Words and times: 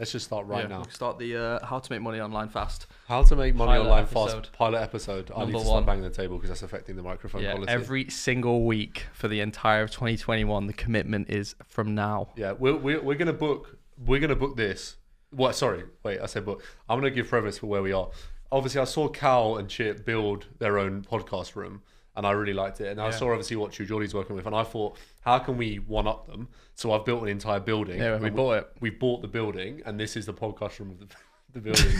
Let's 0.00 0.12
just 0.12 0.24
start 0.24 0.46
right 0.46 0.62
Yeah, 0.62 0.68
now. 0.68 0.76
we'll 0.78 0.88
Start 0.90 1.18
the 1.18 1.36
uh, 1.36 1.64
how 1.66 1.78
to 1.78 1.92
make 1.92 2.00
money 2.00 2.20
online 2.20 2.48
fast. 2.48 2.86
How 3.06 3.22
to 3.22 3.36
make 3.36 3.54
money 3.54 3.72
Pilot 3.72 3.84
online 3.84 4.02
episode. 4.04 4.46
fast 4.46 4.52
pilot 4.54 4.80
episode. 4.80 5.30
I 5.30 5.40
need 5.40 5.52
Number 5.52 5.58
to 5.58 5.64
start 5.66 5.74
one. 5.74 5.84
banging 5.84 6.04
the 6.04 6.10
table 6.10 6.36
because 6.36 6.48
that's 6.48 6.62
affecting 6.62 6.96
the 6.96 7.02
microphone 7.02 7.42
yeah, 7.42 7.52
quality. 7.52 7.70
every 7.70 8.08
single 8.10 8.64
week 8.64 9.04
for 9.12 9.28
the 9.28 9.40
entire 9.40 9.82
of 9.82 9.90
2021. 9.90 10.66
The 10.66 10.72
commitment 10.72 11.28
is 11.28 11.54
from 11.68 11.94
now. 11.94 12.30
Yeah, 12.34 12.52
we're, 12.52 12.76
we're, 12.76 13.00
we're 13.02 13.14
gonna 13.16 13.34
book 13.34 13.78
we're 14.06 14.20
gonna 14.20 14.34
book 14.36 14.56
this. 14.56 14.96
What? 15.32 15.54
Sorry, 15.54 15.84
wait. 16.02 16.18
I 16.20 16.26
said 16.26 16.46
book. 16.46 16.64
I'm 16.88 16.98
gonna 16.98 17.10
give 17.10 17.28
preface 17.28 17.58
for 17.58 17.66
where 17.66 17.82
we 17.82 17.92
are. 17.92 18.08
Obviously, 18.50 18.80
I 18.80 18.84
saw 18.84 19.06
Cal 19.08 19.58
and 19.58 19.68
Chip 19.68 20.04
build 20.06 20.46
their 20.58 20.78
own 20.78 21.02
podcast 21.02 21.54
room, 21.54 21.82
and 22.16 22.26
I 22.26 22.32
really 22.32 22.52
liked 22.52 22.80
it. 22.80 22.88
And 22.88 23.00
I 23.00 23.10
saw 23.10 23.30
obviously 23.30 23.56
what 23.56 23.72
True 23.72 23.86
Geordie's 23.86 24.14
working 24.14 24.36
with, 24.36 24.46
and 24.46 24.54
I 24.54 24.62
thought, 24.64 24.96
how 25.22 25.38
can 25.38 25.56
we 25.56 25.76
one 25.76 26.06
up 26.06 26.26
them? 26.26 26.48
So 26.74 26.92
I've 26.92 27.04
built 27.04 27.22
an 27.22 27.28
entire 27.28 27.60
building. 27.60 27.98
Yeah, 27.98 28.18
we 28.18 28.30
bought 28.30 28.52
it. 28.58 28.68
We 28.80 28.90
bought 28.90 29.22
the 29.22 29.28
building, 29.28 29.82
and 29.86 29.98
this 30.00 30.16
is 30.16 30.26
the 30.26 30.34
podcast 30.34 30.78
room 30.80 30.90
of 30.90 30.98
the, 31.00 31.06
the 31.52 31.60
building. 31.60 31.92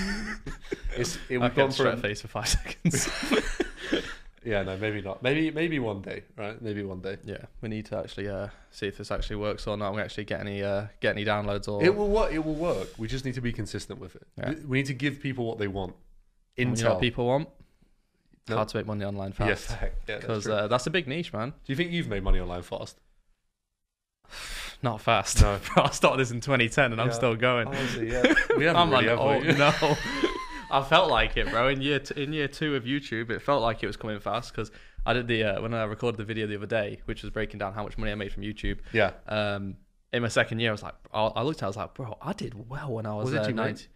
it's 0.97 1.17
it, 1.29 1.39
we've 1.39 1.43
I 1.43 1.49
gone 1.51 1.71
for 1.71 1.87
a- 1.89 1.97
face 1.97 2.21
for 2.23 2.29
five 2.29 2.49
seconds. 2.57 3.09
yeah, 4.45 4.63
no, 4.63 4.77
maybe 4.79 5.03
not. 5.03 5.23
Maybe 5.23 5.51
maybe 5.51 5.79
one 5.79 6.01
day, 6.01 6.25
right? 6.37 6.61
Maybe 6.63 6.83
one 6.83 7.01
day. 7.01 7.19
yeah, 7.25 7.45
we 7.61 7.69
need 7.69 7.87
to 7.87 7.99
actually 7.99 8.29
uh, 8.29 8.49
see 8.71 8.87
if 8.87 8.97
this 8.99 9.11
actually 9.11 9.37
works 9.37 9.67
or 9.67 9.77
not. 9.77 9.95
We 9.95 10.01
actually 10.01 10.25
get 10.25 10.41
any 10.41 10.63
uh, 10.63 10.87
get 11.01 11.15
any 11.17 11.25
downloads 11.25 11.69
or 11.69 11.83
It 11.85 11.95
will 11.95 12.09
work. 12.09 12.33
It 12.33 12.45
will 12.45 12.55
work. 12.55 12.89
We 12.99 13.07
just 13.07 13.25
need 13.25 13.35
to 13.35 13.41
be 13.43 13.53
consistent 13.53 14.01
with 14.01 14.17
it. 14.17 14.27
Yeah. 14.39 14.55
We 14.67 14.79
need 14.79 14.87
to 14.87 14.95
give 14.95 15.21
people 15.21 15.45
what 15.47 15.59
they 15.59 15.69
want. 15.69 15.95
you 16.57 16.65
know 16.65 16.73
Intel. 16.73 16.91
what 16.93 17.01
people 17.01 17.27
want. 17.27 17.49
How 18.59 18.65
to 18.65 18.77
make 18.77 18.87
money 18.87 19.05
online 19.05 19.33
fast. 19.33 19.77
Yeah, 20.09 20.17
Because 20.19 20.45
true. 20.45 20.53
uh, 20.53 20.67
that's 20.69 20.87
a 20.87 20.91
big 20.91 21.07
niche, 21.09 21.33
man. 21.33 21.51
Do 21.51 21.55
you 21.73 21.77
think 21.77 21.91
you've 21.93 22.09
made 22.09 22.23
money 22.23 22.41
online 22.41 22.63
fast? 22.63 22.99
Not 24.83 25.01
fast. 25.01 25.41
No. 25.43 25.59
Bro, 25.75 25.85
I 25.87 25.91
started 25.91 26.21
this 26.21 26.31
in 26.31 26.41
2010 26.41 26.93
and 26.93 27.01
I'm 27.01 27.09
Yeah. 27.09 27.13
still 27.13 27.37
going. 27.37 27.69
Honestly, 27.69 28.11
yeah. 28.13 28.23
We 28.57 28.65
haven't 28.65 28.81
I'm 28.83 28.91
really, 28.91 29.09
an 29.09 29.19
have 29.19 29.43
we? 29.43 29.89
no. 29.89 29.97
I 30.73 30.83
felt 30.85 31.11
like 31.11 31.37
it, 31.37 31.49
bro. 31.51 31.67
In 31.69 31.81
year 31.81 31.99
t- 31.99 32.23
in 32.23 32.33
year 32.33 32.47
two 32.47 32.77
of 32.77 32.85
YouTube, 32.85 33.31
it 33.31 33.43
felt 33.43 33.61
like 33.61 33.83
it 33.83 33.89
was 33.89 33.97
coming 33.97 34.21
fast 34.21 34.53
because 34.53 34.71
I 35.05 35.13
did 35.15 35.27
the 35.27 35.43
uh, 35.43 35.61
when 35.63 35.75
I 35.75 35.83
recorded 35.83 36.17
the 36.19 36.25
video 36.25 36.47
the 36.47 36.55
other 36.57 36.67
day, 36.67 37.01
which 37.07 37.23
was 37.23 37.31
breaking 37.33 37.59
down 37.59 37.73
how 37.75 37.83
much 37.83 37.99
money 37.99 38.13
I 38.13 38.15
made 38.15 38.33
from 38.33 38.45
YouTube. 38.45 38.79
Yeah. 38.93 39.13
Um, 39.27 39.77
in 40.13 40.23
my 40.23 40.29
second 40.29 40.61
year, 40.61 40.71
I 40.71 40.73
was 40.73 40.83
like, 40.85 40.95
I, 41.13 41.23
I 41.27 41.43
looked 41.43 41.59
at, 41.63 41.63
it, 41.63 41.67
I 41.67 41.69
was 41.69 41.77
like, 41.77 41.95
bro, 41.95 42.17
I 42.23 42.33
did 42.33 42.69
well 42.71 42.93
when 42.93 43.05
I 43.07 43.15
was 43.15 43.25
What 43.25 43.33
did 43.33 43.43
uh, 43.47 43.49
you 43.49 43.55
make? 43.55 43.67
90. 43.67 43.87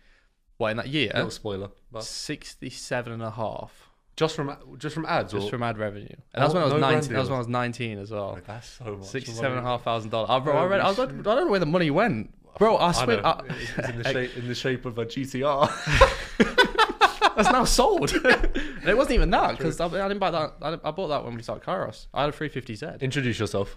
What 0.57 0.71
in 0.73 0.77
that 0.79 0.89
year? 0.89 1.11
Little 1.15 1.31
spoiler. 1.31 1.69
But 1.93 2.03
67 2.05 3.13
and 3.13 3.23
a 3.23 3.31
half 3.31 3.91
just 4.17 4.37
from 4.37 4.57
just 4.79 4.95
from 4.95 5.07
ads 5.07 5.33
just 5.33 5.47
or 5.47 5.51
from 5.51 5.63
ad 5.63 5.79
revenue, 5.79 6.07
and 6.35 6.45
Oh, 6.45 6.49
when 6.53 6.63
I 6.63 6.65
was 6.65 6.73
no 6.75 6.79
19. 6.79 7.13
That 7.13 7.19
was 7.21 7.29
when 7.29 7.35
I 7.37 7.39
was 7.39 7.49
19 7.49 7.99
as 7.99 8.11
well. 8.11 8.33
Like, 8.35 8.47
that's 8.47 8.69
so 8.69 8.97
much. 8.97 9.07
Sixty-seven 9.09 9.59
and 9.59 9.67
a 9.67 9.71
half 9.71 9.83
thousand 9.83 10.11
dollars. 10.11 10.31
I, 10.31 10.39
bro, 10.39 10.57
I, 10.57 10.65
read, 10.67 10.81
I, 10.81 10.89
was, 10.89 10.99
I 10.99 11.07
don't 11.07 11.25
know 11.25 11.47
where 11.49 11.61
the 11.61 11.67
money 11.67 11.91
went, 11.91 12.33
bro. 12.59 12.77
I 12.77 12.89
I 12.89 12.93
swear. 12.93 13.27
I, 13.27 13.41
it's 13.49 13.89
in 13.89 13.99
the 13.99 14.05
shape 14.13 14.37
in 14.37 14.49
the 14.49 14.55
shape 14.55 14.85
of 14.85 14.99
a 14.99 15.07
GTR. 15.07 15.69
that's 17.37 17.51
now 17.51 17.65
sold. 17.65 18.13
and 18.25 18.89
it 18.89 18.97
wasn't 18.97 19.15
even 19.15 19.31
that 19.31 19.57
because 19.57 19.81
I, 19.81 19.87
I 19.87 20.09
didn't 20.09 20.21
buy 20.21 20.31
that. 20.31 20.55
I, 20.63 20.73
I 20.85 20.91
bought 20.91 21.09
that 21.09 21.25
when 21.25 21.35
we 21.35 21.43
started 21.43 21.65
Kairos. 21.65 22.07
I 22.15 22.23
had 22.25 22.35
a 22.35 22.37
350Z. 22.37 23.01
Introduce 23.01 23.39
yourself. 23.39 23.77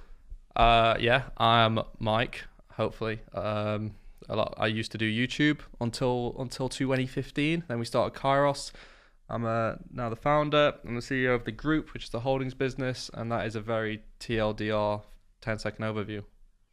Uh, 0.56 0.96
yeah, 1.00 1.24
I'm 1.38 1.80
Mike. 2.00 2.46
Hopefully, 2.74 3.20
um, 3.34 3.96
a 4.30 4.36
lot. 4.36 4.54
I 4.58 4.68
used 4.68 4.92
to 4.92 4.98
do 5.00 5.10
YouTube 5.12 5.60
until 5.82 6.36
until 6.38 6.70
2015. 6.70 7.64
Then 7.68 7.80
we 7.80 7.86
started 7.86 8.20
Kairos. 8.20 8.72
I'm 9.30 9.46
uh, 9.46 9.74
now 9.92 10.10
the 10.10 10.16
founder. 10.16 10.76
I'm 10.86 10.96
the 10.96 11.02
CEO 11.02 11.36
of 11.36 11.44
the 11.44 11.52
group, 11.52 11.94
which 11.94 12.06
is 12.06 12.10
the 12.10 12.22
holdings 12.22 12.54
business, 12.54 13.10
and 13.14 13.32
that 13.32 13.46
is 13.46 13.56
a 13.56 13.62
very 13.62 14.02
TLDR 14.20 15.04
10 15.42 15.60
second 15.60 15.86
overview. 15.86 16.24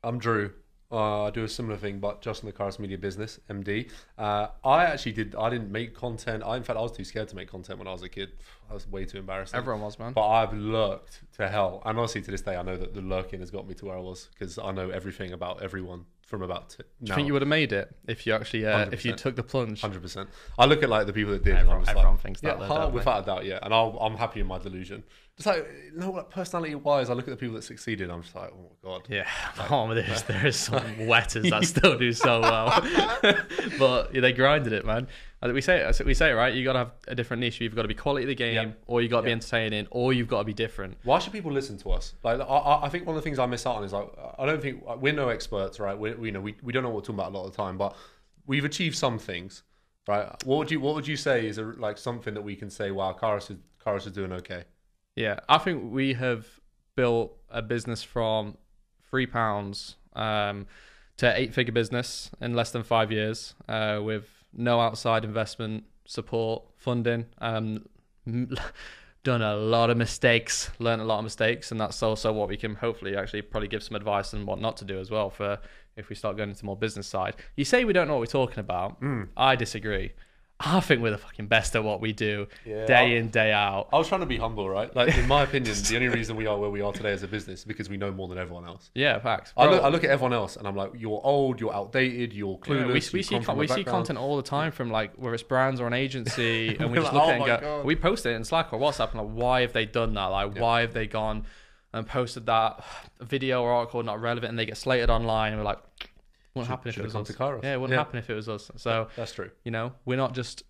I'm 0.02 0.18
Drew. 0.18 0.52
Uh, 0.92 1.24
I 1.24 1.30
do 1.30 1.42
a 1.42 1.48
similar 1.48 1.76
thing, 1.76 1.98
but 1.98 2.22
just 2.22 2.44
in 2.44 2.46
the 2.46 2.52
Kairos 2.52 2.78
Media 2.78 2.96
business, 2.96 3.40
MD. 3.50 3.90
Uh, 4.16 4.48
I 4.62 4.84
actually 4.84 5.12
did. 5.12 5.34
I 5.34 5.50
didn't 5.50 5.72
make 5.72 5.94
content. 5.94 6.44
I, 6.46 6.56
in 6.56 6.62
fact, 6.62 6.78
I 6.78 6.82
was 6.82 6.92
too 6.92 7.02
scared 7.02 7.28
to 7.28 7.36
make 7.36 7.48
content 7.48 7.80
when 7.80 7.88
I 7.88 7.92
was 7.92 8.02
a 8.02 8.08
kid. 8.08 8.32
I 8.70 8.74
was 8.74 8.86
way 8.86 9.04
too 9.04 9.18
embarrassed. 9.18 9.56
Everyone 9.56 9.82
was, 9.82 9.98
man. 9.98 10.12
But 10.12 10.28
I've 10.28 10.52
lurked 10.52 11.22
to 11.38 11.48
hell, 11.48 11.82
and 11.84 11.98
honestly, 11.98 12.22
to 12.22 12.30
this 12.30 12.42
day, 12.42 12.54
I 12.54 12.62
know 12.62 12.76
that 12.76 12.94
the 12.94 13.00
lurking 13.00 13.40
has 13.40 13.50
got 13.50 13.66
me 13.66 13.74
to 13.74 13.86
where 13.86 13.96
I 13.96 14.00
was 14.00 14.28
because 14.32 14.56
I 14.56 14.70
know 14.70 14.90
everything 14.90 15.32
about 15.32 15.62
everyone 15.62 16.04
from 16.34 16.42
about 16.42 16.70
t- 16.70 16.76
Do 17.02 17.10
you 17.10 17.14
think 17.14 17.26
you 17.26 17.32
would 17.32 17.42
have 17.42 17.48
made 17.48 17.72
it 17.72 17.94
if 18.06 18.26
you 18.26 18.34
actually 18.34 18.66
uh, 18.66 18.88
if 18.90 19.04
you 19.04 19.12
took 19.14 19.36
the 19.36 19.42
plunge? 19.42 19.80
Hundred 19.80 20.02
percent. 20.02 20.28
I 20.58 20.66
look 20.66 20.82
at 20.82 20.88
like 20.88 21.06
the 21.06 21.12
people 21.12 21.32
that 21.32 21.44
did, 21.44 21.52
and 21.52 21.60
Everyone, 21.60 21.76
I 21.76 21.80
was 21.80 21.88
everyone 21.88 22.10
like, 22.12 22.20
thinks 22.20 22.40
yeah, 22.42 22.50
that, 22.50 22.60
though, 22.60 22.66
hard- 22.66 22.92
without 22.94 23.22
a 23.22 23.26
doubt, 23.26 23.44
yeah. 23.44 23.58
And 23.62 23.72
I'll, 23.72 23.98
I'm 24.00 24.16
happy 24.16 24.40
in 24.40 24.46
my 24.46 24.58
delusion. 24.58 25.04
Just 25.36 25.46
like 25.46 25.66
you 25.92 25.98
know, 25.98 26.10
what 26.10 26.30
personality 26.30 26.74
wise, 26.76 27.10
I 27.10 27.14
look 27.14 27.26
at 27.26 27.30
the 27.30 27.36
people 27.36 27.56
that 27.56 27.62
succeeded. 27.62 28.08
I'm 28.10 28.22
just 28.22 28.34
like, 28.36 28.52
oh 28.52 28.70
my 28.84 28.90
god. 28.90 29.02
Yeah, 29.08 29.28
oh, 29.70 29.92
there's 29.94 30.22
there's 30.24 30.56
some 30.56 31.06
wetters 31.06 31.50
that 31.50 31.64
still 31.64 31.98
do 31.98 32.12
so 32.12 32.40
well, 32.40 32.70
but 33.78 34.14
yeah, 34.14 34.20
they 34.20 34.32
grinded 34.32 34.72
it, 34.72 34.84
man. 34.84 35.08
We 35.52 35.60
say 35.60 35.80
it, 35.80 36.06
we 36.06 36.14
say 36.14 36.30
it 36.30 36.34
right. 36.34 36.54
You 36.54 36.64
got 36.64 36.72
to 36.72 36.78
have 36.80 36.92
a 37.06 37.14
different 37.14 37.40
niche. 37.40 37.60
You've 37.60 37.74
got 37.74 37.82
to 37.82 37.88
be 37.88 37.94
quality 37.94 38.24
of 38.24 38.28
the 38.28 38.34
game, 38.34 38.54
Yeah. 38.54 38.74
or 38.86 39.02
you 39.02 39.08
got 39.08 39.20
to 39.20 39.26
be 39.26 39.32
entertaining, 39.32 39.86
or 39.90 40.12
you've 40.12 40.28
got 40.28 40.38
to 40.38 40.44
be 40.44 40.54
different. 40.54 40.96
Why 41.04 41.18
should 41.18 41.32
people 41.34 41.52
listen 41.52 41.76
to 41.78 41.90
us? 41.90 42.14
Like, 42.22 42.40
I- 42.40 42.80
I, 42.84 42.88
think 42.88 43.06
one 43.06 43.14
of 43.16 43.22
the 43.22 43.28
things 43.28 43.38
I 43.38 43.44
miss 43.46 43.66
out 43.66 43.76
on 43.76 43.84
is 43.84 43.92
like, 43.92 44.08
I 44.38 44.46
don't 44.46 44.62
think 44.62 44.82
we're 45.00 45.12
no 45.12 45.28
experts, 45.28 45.78
right? 45.78 45.98
We, 45.98 46.14
we 46.14 46.28
you 46.28 46.32
know 46.32 46.40
we, 46.40 46.54
we 46.62 46.72
don't 46.72 46.82
know 46.82 46.88
what 46.88 46.96
we're 46.96 47.00
talking 47.02 47.16
about 47.16 47.32
a 47.32 47.36
lot 47.36 47.44
of 47.46 47.52
the 47.52 47.56
time, 47.56 47.76
but 47.76 47.94
we've 48.46 48.64
achieved 48.64 48.96
some 48.96 49.18
things, 49.18 49.62
right? 50.08 50.26
What 50.44 50.56
would 50.58 50.70
you 50.70 50.80
what 50.80 50.94
would 50.94 51.06
you 51.06 51.16
say 51.16 51.46
is 51.46 51.58
a, 51.58 51.64
like 51.64 51.98
something 51.98 52.32
that 52.34 52.42
we 52.42 52.56
can 52.56 52.70
say? 52.70 52.90
Wow, 52.90 53.14
Kairos 53.20 53.50
is 53.50 53.56
Kairos 53.84 54.06
is 54.06 54.12
doing 54.12 54.32
okay. 54.32 54.64
Yeah, 55.14 55.40
I 55.48 55.58
think 55.58 55.92
we 55.92 56.14
have 56.14 56.46
built 56.96 57.36
a 57.50 57.60
business 57.60 58.02
from 58.02 58.56
three 59.10 59.26
pounds 59.26 59.96
um, 60.14 60.66
to 61.18 61.38
eight 61.38 61.52
figure 61.54 61.72
business 61.72 62.30
in 62.40 62.54
less 62.54 62.70
than 62.70 62.82
five 62.82 63.12
years 63.12 63.54
uh, 63.68 64.00
with 64.02 64.28
no 64.56 64.80
outside 64.80 65.24
investment 65.24 65.84
support 66.06 66.64
funding. 66.76 67.26
Um, 67.38 67.86
done 69.24 69.40
a 69.40 69.56
lot 69.56 69.88
of 69.88 69.96
mistakes, 69.96 70.70
learned 70.78 71.00
a 71.00 71.04
lot 71.04 71.18
of 71.18 71.24
mistakes, 71.24 71.70
and 71.70 71.80
that's 71.80 72.02
also 72.02 72.32
what 72.32 72.48
we 72.48 72.56
can 72.56 72.74
hopefully 72.74 73.16
actually 73.16 73.42
probably 73.42 73.68
give 73.68 73.82
some 73.82 73.96
advice 73.96 74.34
on 74.34 74.44
what 74.46 74.60
not 74.60 74.76
to 74.76 74.84
do 74.84 75.00
as 75.00 75.10
well 75.10 75.30
for 75.30 75.58
if 75.96 76.08
we 76.08 76.14
start 76.14 76.36
going 76.36 76.50
into 76.50 76.64
more 76.64 76.76
business 76.76 77.06
side. 77.06 77.34
You 77.56 77.64
say 77.64 77.84
we 77.84 77.92
don't 77.92 78.06
know 78.06 78.14
what 78.14 78.20
we're 78.20 78.26
talking 78.26 78.58
about. 78.58 78.98
I 79.36 79.56
disagree. 79.56 80.12
I 80.60 80.78
think 80.80 81.02
we're 81.02 81.10
the 81.10 81.18
fucking 81.18 81.48
best 81.48 81.74
at 81.74 81.82
what 81.82 82.00
we 82.00 82.12
do, 82.12 82.46
Yeah, 82.64 82.86
day 82.86 83.16
in 83.16 83.28
day 83.28 83.52
out. 83.52 83.88
I 83.92 83.98
was 83.98 84.06
trying 84.08 84.20
to 84.20 84.26
be 84.26 84.36
humble, 84.36 84.68
right? 84.70 84.94
Like 84.94 85.16
in 85.18 85.26
my 85.26 85.42
opinion, 85.42 85.74
the 85.88 85.96
only 85.96 86.08
reason 86.16 86.36
we 86.36 86.46
are 86.46 86.56
where 86.56 86.70
we 86.70 86.80
are 86.80 86.92
today 86.92 87.10
as 87.12 87.22
a 87.24 87.28
business 87.28 87.60
is 87.60 87.64
because 87.64 87.88
we 87.90 87.96
know 87.96 88.12
more 88.12 88.28
than 88.28 88.38
everyone 88.38 88.64
else. 88.64 88.90
Yeah, 88.94 89.18
facts. 89.18 89.52
I 89.56 89.66
look, 89.66 89.82
I 89.82 89.88
look 89.88 90.04
at 90.04 90.10
everyone 90.10 90.32
else 90.32 90.56
and 90.56 90.66
I'm 90.68 90.76
like, 90.76 90.92
you're 90.96 91.20
old, 91.24 91.60
you're 91.60 91.74
outdated, 91.74 92.32
you're 92.32 92.58
Yeah, 92.66 92.74
clueless. 92.74 92.86
we, 92.86 92.92
we 92.92 93.18
you 93.18 93.22
see 93.24 93.40
con- 93.40 93.56
we 93.58 93.66
see 93.66 93.84
content 93.84 94.18
all 94.18 94.36
the 94.36 94.42
time 94.44 94.70
from 94.70 94.90
like 94.90 95.12
whether 95.16 95.34
it's 95.34 95.42
brands 95.42 95.80
or 95.80 95.86
an 95.88 95.92
agency, 95.92 96.76
and 96.80 96.90
we 96.90 96.98
just 96.98 97.12
like, 97.12 97.14
look 97.14 97.22
"Oh 97.24 97.30
at 97.30 97.30
it 97.30 97.36
and 97.36 97.46
go, 97.46 97.60
God." 97.78 97.84
we 97.86 97.96
post 97.96 98.24
it 98.24 98.30
in 98.30 98.44
Slack 98.44 98.72
or 98.72 98.78
WhatsApp 98.78 99.10
and 99.10 99.20
like, 99.22 99.30
why 99.36 99.60
have 99.62 99.72
they 99.72 99.86
done 99.86 100.14
that? 100.14 100.26
Like, 100.26 100.56
why 100.58 100.82
have 100.82 100.94
they 100.94 101.06
gone 101.08 101.44
and 101.92 102.06
posted 102.06 102.46
that 102.46 102.84
video 103.20 103.62
or 103.62 103.72
article 103.72 104.02
not 104.04 104.20
relevant, 104.20 104.50
and 104.50 104.58
they 104.58 104.66
get 104.66 104.76
slated 104.76 105.10
online, 105.10 105.52
and 105.52 105.60
we're 105.60 105.66
like, 105.66 105.80
wouldn't 106.54 106.70
happen 106.70 106.88
if 106.88 106.98
it 106.98 107.02
was 107.02 107.16
us. 107.16 107.30
Yeah, 107.38 107.74
it 107.74 107.80
wouldn't 107.80 107.90
Yeah. 107.90 107.98
happen 107.98 108.18
if 108.18 108.30
it 108.30 108.34
was 108.34 108.48
us. 108.48 108.70
So 108.76 109.08
That's 109.16 109.32
true. 109.32 109.50
you 109.64 109.70
know, 109.70 109.92
we're 110.04 110.16
not 110.16 110.34
just 110.34 110.62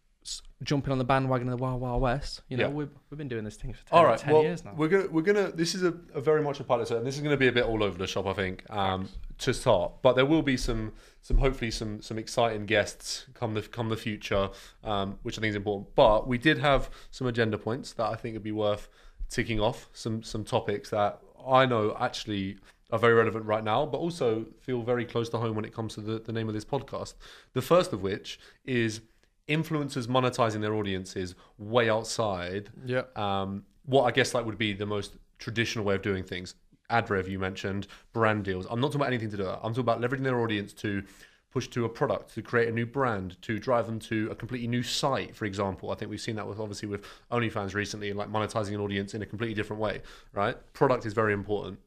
jumping 0.63 0.91
on 0.91 0.97
the 0.97 1.05
bandwagon 1.05 1.47
of 1.49 1.59
the 1.59 1.63
Wild 1.63 1.81
Wild 1.83 2.01
West. 2.01 2.41
You 2.49 2.57
know, 2.57 2.69
Yeah. 2.69 2.73
we've 2.73 2.91
we've 3.11 3.19
been 3.19 3.29
doing 3.29 3.45
this 3.45 3.57
thing 3.57 3.75
for 3.75 3.85
10, 3.87 3.99
All 3.99 4.07
right. 4.07 4.19
10 4.19 4.33
well, 4.33 4.43
years 4.43 4.65
now. 4.65 4.73
we're 4.75 4.89
gonna 4.89 5.09
we're 5.09 5.21
gonna. 5.23 5.51
This 5.53 5.75
is 5.75 5.83
a, 5.83 5.95
a 6.15 6.21
very 6.21 6.43
much 6.43 6.61
a 6.61 6.65
pilot 6.65 6.91
and 6.91 7.07
this 7.07 7.17
is 7.17 7.21
gonna 7.23 7.37
be 7.37 7.49
a 7.49 7.53
bit 7.53 7.65
all 7.65 7.83
over 7.83 7.99
the 7.99 8.07
shop, 8.07 8.27
I 8.27 8.33
think, 8.33 8.65
um, 8.71 9.09
to 9.39 9.53
start. 9.53 9.93
But 10.01 10.15
there 10.17 10.25
will 10.25 10.43
be 10.43 10.57
some 10.57 10.93
some 11.21 11.37
hopefully 11.39 11.71
some 11.71 12.01
some 12.01 12.19
exciting 12.19 12.65
guests 12.65 13.27
come 13.35 13.53
the 13.53 13.61
come 13.63 13.91
the 13.91 13.97
future, 13.99 14.49
um, 14.83 15.19
which 15.23 15.37
I 15.37 15.43
think 15.43 15.51
is 15.51 15.57
important. 15.57 15.95
But 15.95 16.27
we 16.27 16.39
did 16.39 16.59
have 16.59 16.89
some 17.11 17.27
agenda 17.27 17.59
points 17.59 17.93
that 17.95 18.07
I 18.07 18.15
think 18.15 18.33
would 18.35 18.43
be 18.43 18.53
worth 18.53 18.89
ticking 19.29 19.61
off. 19.61 19.91
Some 19.93 20.23
some 20.23 20.45
topics 20.45 20.89
that 20.91 21.21
I 21.47 21.67
know 21.67 21.95
actually 22.01 22.57
are 22.95 22.99
very 22.99 23.13
relevant 23.13 23.45
right 23.45 23.65
now, 23.65 23.85
but 23.85 23.99
also 23.99 24.47
feel 24.61 24.83
very 24.83 25.05
close 25.05 25.29
to 25.29 25.37
home 25.37 25.57
when 25.57 25.65
it 25.65 25.75
comes 25.75 25.95
to 25.95 26.01
the, 26.01 26.21
the 26.21 26.33
name 26.33 26.47
of 26.47 26.55
this 26.55 26.65
podcast. 26.65 27.15
The 27.53 27.61
first 27.61 27.93
of 27.93 28.03
which 28.03 28.39
is 28.65 29.01
influencers 29.49 30.07
monetizing 30.07 30.61
their 30.61 30.75
audiences 30.75 31.35
way 31.59 31.91
outside 31.91 32.71
yeah. 32.87 33.03
um, 33.17 33.65
what 33.85 34.05
I 34.05 34.13
guess 34.13 34.33
like 34.33 34.47
would 34.47 34.59
be 34.59 34.73
the 34.73 34.87
most 34.87 35.17
traditional 35.39 35.85
way 35.85 35.97
of 35.97 36.03
doing 36.03 36.23
things. 36.23 36.55
Ad 36.89 37.11
rev 37.11 37.29
you 37.29 37.41
mentioned, 37.41 37.89
brand 38.13 38.45
deals. 38.45 38.65
I'm 38.71 38.81
not 38.81 38.89
talking 38.89 39.01
about 39.01 39.09
anything 39.09 39.31
to 39.31 39.37
do. 39.39 39.43
that. 39.43 39.59
I'm 39.65 39.75
talking 39.75 39.81
about 39.81 40.01
leveraging 40.01 40.23
their 40.23 40.39
audience 40.39 40.73
to 40.75 41.03
push 41.51 41.67
to 41.69 41.85
a 41.85 41.89
product, 41.89 42.33
to 42.35 42.43
create 42.43 42.69
a 42.69 42.73
new 42.73 42.87
brand, 42.87 43.41
to 43.43 43.59
drive 43.59 43.87
them 43.87 43.99
to 43.99 44.29
a 44.31 44.37
completely 44.37 44.69
new 44.69 44.85
site. 44.85 45.35
For 45.35 45.47
example, 45.47 45.91
I 45.91 45.97
think 45.97 46.13
we've 46.13 46.21
seen 46.21 46.37
that 46.37 46.47
with 46.47 46.61
obviously 46.61 46.89
with 46.89 47.05
OnlyFans 47.33 47.75
recently, 47.75 48.11
and 48.11 48.19
like 48.19 48.29
monetizing 48.29 48.75
an 48.75 48.81
audience 48.81 49.15
in 49.15 49.23
a 49.23 49.27
completely 49.27 49.55
different 49.55 49.83
way. 49.83 50.03
Right? 50.33 50.57
Product 50.75 51.05
is 51.07 51.13
very 51.13 51.33
important, 51.33 51.81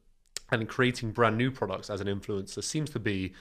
and 0.50 0.68
creating 0.68 1.12
brand 1.12 1.36
new 1.36 1.50
products 1.50 1.90
as 1.90 2.00
an 2.00 2.06
influencer 2.06 2.62
seems 2.62 2.90
to 2.90 2.98
be 2.98 3.34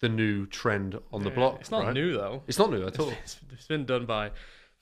the 0.00 0.08
new 0.08 0.46
trend 0.46 0.98
on 1.12 1.22
the 1.22 1.30
block. 1.30 1.58
It's 1.60 1.70
not 1.70 1.84
right? 1.84 1.94
new 1.94 2.12
though. 2.12 2.42
It's 2.46 2.58
not 2.58 2.70
new 2.70 2.86
at 2.86 2.98
all. 2.98 3.12
It's, 3.22 3.38
it's 3.52 3.66
been 3.66 3.84
done 3.84 4.06
by 4.06 4.30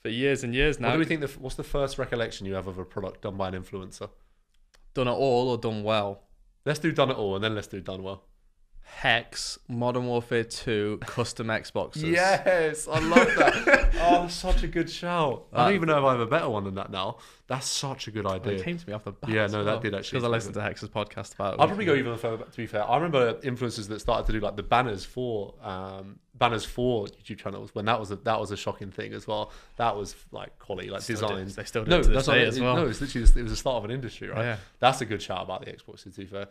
for 0.00 0.08
years 0.08 0.44
and 0.44 0.54
years 0.54 0.78
now. 0.78 0.88
What 0.88 0.94
do 0.94 0.98
we 1.00 1.04
think? 1.04 1.20
The, 1.20 1.28
what's 1.40 1.56
the 1.56 1.64
first 1.64 1.98
recollection 1.98 2.46
you 2.46 2.54
have 2.54 2.66
of 2.66 2.78
a 2.78 2.84
product 2.84 3.22
done 3.22 3.36
by 3.36 3.48
an 3.48 3.54
influencer? 3.54 4.10
Done 4.94 5.08
it 5.08 5.12
all 5.12 5.50
or 5.50 5.58
done 5.58 5.82
well? 5.82 6.22
Let's 6.64 6.78
do 6.78 6.92
done 6.92 7.10
it 7.10 7.16
all, 7.16 7.34
and 7.34 7.42
then 7.42 7.54
let's 7.54 7.66
do 7.66 7.80
done 7.80 8.02
well. 8.02 8.24
Hex, 8.90 9.58
Modern 9.68 10.06
Warfare 10.06 10.42
2, 10.42 10.98
custom 11.02 11.46
Xboxes. 11.48 12.10
Yes, 12.10 12.88
I 12.88 12.98
love 12.98 13.28
that. 13.36 13.90
oh, 13.94 14.22
that's 14.22 14.34
such 14.34 14.64
a 14.64 14.66
good 14.66 14.90
shout. 14.90 15.46
I 15.52 15.66
don't 15.66 15.74
even 15.76 15.86
know 15.88 15.98
if 15.98 16.04
I 16.04 16.12
have 16.12 16.20
a 16.20 16.26
better 16.26 16.48
one 16.48 16.64
than 16.64 16.74
that 16.76 16.90
now. 16.90 17.18
That's 17.46 17.68
such 17.68 18.08
a 18.08 18.10
good 18.10 18.24
It 18.26 18.30
idea. 18.32 18.62
came 18.64 18.76
to 18.76 18.88
me 18.88 18.94
off 18.94 19.04
the 19.04 19.12
bat. 19.12 19.30
Yeah, 19.30 19.44
as 19.44 19.52
no, 19.52 19.62
that 19.62 19.70
well, 19.70 19.80
did 19.80 19.94
actually 19.94 20.16
Because 20.18 20.24
I 20.28 20.32
listened 20.32 20.54
to 20.54 20.62
Hex's 20.62 20.88
podcast 20.88 21.34
about 21.34 21.54
it. 21.54 21.60
I'll 21.60 21.68
probably 21.68 21.84
go 21.84 21.94
even 21.94 22.16
further. 22.16 22.42
To 22.44 22.56
be 22.56 22.66
fair, 22.66 22.88
I 22.90 22.96
remember 22.96 23.34
influencers 23.34 23.86
that 23.88 24.00
started 24.00 24.26
to 24.26 24.32
do 24.32 24.40
like 24.40 24.56
the 24.56 24.64
banners 24.64 25.04
for 25.04 25.54
um, 25.62 26.18
banners 26.34 26.64
for 26.64 27.06
YouTube 27.06 27.38
channels 27.38 27.74
when 27.74 27.84
that 27.84 28.00
was 28.00 28.10
a, 28.10 28.16
that 28.16 28.40
was 28.40 28.50
a 28.50 28.56
shocking 28.56 28.90
thing 28.90 29.12
as 29.12 29.28
well. 29.28 29.52
That 29.76 29.96
was 29.96 30.16
like 30.32 30.58
quality, 30.58 30.90
like 30.90 31.02
Still 31.02 31.16
do- 31.20 31.28
designs. 31.28 31.54
they 31.54 31.64
still 31.64 31.84
do 31.84 31.90
no, 31.90 31.98
it 32.00 32.02
to 32.04 32.08
this 32.08 32.26
day 32.26 32.44
as 32.44 32.58
well. 32.60 32.74
No, 32.76 32.86
it's 32.88 33.00
literally 33.00 33.24
just, 33.24 33.36
it 33.36 33.42
was 33.42 33.52
the 33.52 33.56
start 33.56 33.76
of 33.76 33.84
an 33.84 33.90
industry, 33.92 34.28
right? 34.28 34.42
Yeah. 34.42 34.56
That's 34.80 35.00
a 35.02 35.04
good 35.04 35.22
shout 35.22 35.42
about 35.44 35.64
the 35.64 35.70
Xbox. 35.70 36.02
To 36.02 36.10
be 36.10 36.26
fair, 36.26 36.48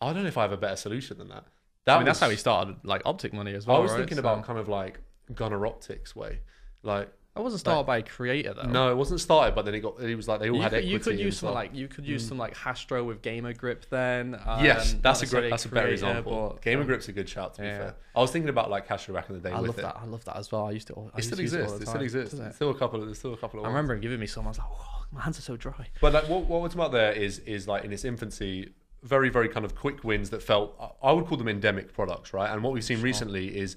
I 0.00 0.12
don't 0.12 0.22
know 0.22 0.28
if 0.28 0.38
I 0.38 0.42
have 0.42 0.52
a 0.52 0.56
better 0.56 0.76
solution 0.76 1.18
than 1.18 1.28
that. 1.28 1.44
That 1.86 1.94
I 1.94 1.98
mean, 1.98 2.06
that's 2.06 2.20
how 2.20 2.30
he 2.30 2.36
started, 2.36 2.76
like 2.84 3.02
Optic 3.04 3.32
Money 3.32 3.54
as 3.54 3.66
well. 3.66 3.78
I 3.78 3.80
was 3.80 3.92
right? 3.92 3.98
thinking 3.98 4.16
So- 4.16 4.20
about 4.20 4.44
kind 4.44 4.58
of 4.58 4.68
like 4.68 5.00
Gunnar 5.34 5.60
Optiks 5.60 6.14
way, 6.14 6.40
like. 6.82 7.10
That 7.36 7.42
wasn't 7.42 7.60
started 7.60 7.86
by 7.86 7.98
a 7.98 8.02
creator 8.02 8.54
though. 8.54 8.64
No, 8.64 8.90
it 8.90 8.96
wasn't 8.96 9.20
started, 9.20 9.54
but 9.54 9.64
then 9.64 9.72
it 9.72 9.80
got. 9.80 10.00
It 10.00 10.16
was 10.16 10.26
like 10.26 10.40
they 10.40 10.50
all 10.50 10.56
you 10.56 10.62
had 10.62 10.72
could, 10.72 10.78
equity. 10.78 10.92
you 10.92 10.98
could 10.98 11.20
use 11.20 11.38
some 11.38 11.54
like 11.54 11.72
you 11.72 11.86
could 11.86 12.04
use 12.04 12.26
some 12.26 12.38
like 12.38 12.56
Hastro 12.56 13.04
with 13.04 13.22
Gamer 13.22 13.52
Grip 13.54 13.86
then. 13.88 14.36
Um, 14.44 14.64
yes, 14.64 14.96
that's 15.00 15.22
a 15.22 15.26
great. 15.26 15.48
That's 15.48 15.64
a 15.64 15.68
better 15.68 15.86
example. 15.86 16.54
but, 16.54 16.62
Gamer 16.62 16.80
um, 16.80 16.88
Grip's 16.88 17.06
a 17.06 17.12
good 17.12 17.28
shout. 17.28 17.54
To 17.54 17.62
be 17.62 17.68
yeah. 17.68 17.78
fair, 17.78 17.94
I 18.16 18.20
was 18.20 18.32
thinking 18.32 18.48
about 18.48 18.68
like 18.68 18.88
Castro 18.88 19.14
back 19.14 19.30
in 19.30 19.36
the 19.40 19.48
day. 19.48 19.54
I 19.54 19.60
love 19.60 19.78
it. 19.78 19.82
that. 19.82 19.96
I 19.96 20.06
love 20.06 20.24
that 20.24 20.38
as 20.38 20.50
well. 20.50 20.66
I 20.66 20.72
used 20.72 20.88
to. 20.88 20.94
I 20.96 21.02
It 21.02 21.16
used 21.18 21.28
still 21.28 21.36
to 21.36 21.42
use 21.42 21.52
it 21.54 21.60
exists. 21.60 21.80
It 21.82 21.88
still 21.88 22.02
exists. 22.02 22.34
It? 22.34 22.54
Still 22.56 22.70
a 22.70 22.74
couple. 22.74 23.00
Of, 23.00 23.06
there's 23.06 23.18
still 23.18 23.34
a 23.34 23.36
couple 23.36 23.60
of. 23.60 23.64
I 23.64 23.68
ones. 23.68 23.76
remember 23.76 23.94
him 23.94 24.00
giving 24.00 24.18
me 24.18 24.26
some. 24.26 24.44
I 24.46 24.48
was 24.48 24.58
like, 24.58 24.66
oh, 24.68 25.04
my 25.12 25.20
hands 25.20 25.38
are 25.38 25.42
so 25.42 25.56
dry. 25.56 25.86
But 26.00 26.12
like 26.12 26.28
what, 26.28 26.46
what 26.46 26.62
we're 26.62 26.66
talking 26.66 26.80
about 26.80 26.92
there 26.92 27.12
is 27.12 27.38
is 27.38 27.68
like 27.68 27.84
in 27.84 27.92
its 27.92 28.04
infancy, 28.04 28.74
very 29.02 29.28
very 29.28 29.48
kind 29.48 29.64
of 29.64 29.74
quick 29.74 30.04
wins 30.04 30.30
that 30.30 30.42
felt 30.42 30.74
I- 31.02 31.12
would 31.12 31.26
call 31.26 31.38
them 31.38 31.48
endemic 31.48 31.92
products, 31.92 32.32
right? 32.32 32.50
And 32.50 32.62
what 32.62 32.72
we've 32.72 32.84
seen 32.84 33.00
recently 33.02 33.56
is. 33.56 33.76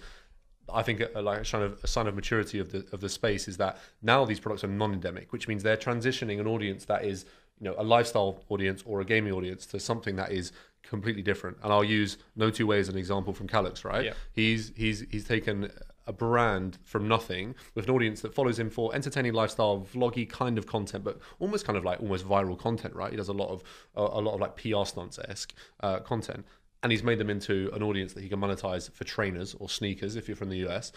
I 0.73 0.81
think 0.81 1.01
a, 1.01 1.21
like 1.21 1.41
a 1.41 1.45
sign 1.45 1.61
of 1.61 1.77
a 1.83 1.87
sign 1.87 2.07
of 2.07 2.15
maturity 2.15 2.57
of 2.57 2.71
the 2.71 2.85
of 2.93 3.01
the 3.01 3.09
space 3.09 3.49
is 3.49 3.57
that 3.57 3.77
now 4.01 4.23
these 4.23 4.39
products 4.39 4.63
are 4.63 4.67
non-endemic, 4.67 5.33
which 5.33 5.45
means 5.49 5.61
they're 5.61 5.75
transitioning 5.75 6.39
an 6.39 6.47
audience 6.47 6.85
that 6.85 7.03
is 7.03 7.25
you 7.59 7.65
know 7.65 7.75
a 7.77 7.83
lifestyle 7.83 8.41
audience 8.47 8.81
or 8.85 9.01
a 9.01 9.05
gaming 9.05 9.33
audience 9.33 9.65
to 9.67 9.79
something 9.79 10.15
that 10.15 10.31
is 10.31 10.53
completely 10.81 11.21
different. 11.21 11.57
And 11.63 11.73
I'll 11.73 11.83
use 11.83 12.17
No 12.37 12.49
Two 12.49 12.65
Way 12.65 12.79
as 12.79 12.87
an 12.87 12.97
example 12.97 13.33
from 13.33 13.49
Callux, 13.49 13.83
right? 13.83 14.05
Yeah. 14.05 14.13
He's 14.31 14.71
he's 14.77 15.01
he's 15.11 15.25
taken 15.25 15.69
a 16.05 16.13
brand 16.13 16.77
from 16.83 17.07
nothing 17.07 17.55
with 17.75 17.87
an 17.87 17.91
audience 17.91 18.21
that 18.21 18.33
follows 18.33 18.59
him 18.59 18.69
for 18.69 18.93
entertaining 18.93 19.33
lifestyle 19.33 19.87
vloggy 19.93 20.29
kind 20.29 20.57
of 20.57 20.65
content 20.65 21.03
but 21.03 21.19
almost 21.39 21.65
kind 21.65 21.77
of 21.77 21.83
like 21.83 21.99
almost 22.01 22.27
viral 22.27 22.57
content 22.57 22.95
right? 22.95 23.11
He 23.11 23.17
does 23.17 23.29
a 23.29 23.33
lot 23.33 23.49
of 23.49 23.63
a, 23.95 24.21
lot 24.21 24.33
of 24.33 24.39
like 24.39 24.55
pr 24.55 24.83
stunts 24.85 25.19
esque 25.27 25.53
uh, 25.81 25.99
content 25.99 26.45
and 26.81 26.91
he's 26.91 27.03
made 27.03 27.17
them 27.17 27.29
into 27.29 27.69
an 27.73 27.81
audience 27.81 28.13
that 28.13 28.21
he 28.21 28.29
can 28.29 28.39
monetize 28.39 28.91
for 28.91 29.05
trainers 29.05 29.55
or 29.55 29.69
sneakers 29.69 30.15
if 30.15 30.27
you're 30.27 30.35
from 30.35 30.49
the 30.49 30.67
us 30.67 30.91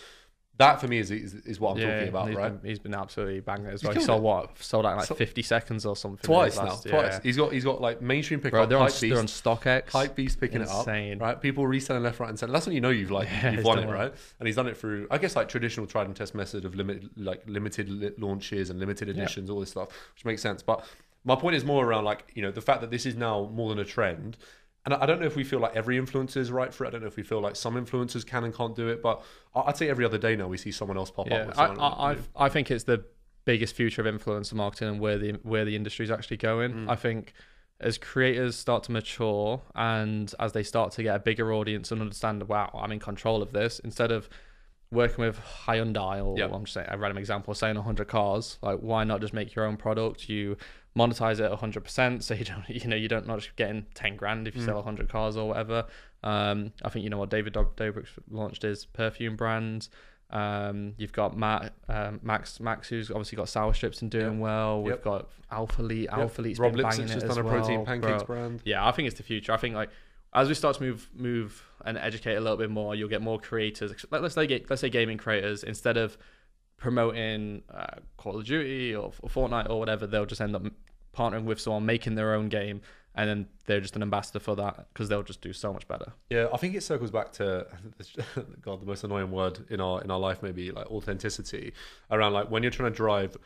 that 0.58 0.80
for 0.80 0.88
me 0.88 0.98
is 0.98 1.10
is, 1.10 1.34
is 1.34 1.60
what 1.60 1.72
i'm 1.76 1.82
talking 1.82 2.08
about 2.08 2.28
he's 2.28 2.36
right 2.36 2.60
Been, 2.62 2.68
he's 2.70 2.78
been 2.78 2.94
absolutely 2.94 3.40
banging 3.40 3.66
it 3.66 3.74
as 3.74 3.80
He's 3.82 3.88
well. 3.88 3.94
He 3.94 4.00
sold 4.02 4.20
it. 4.20 4.24
what? 4.24 4.58
Sold 4.62 4.86
out 4.86 4.92
in 4.92 4.96
like 4.98 5.06
So- 5.06 5.14
50 5.14 5.42
seconds 5.42 5.84
or 5.84 5.96
something. 5.96 6.24
twice 6.24 6.56
now 6.56 6.76
twice 6.76 7.20
he's 7.22 7.36
got 7.36 7.52
he's 7.52 7.64
got 7.64 7.80
like 7.80 8.00
mainstream 8.00 8.40
pickup 8.40 8.52
Bro, 8.52 8.66
they're 8.66 8.78
on, 8.78 8.90
hype 8.90 9.00
they're 9.00 9.18
on 9.18 9.26
StockX. 9.26 9.90
Hype 9.90 10.14
Beast 10.14 10.40
picking 10.40 10.60
it 10.62 10.68
Insane. 10.70 11.14
up, 11.16 11.20
right? 11.20 11.40
People 11.40 11.66
reselling 11.66 12.02
left, 12.02 12.20
right, 12.20 12.30
and 12.30 12.38
center. 12.38 12.52
That's 12.52 12.66
when 12.66 12.74
you 12.74 12.80
know 12.80 12.90
you've 12.90 13.10
like 13.10 13.28
Yeah, 13.42 13.52
you've 13.52 13.64
won 13.64 13.78
it, 13.80 13.86
right? 13.86 14.12
And 14.40 14.46
he's 14.46 14.56
done 14.56 14.66
it 14.68 14.76
through, 14.76 15.06
I 15.10 15.18
guess, 15.18 15.36
like 15.36 15.48
traditional 15.48 15.86
tried 15.86 16.06
and 16.06 16.16
test 16.16 16.34
method 16.34 16.64
of 16.64 16.74
limited, 16.74 17.10
like 17.16 17.42
limited 17.46 17.88
li- 17.90 18.12
launches 18.18 18.70
and 18.70 18.80
limited 18.80 19.08
editions, 19.10 19.50
all 19.50 19.60
this 19.60 19.70
stuff, 19.70 19.88
which 20.14 20.24
makes 20.24 20.40
sense. 20.42 20.62
But 20.62 20.84
my 21.24 21.34
point 21.36 21.56
is 21.56 21.64
more 21.64 21.84
around 21.84 22.04
like 22.04 22.30
you 22.34 22.42
know 22.42 22.50
the 22.50 22.60
fact 22.62 22.80
that 22.80 22.90
this 22.90 23.04
is 23.04 23.14
now 23.16 23.50
more 23.52 23.68
than 23.68 23.78
a 23.78 23.84
trend. 23.84 24.36
And 24.86 24.94
I 24.94 25.04
don't 25.04 25.20
know 25.20 25.26
if 25.26 25.34
we 25.36 25.42
feel 25.44 25.58
like 25.58 25.74
every 25.76 25.98
influencer 26.00 26.36
is 26.38 26.50
right 26.50 26.72
for 26.72 26.84
it. 26.84 26.88
I 26.88 26.90
don't 26.92 27.00
know 27.02 27.08
if 27.08 27.16
we 27.16 27.24
feel 27.24 27.40
like 27.40 27.56
some 27.56 27.74
influencers 27.74 28.24
can 28.24 28.44
and 28.44 28.54
can't 28.54 28.74
do 28.74 28.88
it. 28.88 29.02
But 29.02 29.22
I- 29.54 29.62
I'd 29.62 29.76
say 29.76 29.88
every 29.90 30.04
other 30.04 30.16
day 30.18 30.36
now 30.36 30.46
we 30.46 30.56
see 30.56 30.70
someone 30.70 30.96
else 30.96 31.10
pop 31.10 31.26
up. 31.26 31.32
Yeah, 31.32 31.46
With 31.46 31.58
I, 31.58 31.66
I. 31.66 32.12
I, 32.12 32.16
I 32.36 32.48
think 32.48 32.70
it's 32.70 32.84
the 32.84 33.04
biggest 33.44 33.74
future 33.74 34.06
of 34.06 34.14
influencer 34.14 34.54
marketing 34.54 34.88
and 34.88 35.00
where 35.00 35.18
the 35.18 35.32
where 35.42 35.64
the 35.64 35.74
industry 35.76 36.04
is 36.04 36.10
actually 36.10 36.36
going. 36.36 36.72
Mm. 36.72 36.88
I 36.90 36.94
think 36.96 37.32
as 37.80 37.98
creators 37.98 38.56
start 38.56 38.84
to 38.84 38.92
mature 38.92 39.60
and 39.74 40.32
as 40.40 40.52
they 40.52 40.62
start 40.62 40.92
to 40.92 41.02
get 41.02 41.14
a 41.16 41.18
bigger 41.18 41.52
audience 41.52 41.90
and 41.92 42.00
understand, 42.00 42.42
wow, 42.48 42.70
I'm 42.80 42.90
in 42.92 43.00
control 43.00 43.42
of 43.42 43.52
this, 43.52 43.80
instead 43.80 44.10
of 44.12 44.30
working 44.92 45.24
with 45.24 45.38
Hyundai 45.66 46.24
or 46.24 46.38
Yep. 46.38 46.52
I'm 46.54 46.62
just 46.64 46.74
saying 46.74 46.86
a 46.88 46.96
random 46.96 47.18
example, 47.18 47.52
saying 47.54 47.74
100 47.74 48.06
cars, 48.08 48.58
like 48.62 48.78
why 48.78 49.02
not 49.04 49.20
just 49.20 49.34
make 49.34 49.54
your 49.54 49.66
own 49.66 49.76
product? 49.76 50.28
You 50.28 50.56
monetize 50.96 51.40
it 51.40 51.50
100%, 51.52 52.22
so 52.22 52.34
you 52.34 52.44
don't, 52.44 52.64
you 52.69 52.88
know, 52.88 52.96
you 52.96 53.08
don't 53.08 53.26
not 53.26 53.38
just 53.40 53.54
getting 53.56 53.87
10 53.94 54.16
grand 54.16 54.48
if 54.48 54.56
you 54.56 54.62
Mm. 54.62 54.66
sell 54.66 54.76
100 54.76 55.08
cars 55.08 55.37
or 55.37 55.48
whatever. 55.48 55.84
Um, 56.25 56.72
I 56.82 56.88
think 56.88 57.04
you 57.04 57.10
know 57.10 57.19
what 57.19 57.31
David 57.31 57.52
Dob- 57.52 57.76
Dobrik's 57.76 58.10
launched 58.31 58.62
his 58.62 58.87
perfume 58.87 59.37
brand. 59.37 59.88
Um, 60.31 60.94
you've 60.96 61.12
got 61.12 61.37
Matt, 61.37 61.72
um, 61.88 62.19
Max, 62.22 62.58
Max, 62.58 62.88
who's 62.88 63.10
obviously 63.10 63.37
got 63.37 63.48
sour 63.48 63.72
strips 63.75 64.02
and 64.02 64.10
doing 64.10 64.32
Yep. 64.34 64.40
well. 64.40 64.82
We've 64.82 64.93
Yep. 64.94 65.04
got 65.04 65.31
Alpha 65.52 65.82
Elite. 65.82 66.08
Alpha 66.10 66.40
Elite's 66.40 66.58
Rob 66.58 66.72
been 66.72 66.82
Lipsett 66.82 66.99
banging 67.06 67.12
has 67.14 67.22
it 67.22 67.31
as 67.31 67.37
a 67.37 67.44
protein 67.44 67.84
pancakes 67.84 68.25
bro. 68.25 68.37
brand. 68.37 68.62
Yeah, 68.64 68.84
I 68.84 68.90
think 68.90 69.06
it's 69.06 69.16
the 69.19 69.22
future. 69.22 69.52
I 69.52 69.56
think 69.56 69.75
like 69.76 69.90
as 70.32 70.49
we 70.49 70.54
start 70.54 70.76
to 70.76 70.82
move 70.82 71.08
move 71.14 71.62
and 71.84 71.96
educate 71.96 72.34
a 72.34 72.40
little 72.40 72.56
bit 72.56 72.70
more, 72.70 72.94
you'll 72.96 73.08
get 73.08 73.22
more 73.22 73.38
creators. 73.38 73.92
Let's 74.10 74.34
say 74.34 74.64
let's 74.69 74.81
say 74.81 74.90
gaming 74.90 75.16
creators 75.19 75.62
instead 75.62 75.96
of 75.96 76.19
promoting 76.76 77.62
uh, 77.73 77.96
Call 78.17 78.38
of 78.38 78.44
Duty 78.44 78.94
or, 78.94 79.12
or 79.20 79.28
Fortnite 79.28 79.70
or 79.70 79.78
whatever, 79.78 80.06
they'll 80.06 80.26
just 80.26 80.40
end 80.40 80.55
up 80.55 80.62
partnering 81.17 81.44
with 81.44 81.61
someone 81.61 81.87
making 81.87 82.14
their 82.14 82.34
own 82.34 82.49
game, 82.49 82.82
and 83.14 83.28
then 83.28 83.46
they're 83.64 83.81
just 83.81 83.96
an 83.96 84.02
ambassador 84.02 84.38
for 84.38 84.55
that 84.56 84.87
because 84.93 85.08
they'll 85.08 85.23
just 85.23 85.40
do 85.40 85.52
so 85.52 85.73
much 85.73 85.88
better. 85.88 86.12
Yeah, 86.31 86.49
I 86.52 86.58
think 86.58 86.75
it 86.75 86.82
circles 86.82 87.11
back 87.11 87.32
to 87.32 87.67
God, 88.61 88.82
the 88.82 88.87
most 88.87 89.05
annoying 89.05 89.31
word 89.31 89.64
in 89.70 89.81
our 89.81 90.02
in 90.02 90.11
our 90.11 90.19
life, 90.19 90.43
maybe 90.43 90.70
like 90.70 90.87
authenticity. 90.90 91.73
Around 92.11 92.34
like 92.34 92.50
when 92.50 92.62
you're 92.62 92.73
trying 92.73 92.93
to 92.93 92.96
drive 92.96 93.37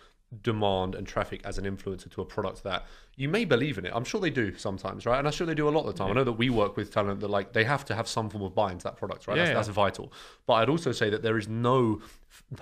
demand 0.42 0.94
and 0.94 1.06
traffic 1.06 1.40
as 1.44 1.58
an 1.58 1.64
influencer 1.64 2.08
to 2.12 2.20
a 2.20 2.24
product 2.24 2.62
that 2.62 2.86
you 3.16 3.28
may 3.28 3.44
believe 3.44 3.78
in 3.78 3.84
it. 3.84 3.92
I'm 3.94 4.04
sure 4.04 4.20
they 4.20 4.30
do 4.30 4.56
sometimes, 4.56 5.04
right? 5.04 5.18
And 5.18 5.26
I'm 5.26 5.32
sure 5.32 5.46
they 5.46 5.54
do 5.54 5.68
a 5.68 5.70
lot 5.70 5.80
of 5.80 5.86
the 5.88 5.92
time. 5.92 6.10
I 6.10 6.14
know 6.14 6.24
that 6.24 6.32
we 6.32 6.50
work 6.50 6.76
with 6.76 6.92
talent 6.92 7.20
that 7.20 7.28
like 7.28 7.52
they 7.52 7.64
have 7.64 7.84
to 7.86 7.94
have 7.94 8.06
some 8.06 8.30
form 8.30 8.44
of 8.44 8.54
buy 8.54 8.70
into 8.70 8.84
that 8.84 8.96
product, 8.96 9.26
right? 9.26 9.36
Yeah, 9.36 9.42
that's, 9.44 9.50
yeah. 9.50 9.54
that's 9.54 9.68
vital. 9.68 10.12
But 10.46 10.54
I'd 10.54 10.68
also 10.68 10.92
say 10.92 11.10
that 11.10 11.22
there 11.22 11.36
is 11.36 11.48
no 11.48 12.00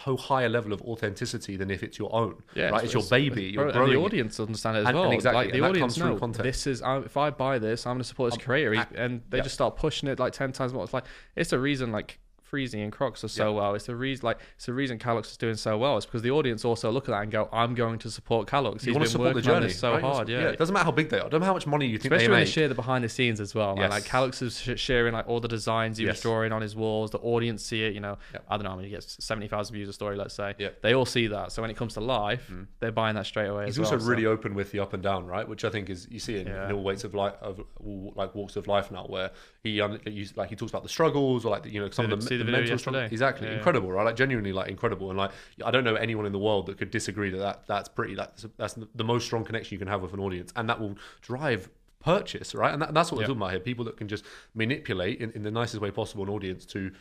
no 0.07 0.17
higher 0.17 0.49
level 0.49 0.73
of 0.73 0.81
authenticity 0.83 1.57
than 1.57 1.71
if 1.71 1.83
it's 1.83 1.99
your 1.99 2.13
own, 2.15 2.43
Yeah, 2.55 2.71
right? 2.71 2.85
It's, 2.85 2.95
your 2.95 3.03
baby. 3.05 3.45
You're 3.45 3.71
growing 3.71 3.91
and 3.93 3.99
the 4.01 4.05
audience 4.05 4.41
understand 4.41 4.79
it 4.79 4.81
as 4.81 4.87
And- 4.87 4.95
well. 4.97 5.05
and 5.05 5.13
exactly, 5.15 5.45
like 5.45 5.53
the 5.53 5.61
audience 5.61 5.81
comes 5.99 6.21
through 6.21 6.27
know 6.27 6.43
this 6.43 6.67
is 6.67 6.81
I, 6.81 6.99
if 7.01 7.17
I 7.19 7.29
buy 7.31 7.59
this, 7.59 7.87
I'm 7.87 7.95
going 7.95 7.99
to 7.99 8.05
support 8.05 8.31
this 8.33 8.39
Um, 8.39 8.45
creator, 8.45 8.73
He's- 8.73 8.87
I- 8.91 8.97
and 9.01 9.23
they 9.29 9.37
yeah. 9.39 9.43
just 9.43 9.55
start 9.55 9.77
pushing 9.77 10.09
it 10.09 10.19
like 10.19 10.33
ten 10.33 10.53
times 10.53 10.73
more. 10.73 10.85
It's 10.85 10.95
like 10.95 11.05
it's 11.37 11.53
a 11.53 11.59
reason 11.59 11.93
like 11.93 12.19
Freezy 12.51 12.83
and 12.83 12.91
Crocs 12.93 13.23
are 13.25 13.29
so 13.29 13.53
well. 13.53 13.75
It's 13.75 13.87
the 13.87 13.95
reason 13.97 14.25
like 14.25 14.39
it's 14.57 14.67
the 14.67 14.73
reason 14.73 14.99
Callux 14.99 15.31
is 15.31 15.37
doing 15.37 15.55
so 15.57 15.77
well. 15.77 15.97
It's 15.97 16.07
because 16.07 16.23
the 16.23 16.31
audience 16.31 16.65
also 16.65 16.91
look 16.91 17.09
at 17.09 17.13
that 17.13 17.23
and 17.23 17.31
go, 17.31 17.49
I'm 17.53 17.75
going 17.75 17.99
to 18.01 18.11
support 18.11 18.49
Callux. 18.49 18.85
You 18.87 18.93
He's 18.93 18.95
want 18.95 18.95
been 18.95 19.03
to 19.03 19.09
support 19.09 19.35
the 19.35 19.43
journey 19.43 19.69
so 19.71 19.93
right? 19.93 20.01
Hard, 20.03 20.27
to- 20.29 20.33
yeah. 20.33 20.49
It 20.49 20.59
doesn't 20.59 20.73
matter 20.73 20.85
how 20.87 20.91
big 20.93 21.11
they 21.11 21.19
are. 21.19 21.27
It 21.27 21.31
doesn't 21.31 21.41
matter 21.41 21.47
how 21.51 21.55
much 21.55 21.67
money 21.67 21.87
you 21.87 21.99
think 21.99 22.07
Especially 22.13 22.27
they 22.27 22.31
when 22.33 22.41
make. 22.41 22.47
they 22.49 22.53
share 22.53 22.69
the 22.69 22.75
behind 22.75 23.05
the 23.05 23.09
scenes 23.09 23.41
as 23.41 23.55
well. 23.55 23.75
Yes. 23.77 23.91
Like 23.91 24.05
Callux 24.05 24.41
is 24.43 24.59
sharing 24.81 25.13
like 25.13 25.29
all 25.29 25.41
the 25.41 25.49
designs 25.49 25.99
he 25.99 26.07
was 26.07 26.21
drawing 26.21 26.53
on 26.53 26.63
his 26.63 26.75
walls. 26.75 27.11
The 27.11 27.19
audience 27.19 27.65
see 27.65 27.83
it. 27.85 27.95
You 27.95 28.01
know, 28.01 28.19
Yep. 28.33 28.45
I 28.49 28.57
don't 28.57 28.65
know. 28.65 28.71
I 28.73 28.77
mean, 28.77 28.85
he 28.85 28.91
gets 28.91 29.23
seventy 29.25 29.49
thousand 29.49 29.75
views 29.75 29.89
a 29.89 29.93
story. 29.93 30.17
Let's 30.17 30.35
say. 30.35 30.55
Yep. 30.59 30.83
They 30.83 30.95
all 30.95 31.07
see 31.07 31.27
that. 31.29 31.53
So 31.53 31.63
when 31.63 31.71
it 31.71 31.77
comes 31.77 31.95
to 31.95 32.01
life, 32.01 32.51
they're 32.81 32.93
buying 32.93 33.15
that 33.17 33.27
straight 33.27 33.49
away. 33.49 33.67
He's 33.67 33.75
as 33.79 33.85
also 33.87 33.97
well, 33.97 34.01
so- 34.05 34.11
really 34.11 34.27
open 34.27 34.55
with 34.55 34.73
the 34.73 34.81
up 34.81 34.93
and 34.95 35.03
down, 35.03 35.27
right? 35.27 35.47
Which 35.49 35.65
I 35.65 35.71
think 35.71 35.91
is 35.91 36.07
you 36.11 36.19
see 36.19 36.39
in, 36.39 36.47
Yeah. 36.47 36.67
in 36.69 36.73
all 36.75 36.83
weights 36.83 37.05
of 37.05 37.15
life, 37.15 37.35
of 37.41 37.61
all, 37.85 38.13
like 38.17 38.35
walks 38.35 38.57
of 38.57 38.67
life 38.67 38.91
now, 38.91 39.05
where 39.07 39.31
he 39.63 39.81
um, 39.81 39.99
like 40.37 40.49
he 40.51 40.57
talks 40.57 40.71
about 40.73 40.83
the 40.83 40.89
struggles 40.89 41.45
or 41.45 41.51
like 41.51 41.63
the, 41.65 41.71
you 41.71 41.81
know 41.81 41.91
some 41.91 42.05
of 42.11 42.11
the, 42.11 42.17
the 42.39 42.45
video 42.45 42.61
yesterday? 42.61 43.07
Exactly, 43.07 43.47
Yeah, 43.49 43.55
incredible, 43.55 43.91
right? 43.93 44.05
Like 44.05 44.17
genuinely, 44.17 44.53
like 44.53 44.69
incredible, 44.69 45.11
and 45.11 45.19
like 45.19 45.31
I 45.65 45.71
don't 45.71 45.85
know 45.85 45.95
anyone 45.95 46.27
in 46.27 46.33
the 46.33 46.39
world 46.39 46.67
that 46.67 46.79
could 46.79 46.91
disagree 46.91 47.31
that, 47.31 47.39
that 47.39 47.67
that's 47.67 47.89
pretty 47.89 48.15
that's 48.15 48.47
that's 48.57 48.75
the 48.95 49.05
most 49.05 49.25
strong 49.27 49.45
connection 49.45 49.75
you 49.75 49.79
can 49.79 49.89
have 49.89 50.03
with 50.03 50.13
an 50.15 50.21
audience, 50.21 50.53
and 50.57 50.69
that 50.69 50.81
will 50.81 50.97
drive 51.23 51.69
purchase, 52.01 52.55
right? 52.55 52.73
And 52.73 52.81
that, 52.83 52.95
that's 52.95 53.11
what 53.11 53.17
we're 53.19 53.23
Yeah. 53.25 53.27
talking 53.29 53.43
about 53.43 53.51
here. 53.51 53.61
People 53.61 53.85
that 53.87 53.97
can 53.97 54.07
just 54.09 54.25
manipulate 54.55 55.21
in, 55.21 55.33
in 55.33 55.43
the 55.43 55.51
nicest 55.51 55.81
way 55.83 55.91
possible 55.91 56.23
an 56.25 56.31
audience 56.31 56.65
to 56.67 56.93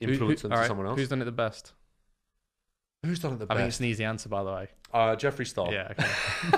influence 0.00 0.42
who- 0.42 0.48
them 0.48 0.56
to 0.56 0.60
right, 0.60 0.66
someone 0.66 0.86
else. 0.86 0.98
Who's 0.98 1.08
done 1.08 1.22
it 1.22 1.26
the 1.26 1.32
best? 1.32 1.72
Who's 3.04 3.18
done 3.18 3.32
it 3.32 3.38
the 3.38 3.46
I 3.48 3.54
think 3.54 3.66
best? 3.66 3.68
it's 3.68 3.80
an 3.80 3.86
easy 3.86 4.04
answer, 4.04 4.28
by 4.28 4.44
the 4.44 4.52
way. 4.52 4.68
Uh, 4.92 5.16
Jeffree 5.16 5.46
Star. 5.46 5.72
Yeah, 5.72 5.88
okay. 5.92 6.06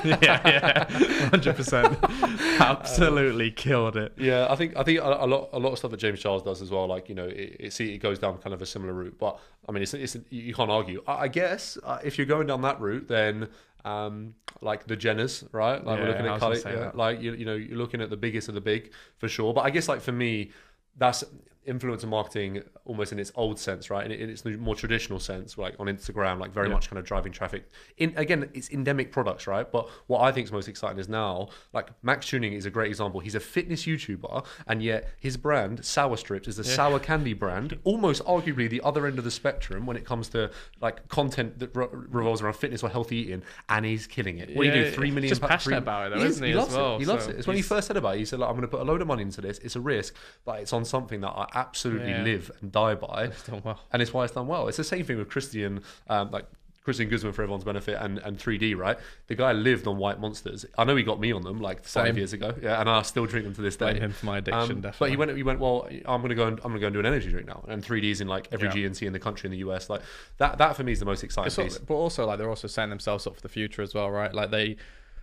yeah, 0.22 0.40
yeah, 0.48 1.28
hundred 1.28 1.54
percent. 1.54 1.98
Absolutely 2.60 3.50
killed 3.52 3.96
it. 3.96 4.12
Yeah, 4.16 4.48
I 4.50 4.56
think 4.56 4.76
I 4.76 4.82
think 4.82 4.98
a, 5.00 5.24
a 5.24 5.26
lot 5.26 5.50
a 5.52 5.58
lot 5.58 5.72
of 5.72 5.78
stuff 5.78 5.90
that 5.92 5.98
James 5.98 6.18
Charles 6.20 6.42
does 6.42 6.60
as 6.62 6.70
well. 6.70 6.86
Like 6.88 7.08
you 7.08 7.14
know, 7.14 7.26
it, 7.26 7.56
it 7.60 7.72
see 7.72 7.94
it 7.94 7.98
goes 7.98 8.18
down 8.18 8.38
kind 8.38 8.54
of 8.54 8.62
a 8.62 8.66
similar 8.66 8.92
route. 8.92 9.16
But 9.18 9.38
I 9.68 9.72
mean, 9.72 9.82
it's, 9.82 9.94
it's 9.94 10.16
you 10.30 10.54
can't 10.54 10.70
argue. 10.70 11.02
I, 11.06 11.12
I 11.24 11.28
guess 11.28 11.78
uh, 11.84 11.98
if 12.02 12.18
you're 12.18 12.26
going 12.26 12.46
down 12.48 12.62
that 12.62 12.80
route, 12.80 13.06
then 13.06 13.48
um, 13.84 14.34
like 14.60 14.86
the 14.86 14.96
Jenners, 14.96 15.46
right? 15.52 15.84
Like 15.84 16.00
we're 16.00 16.06
Yeah, 16.06 16.08
looking 16.08 16.26
I 16.26 16.34
at 16.34 16.40
Kylie, 16.40 16.64
yeah, 16.64 16.90
like 16.94 17.20
you 17.20 17.34
you 17.34 17.44
know 17.44 17.54
you're 17.54 17.78
looking 17.78 18.00
at 18.00 18.10
the 18.10 18.16
biggest 18.16 18.48
of 18.48 18.54
the 18.54 18.60
big 18.60 18.90
for 19.18 19.28
sure. 19.28 19.54
But 19.54 19.60
I 19.62 19.70
guess 19.70 19.88
like 19.88 20.00
for 20.00 20.12
me, 20.12 20.50
that's 20.96 21.22
influencer 21.66 22.08
marketing 22.08 22.62
almost 22.84 23.12
in 23.12 23.18
its 23.20 23.30
old 23.36 23.58
sense, 23.58 23.88
right? 23.90 24.04
In, 24.04 24.12
in 24.12 24.30
its 24.30 24.44
more 24.44 24.74
traditional 24.74 25.20
sense, 25.20 25.56
like 25.56 25.74
on 25.78 25.86
Instagram, 25.86 26.40
like 26.40 26.52
very 26.52 26.68
Yeah. 26.68 26.74
much 26.74 26.90
kind 26.90 26.98
of 26.98 27.04
driving 27.04 27.32
traffic. 27.32 27.68
In 27.98 28.12
again, 28.16 28.50
it's 28.54 28.70
endemic 28.70 29.12
products, 29.12 29.46
right? 29.46 29.70
But 29.70 29.88
what 30.08 30.20
I 30.22 30.32
think 30.32 30.46
is 30.46 30.52
most 30.52 30.66
exciting 30.68 30.98
is 30.98 31.08
now, 31.08 31.48
like 31.72 31.90
Max 32.02 32.26
Tuning 32.26 32.52
is 32.54 32.66
a 32.66 32.70
great 32.70 32.88
example. 32.88 33.20
He's 33.20 33.34
a 33.36 33.40
fitness 33.40 33.84
YouTuber, 33.84 34.44
and 34.66 34.82
yet 34.82 35.08
his 35.20 35.36
brand, 35.36 35.84
Sour 35.84 36.16
Strips, 36.16 36.48
is 36.48 36.58
a 36.58 36.64
sour 36.64 36.98
candy 36.98 37.32
brand, 37.34 37.78
almost 37.84 38.24
arguably 38.24 38.68
the 38.68 38.80
other 38.82 39.06
end 39.06 39.18
of 39.18 39.24
the 39.24 39.30
spectrum 39.30 39.86
when 39.86 39.96
it 39.96 40.04
comes 40.04 40.28
to 40.30 40.50
like 40.80 41.06
content 41.08 41.58
that 41.60 41.74
re- 41.76 41.86
revolves 41.92 42.42
around 42.42 42.54
fitness 42.54 42.82
or 42.82 42.88
healthy 42.88 43.16
eating, 43.16 43.42
and 43.68 43.84
he's 43.84 44.06
killing 44.06 44.38
it. 44.38 44.54
What 44.56 44.64
do 44.64 44.68
you 44.68 44.84
do? 44.84 44.90
Three 44.90 45.10
million. 45.10 45.28
just 45.28 45.40
pa- 45.40 45.48
passionate 45.48 45.76
three- 45.76 45.78
about 45.78 46.06
it 46.06 46.14
though, 46.16 46.20
He 46.20 46.26
is. 46.26 46.30
isn't 46.32 46.44
he, 46.44 46.50
He 46.52 46.58
as 46.58 46.62
loves 46.64 46.74
well? 46.74 46.96
it. 46.96 46.98
He 46.98 47.04
loves 47.04 47.24
So 47.24 47.30
it. 47.30 47.36
It's 47.38 47.46
when 47.46 47.56
he 47.56 47.62
first 47.62 47.86
said 47.86 47.96
about 47.96 48.16
it. 48.16 48.18
He 48.18 48.24
said, 48.24 48.40
like, 48.40 48.48
"I'm 48.48 48.56
going 48.56 48.62
to 48.62 48.68
put 48.68 48.80
a 48.80 48.84
load 48.84 49.00
of 49.00 49.06
money 49.06 49.22
into 49.22 49.40
this. 49.40 49.58
It's 49.58 49.76
a 49.76 49.80
risk, 49.80 50.14
but 50.44 50.58
it's 50.60 50.72
on 50.72 50.84
something 50.84 51.20
that 51.20 51.30
I 51.30 51.46
absolutely 51.54 52.10
Yeah. 52.10 52.22
live 52.22 52.50
and 52.60 52.70
die 52.72 52.94
by." 52.94 53.24
It's 53.24 53.42
done 53.46 53.62
well. 53.64 53.80
and 53.92 54.02
it's 54.02 54.12
why 54.12 54.24
it's 54.24 54.34
done 54.34 54.46
well. 54.46 54.68
It's 54.68 54.76
the 54.76 54.84
same 54.84 55.04
thing 55.04 55.18
with 55.18 55.28
Christian, 55.28 55.82
um, 56.08 56.30
like 56.30 56.46
Christian 56.84 57.08
Guzman 57.08 57.32
for 57.32 57.42
everyone's 57.42 57.62
benefit, 57.62 57.96
and, 58.00 58.18
and 58.18 58.36
3D, 58.36 58.74
right? 58.76 58.98
The 59.28 59.36
guy 59.36 59.52
lived 59.52 59.86
on 59.86 59.98
White 59.98 60.18
Monsters. 60.18 60.66
I 60.76 60.82
know 60.82 60.96
he 60.96 61.04
got 61.04 61.20
me 61.20 61.30
on 61.30 61.42
them 61.42 61.60
like 61.60 61.84
five 61.84 62.06
Same. 62.08 62.16
years 62.16 62.32
ago, 62.32 62.54
yeah, 62.60 62.80
and 62.80 62.90
I 62.90 63.02
still 63.02 63.24
drink 63.24 63.44
them 63.44 63.54
to 63.54 63.60
this 63.62 63.76
day. 63.76 63.92
Blame 63.92 64.02
him 64.02 64.12
for 64.12 64.26
my 64.26 64.38
addiction, 64.38 64.60
Um, 64.62 64.80
definitely. 64.80 64.96
but 64.98 65.10
he 65.10 65.16
went, 65.16 65.36
he 65.36 65.42
went. 65.44 65.60
Well, 65.60 65.88
I'm 66.06 66.20
gonna 66.22 66.34
go 66.34 66.48
and 66.48 66.58
I'm 66.64 66.70
gonna 66.72 66.80
go 66.80 66.86
and 66.88 66.94
do 66.94 66.98
an 66.98 67.06
energy 67.06 67.30
drink 67.30 67.46
now. 67.46 67.64
And 67.68 67.84
3D's 67.84 68.20
in 68.20 68.26
like 68.26 68.48
every 68.50 68.66
Yeah. 68.66 68.74
GNC 68.88 69.06
in 69.06 69.12
the 69.12 69.20
country 69.20 69.46
in 69.46 69.52
the 69.52 69.58
US. 69.58 69.88
Like 69.88 70.02
that. 70.38 70.58
That 70.58 70.74
for 70.74 70.82
me 70.82 70.90
is 70.90 70.98
the 70.98 71.04
most 71.04 71.22
exciting 71.22 71.46
It's 71.46 71.58
al- 71.58 71.64
piece. 71.66 71.78
but 71.78 71.94
also 71.94 72.26
like 72.26 72.38
they're 72.38 72.48
also 72.50 72.66
setting 72.66 72.90
themselves 72.90 73.28
up 73.28 73.36
for 73.36 73.42
the 73.42 73.48
future 73.48 73.82
as 73.82 73.94
well, 73.94 74.10
right? 74.10 74.34
Like 74.34 74.50
they, 74.50 74.76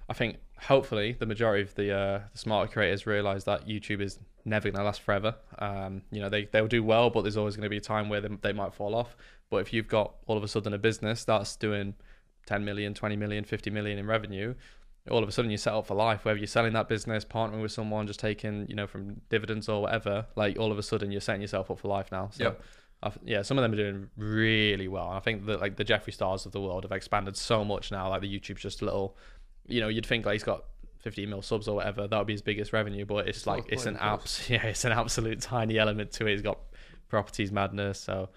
I 0.07 0.13
think 0.13 0.38
hopefully 0.62 1.17
the 1.19 1.25
majority 1.25 1.63
of 1.63 1.75
the 1.75 1.91
uh, 1.93 2.19
the 2.31 2.38
smarter 2.38 2.71
creators 2.71 3.05
realize 3.05 3.43
that 3.43 3.67
YouTube 3.67 4.00
is 4.00 4.17
never 4.46 4.69
going 4.69 4.79
to 4.79 4.84
last 4.84 5.01
forever. 5.01 5.36
Um, 5.58 6.01
you 6.12 6.22
know 6.22 6.29
they 6.29 6.46
they'll 6.46 6.67
do 6.67 6.84
well, 6.84 7.10
but 7.10 7.22
there's 7.22 7.38
always 7.38 7.55
going 7.55 7.63
to 7.63 7.69
be 7.69 7.77
a 7.77 7.81
time 7.81 8.10
where 8.10 8.22
they, 8.22 8.29
they 8.41 8.53
might 8.53 8.74
fall 8.74 8.96
off. 8.96 9.15
But 9.50 9.58
if 9.58 9.74
you've 9.74 9.88
got 9.88 10.13
all 10.27 10.38
of 10.38 10.43
a 10.43 10.48
sudden 10.48 10.74
a 10.74 10.77
business 10.77 11.24
that's 11.24 11.55
doing 11.55 11.96
10 12.46 12.63
million, 12.63 12.93
20 12.93 13.15
million, 13.15 13.43
50 13.43 13.69
million 13.72 13.98
in 13.98 14.05
revenue, 14.05 14.53
all 15.10 15.24
of 15.24 15.29
a 15.29 15.31
sudden 15.31 15.50
you're 15.50 15.58
set 15.58 15.74
up 15.74 15.88
for 15.88 15.96
life. 15.96 16.25
Whether 16.25 16.38
you're 16.38 16.48
selling 16.48 16.74
that 16.74 16.88
business, 16.88 17.25
partnering 17.25 17.62
with 17.62 17.72
someone, 17.72 18.08
just 18.08 18.19
taking 18.19 18.67
you 18.67 18.75
know 18.75 18.88
from 18.88 19.22
dividends 19.29 19.69
or 19.69 19.81
whatever, 19.81 20.25
like 20.36 20.58
all 20.60 20.72
of 20.72 20.77
a 20.77 20.84
sudden 20.84 21.12
you're 21.12 21.22
setting 21.22 21.41
yourself 21.41 21.72
up 21.72 21.79
for 21.79 21.88
life 21.88 22.12
now. 22.12 22.29
So. 22.31 22.43
Yep. 22.46 22.63
I 23.01 23.10
th- 23.10 23.25
yeah, 23.25 23.41
some 23.43 23.58
of 23.58 23.62
them 23.62 23.72
are 23.72 23.77
doing 23.77 24.10
really 24.17 24.89
well. 24.89 25.08
And 25.08 25.15
I 25.15 25.22
think 25.22 25.46
that 25.46 25.62
like 25.62 25.77
the 25.77 25.86
Jeffree 25.86 26.13
Stars 26.13 26.46
of 26.46 26.51
the 26.51 26.60
world 26.60 26.84
have 26.84 26.91
expanded 26.91 27.38
so 27.38 27.63
much 27.63 27.91
now. 27.91 28.10
Like 28.10 28.22
the 28.22 28.39
YouTube's 28.39 28.62
just 28.62 28.81
a 28.81 28.86
little, 28.86 29.15
you 29.67 29.79
know, 29.79 29.88
you'd 29.88 30.05
think 30.05 30.25
like 30.25 30.34
he's 30.34 30.43
got 30.43 30.65
15 31.00 31.29
mil 31.29 31.41
subs 31.41 31.68
or 31.68 31.75
whatever. 31.75 32.08
That 32.08 32.18
would 32.18 32.27
be 32.27 32.34
his 32.34 32.41
biggest 32.41 32.74
revenue, 32.74 33.06
but 33.06 33.27
it's, 33.27 33.39
It's 33.39 33.48
like 33.48 33.65
it's 33.70 33.86
an 33.86 33.98
abs 33.98 34.46
yeah, 34.50 34.65
it's 34.65 34.86
an 34.86 34.91
absolute 34.91 35.41
tiny 35.41 35.77
element 35.77 36.12
to 36.13 36.27
it. 36.27 36.32
He's 36.32 36.41
got 36.41 36.60
properties 37.08 37.51
madness, 37.51 38.00
so 38.00 38.29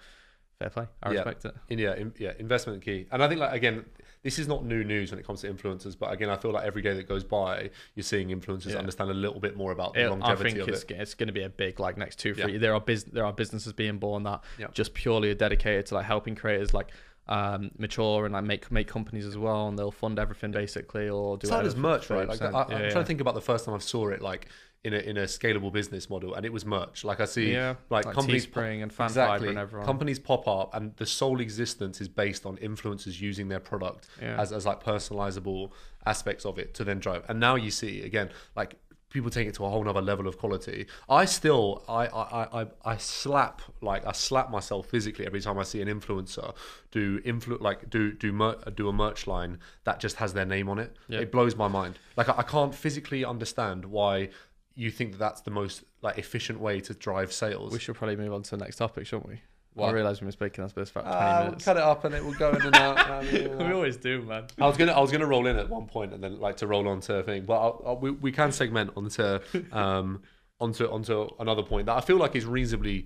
fair 0.59 0.69
play. 0.69 0.87
I 1.01 1.09
Yeah. 1.11 1.15
respect 1.15 1.45
it. 1.45 1.55
In, 1.69 1.79
yeah, 1.79 1.95
in, 1.95 2.13
yeah, 2.17 2.33
investment 2.39 2.81
key. 2.83 3.07
And 3.11 3.23
I 3.23 3.27
think 3.27 3.39
like 3.41 3.53
again, 3.53 3.85
this 4.23 4.39
is 4.39 4.47
not 4.47 4.63
new 4.63 4.85
news 4.85 5.11
when 5.11 5.19
it 5.19 5.27
comes 5.27 5.41
to 5.41 5.51
influencers, 5.53 5.97
but 5.99 6.13
again, 6.13 6.29
I 6.29 6.37
feel 6.37 6.51
like 6.51 6.63
every 6.65 6.81
day 6.81 6.93
that 6.93 7.09
goes 7.09 7.25
by, 7.25 7.69
you're 7.95 8.03
seeing 8.03 8.29
influencers 8.29 8.71
Yeah. 8.71 8.77
understand 8.77 9.11
a 9.11 9.13
little 9.13 9.41
bit 9.41 9.57
more 9.57 9.73
about 9.73 9.93
the 9.95 10.05
It- 10.05 10.21
I 10.21 10.35
think 10.35 10.57
of 10.59 10.69
it's, 10.69 10.83
it. 10.83 10.91
it's 10.91 11.13
going 11.15 11.27
to 11.27 11.33
be 11.33 11.43
a 11.43 11.49
big 11.49 11.79
like 11.81 11.97
next 11.97 12.19
two 12.19 12.33
Yeah. 12.37 12.45
three. 12.45 12.57
There 12.57 12.73
are 12.73 12.79
bus- 12.79 13.03
there 13.03 13.25
are 13.25 13.33
businesses 13.33 13.73
being 13.73 13.97
born 13.97 14.23
that 14.23 14.41
Yeah. 14.57 14.67
just 14.73 14.93
purely 14.93 15.29
are 15.31 15.35
dedicated 15.35 15.87
to 15.87 15.95
like 15.95 16.05
helping 16.05 16.35
creators 16.35 16.73
like 16.73 16.91
um, 17.27 17.71
mature 17.77 18.25
and 18.25 18.33
like 18.33 18.43
make 18.43 18.71
make 18.71 18.87
companies 18.87 19.25
as 19.25 19.37
well, 19.37 19.67
and 19.67 19.77
they'll 19.79 19.91
fund 19.91 20.19
everything 20.19 20.51
basically 20.51 21.07
or 21.09 21.37
do 21.37 21.45
It's 21.47 21.51
hard 21.51 21.65
as 21.65 21.75
merch, 21.75 22.09
right? 22.09 22.27
Like, 22.27 22.41
I, 22.41 22.47
I'm 22.47 22.53
Yeah, 22.53 22.65
trying 22.65 22.83
yeah. 22.83 22.93
to 22.93 23.05
think 23.05 23.21
about 23.21 23.33
the 23.35 23.41
first 23.41 23.65
time 23.65 23.75
I 23.75 23.79
saw 23.79 24.09
it, 24.09 24.21
like 24.21 24.47
in 24.83 24.93
a 24.93 24.97
in 24.97 25.15
a 25.15 25.23
scalable 25.23 25.71
business 25.71 26.09
model, 26.09 26.33
and 26.35 26.45
it 26.45 26.51
was 26.51 26.65
merch. 26.65 27.05
Like 27.05 27.21
I 27.21 27.25
see, 27.25 27.53
Yeah, 27.53 27.75
like, 27.89 28.05
like 28.05 28.13
companies 28.15 28.45
Teespring 28.45 28.83
and 28.83 28.91
Fanfiber 28.91 29.05
exactly, 29.05 29.47
and 29.49 29.57
everyone. 29.57 29.85
companies 29.85 30.19
pop 30.19 30.45
up, 30.45 30.75
and 30.75 30.93
the 30.97 31.05
sole 31.05 31.39
existence 31.39 32.01
is 32.01 32.09
based 32.09 32.45
on 32.45 32.57
influencers 32.57 33.21
using 33.21 33.47
their 33.47 33.61
product 33.61 34.07
as 34.21 34.51
as 34.51 34.65
like 34.65 34.83
personalizable 34.83 35.71
aspects 36.05 36.45
of 36.45 36.59
it 36.59 36.73
to 36.73 36.83
then 36.83 36.99
drive. 36.99 37.23
And 37.29 37.39
now 37.39 37.55
you 37.55 37.71
see 37.71 38.01
again, 38.03 38.29
like 38.57 38.75
people 39.13 39.29
take 39.29 39.47
it 39.47 39.53
to 39.55 39.63
a 39.65 39.69
whole 39.69 39.83
nother 39.83 40.01
level 40.01 40.27
of 40.27 40.37
quality. 40.37 40.87
I 41.07 41.25
still, 41.25 41.83
I, 41.87 42.07
I, 42.07 42.21
I, 42.43 42.61
I- 42.63 42.67
I 42.93 42.97
slap 42.97 43.61
like 43.81 44.05
I 44.05 44.11
slap 44.11 44.49
myself 44.51 44.87
physically 44.87 45.25
every 45.25 45.39
time 45.39 45.57
I 45.57 45.63
see 45.63 45.81
an 45.81 45.87
influencer 45.87 46.53
do 46.91 47.19
influ 47.21 47.61
like 47.61 47.89
do 47.89 48.11
do 48.11 48.33
mer- 48.33 48.57
do 48.75 48.89
a 48.89 48.93
merch 48.93 49.27
line 49.27 49.59
that 49.85 49.99
just 49.99 50.17
has 50.17 50.33
their 50.33 50.45
name 50.45 50.67
on 50.67 50.79
it. 50.79 50.95
Yeah. 51.07 51.19
It 51.19 51.31
blows 51.31 51.55
my 51.55 51.67
mind. 51.67 51.97
Like 52.17 52.27
I, 52.27 52.35
I 52.39 52.43
can't 52.43 52.73
physically 52.75 53.23
understand 53.23 53.85
why 53.85 54.29
you 54.75 54.89
think 54.89 55.11
that 55.13 55.19
that's 55.19 55.41
the 55.41 55.51
most 55.51 55.83
like 56.01 56.17
efficient 56.17 56.59
way 56.59 56.81
to 56.81 56.93
drive 56.95 57.31
sales. 57.31 57.71
We 57.71 57.79
should 57.79 57.95
probably 57.95 58.15
move 58.15 58.33
on 58.33 58.41
to 58.43 58.49
the 58.51 58.57
next 58.57 58.77
topic, 58.77 59.05
shouldn't 59.05 59.29
we? 59.29 59.41
I 59.75 59.79
What? 59.81 59.93
realised 59.93 60.21
we 60.21 60.25
were 60.25 60.31
speaking 60.31 60.63
on 60.63 60.69
this 60.75 60.89
for 60.89 60.99
about 60.99 61.11
20 61.17 61.25
Ah, 61.25 61.35
we'll 61.39 61.45
minutes. 61.45 61.65
cut 61.65 61.77
it 61.77 61.83
up 61.83 62.03
and 62.05 62.13
it 62.13 62.23
will 62.23 62.33
go 62.33 62.51
in 62.51 62.61
and 62.61 62.75
out. 62.75 63.23
we 63.59 63.73
always 63.73 63.97
do, 63.97 64.21
man. 64.21 64.45
I 64.59 64.67
was 64.67 64.77
gonna 64.77 64.91
I 64.91 64.99
was 64.99 65.11
gonna 65.11 65.25
roll 65.25 65.47
in 65.47 65.57
at 65.57 65.67
one 65.69 65.87
point 65.87 66.13
and 66.13 66.23
then 66.23 66.39
like 66.39 66.57
to 66.57 66.67
roll 66.67 66.87
on 66.87 66.99
to 67.01 67.15
a 67.15 67.23
thing, 67.23 67.45
but 67.45 67.53
I'll, 67.59 67.81
I'll, 67.85 67.97
we 67.97 68.11
we 68.11 68.31
can 68.31 68.51
segment 68.51 68.91
onto 68.95 69.39
um 69.71 70.21
onto 70.59 70.85
onto 70.89 71.27
another 71.39 71.63
point 71.63 71.87
that 71.87 71.97
I 71.97 72.01
feel 72.01 72.17
like 72.17 72.35
is 72.35 72.45
reasonably 72.45 73.05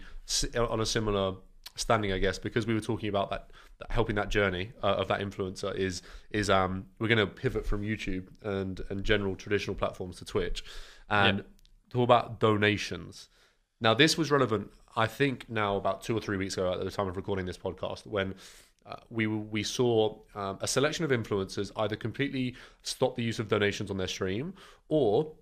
on 0.58 0.80
a 0.82 0.86
similar 0.86 1.36
standing, 1.76 2.12
I 2.12 2.18
guess, 2.18 2.40
because 2.40 2.66
we 2.68 2.74
were 2.74 2.80
talking 2.82 3.08
about 3.08 3.30
that, 3.30 3.52
that 3.80 3.92
helping 3.92 4.16
that 4.16 4.30
journey 4.30 4.72
uh, 4.84 4.88
of 4.96 5.08
that 5.10 5.22
influencer 5.22 5.74
is 5.76 6.02
is 6.32 6.50
um 6.50 6.88
we're 7.00 7.08
gonna 7.08 7.28
pivot 7.28 7.66
from 7.66 7.82
YouTube 7.82 8.28
and 8.44 8.82
and 8.90 9.04
general 9.06 9.36
traditional 9.36 9.76
platforms 9.76 10.18
to 10.18 10.26
Twitch 10.26 10.64
and 11.10 11.38
Yeah. 11.38 11.44
talk 11.92 12.04
about 12.04 12.40
donations. 12.42 13.30
Now, 13.80 13.94
this 13.94 14.18
was 14.18 14.32
relevant, 14.32 14.72
I 14.98 15.08
think, 15.08 15.50
now 15.50 15.78
about 15.78 15.98
two 16.06 16.16
or 16.18 16.22
three 16.22 16.38
weeks 16.38 16.56
ago 16.58 16.74
at 16.74 16.84
the 16.84 16.92
time 16.92 17.08
of 17.08 17.16
recording 17.16 17.46
this 17.46 17.58
podcast, 17.68 18.06
when 18.08 18.34
uh, 18.86 18.96
we 19.10 19.28
we 19.28 19.64
saw 19.64 20.18
um, 20.34 20.58
a 20.62 20.68
selection 20.68 21.06
of 21.06 21.12
influencers 21.12 21.72
either 21.84 21.96
completely 21.96 22.56
stop 22.82 23.16
the 23.16 23.24
use 23.24 23.40
of 23.40 23.48
donations 23.48 23.90
on 23.92 23.98
their 23.98 24.08
stream, 24.18 24.54
or 24.90 25.34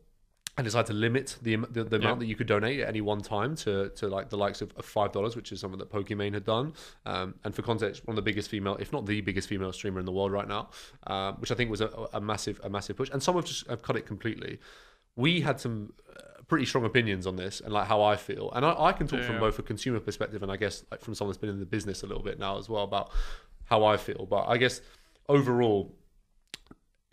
and 0.57 0.63
decide 0.65 0.85
to 0.87 0.93
limit 0.93 1.37
the 1.41 1.55
the, 1.75 1.83
the 1.83 1.97
amount 1.97 2.17
Yeah. 2.17 2.19
that 2.21 2.25
you 2.27 2.35
could 2.35 2.47
donate 2.47 2.79
at 2.79 2.87
any 2.87 3.01
one 3.01 3.21
time 3.21 3.55
to 3.57 3.89
to 3.89 4.07
like 4.17 4.29
the 4.29 4.37
likes 4.45 4.61
of, 4.61 4.73
of 4.77 4.85
five 4.85 5.11
dollars, 5.11 5.35
which 5.35 5.51
is 5.51 5.59
something 5.59 5.79
that 5.79 5.91
Pokimane 5.91 6.33
had 6.33 6.45
done. 6.45 6.73
Um, 7.05 7.35
and 7.43 7.53
for 7.55 7.61
context, 7.61 8.05
one 8.07 8.13
of 8.17 8.19
the 8.23 8.27
biggest 8.31 8.49
female, 8.49 8.75
if 8.79 8.91
not 8.91 9.05
the 9.05 9.21
biggest 9.21 9.47
female 9.47 9.73
streamer 9.73 9.99
in 9.99 10.05
the 10.05 10.11
world 10.19 10.31
right 10.31 10.47
now, 10.47 10.69
um, 11.07 11.35
which 11.41 11.51
I 11.51 11.55
think 11.55 11.69
was 11.69 11.81
a, 11.81 11.89
a 12.13 12.21
massive 12.21 12.59
a 12.63 12.69
massive 12.69 12.95
push. 12.97 13.09
And 13.13 13.21
some 13.21 13.35
have 13.35 13.45
just 13.45 13.67
have 13.67 13.81
cut 13.81 13.95
it 13.95 14.05
completely. 14.05 14.59
We 15.17 15.41
had 15.41 15.59
some 15.59 15.93
uh, 16.09 16.34
pretty 16.47 16.65
strong 16.65 16.85
opinions 16.85 17.25
on 17.25 17.35
this 17.35 17.59
and 17.59 17.73
like 17.73 17.87
how 17.87 18.03
I 18.03 18.15
feel, 18.15 18.51
and 18.51 18.65
I, 18.65 18.75
I 18.85 18.91
can 18.93 19.07
talk 19.07 19.23
from 19.23 19.39
both 19.39 19.57
a 19.59 19.63
consumer 19.63 19.99
perspective 19.99 20.43
and 20.43 20.51
I 20.51 20.57
guess 20.57 20.83
like 20.91 21.01
from 21.01 21.15
someone 21.15 21.31
that's 21.31 21.41
been 21.41 21.49
in 21.49 21.59
the 21.59 21.65
business 21.65 22.03
a 22.03 22.07
little 22.07 22.23
bit 22.23 22.39
now 22.39 22.57
as 22.57 22.69
well 22.69 22.83
about 22.83 23.11
how 23.65 23.83
I 23.83 23.97
feel. 23.97 24.27
But 24.29 24.45
I 24.47 24.57
guess 24.57 24.81
overall, 25.27 25.95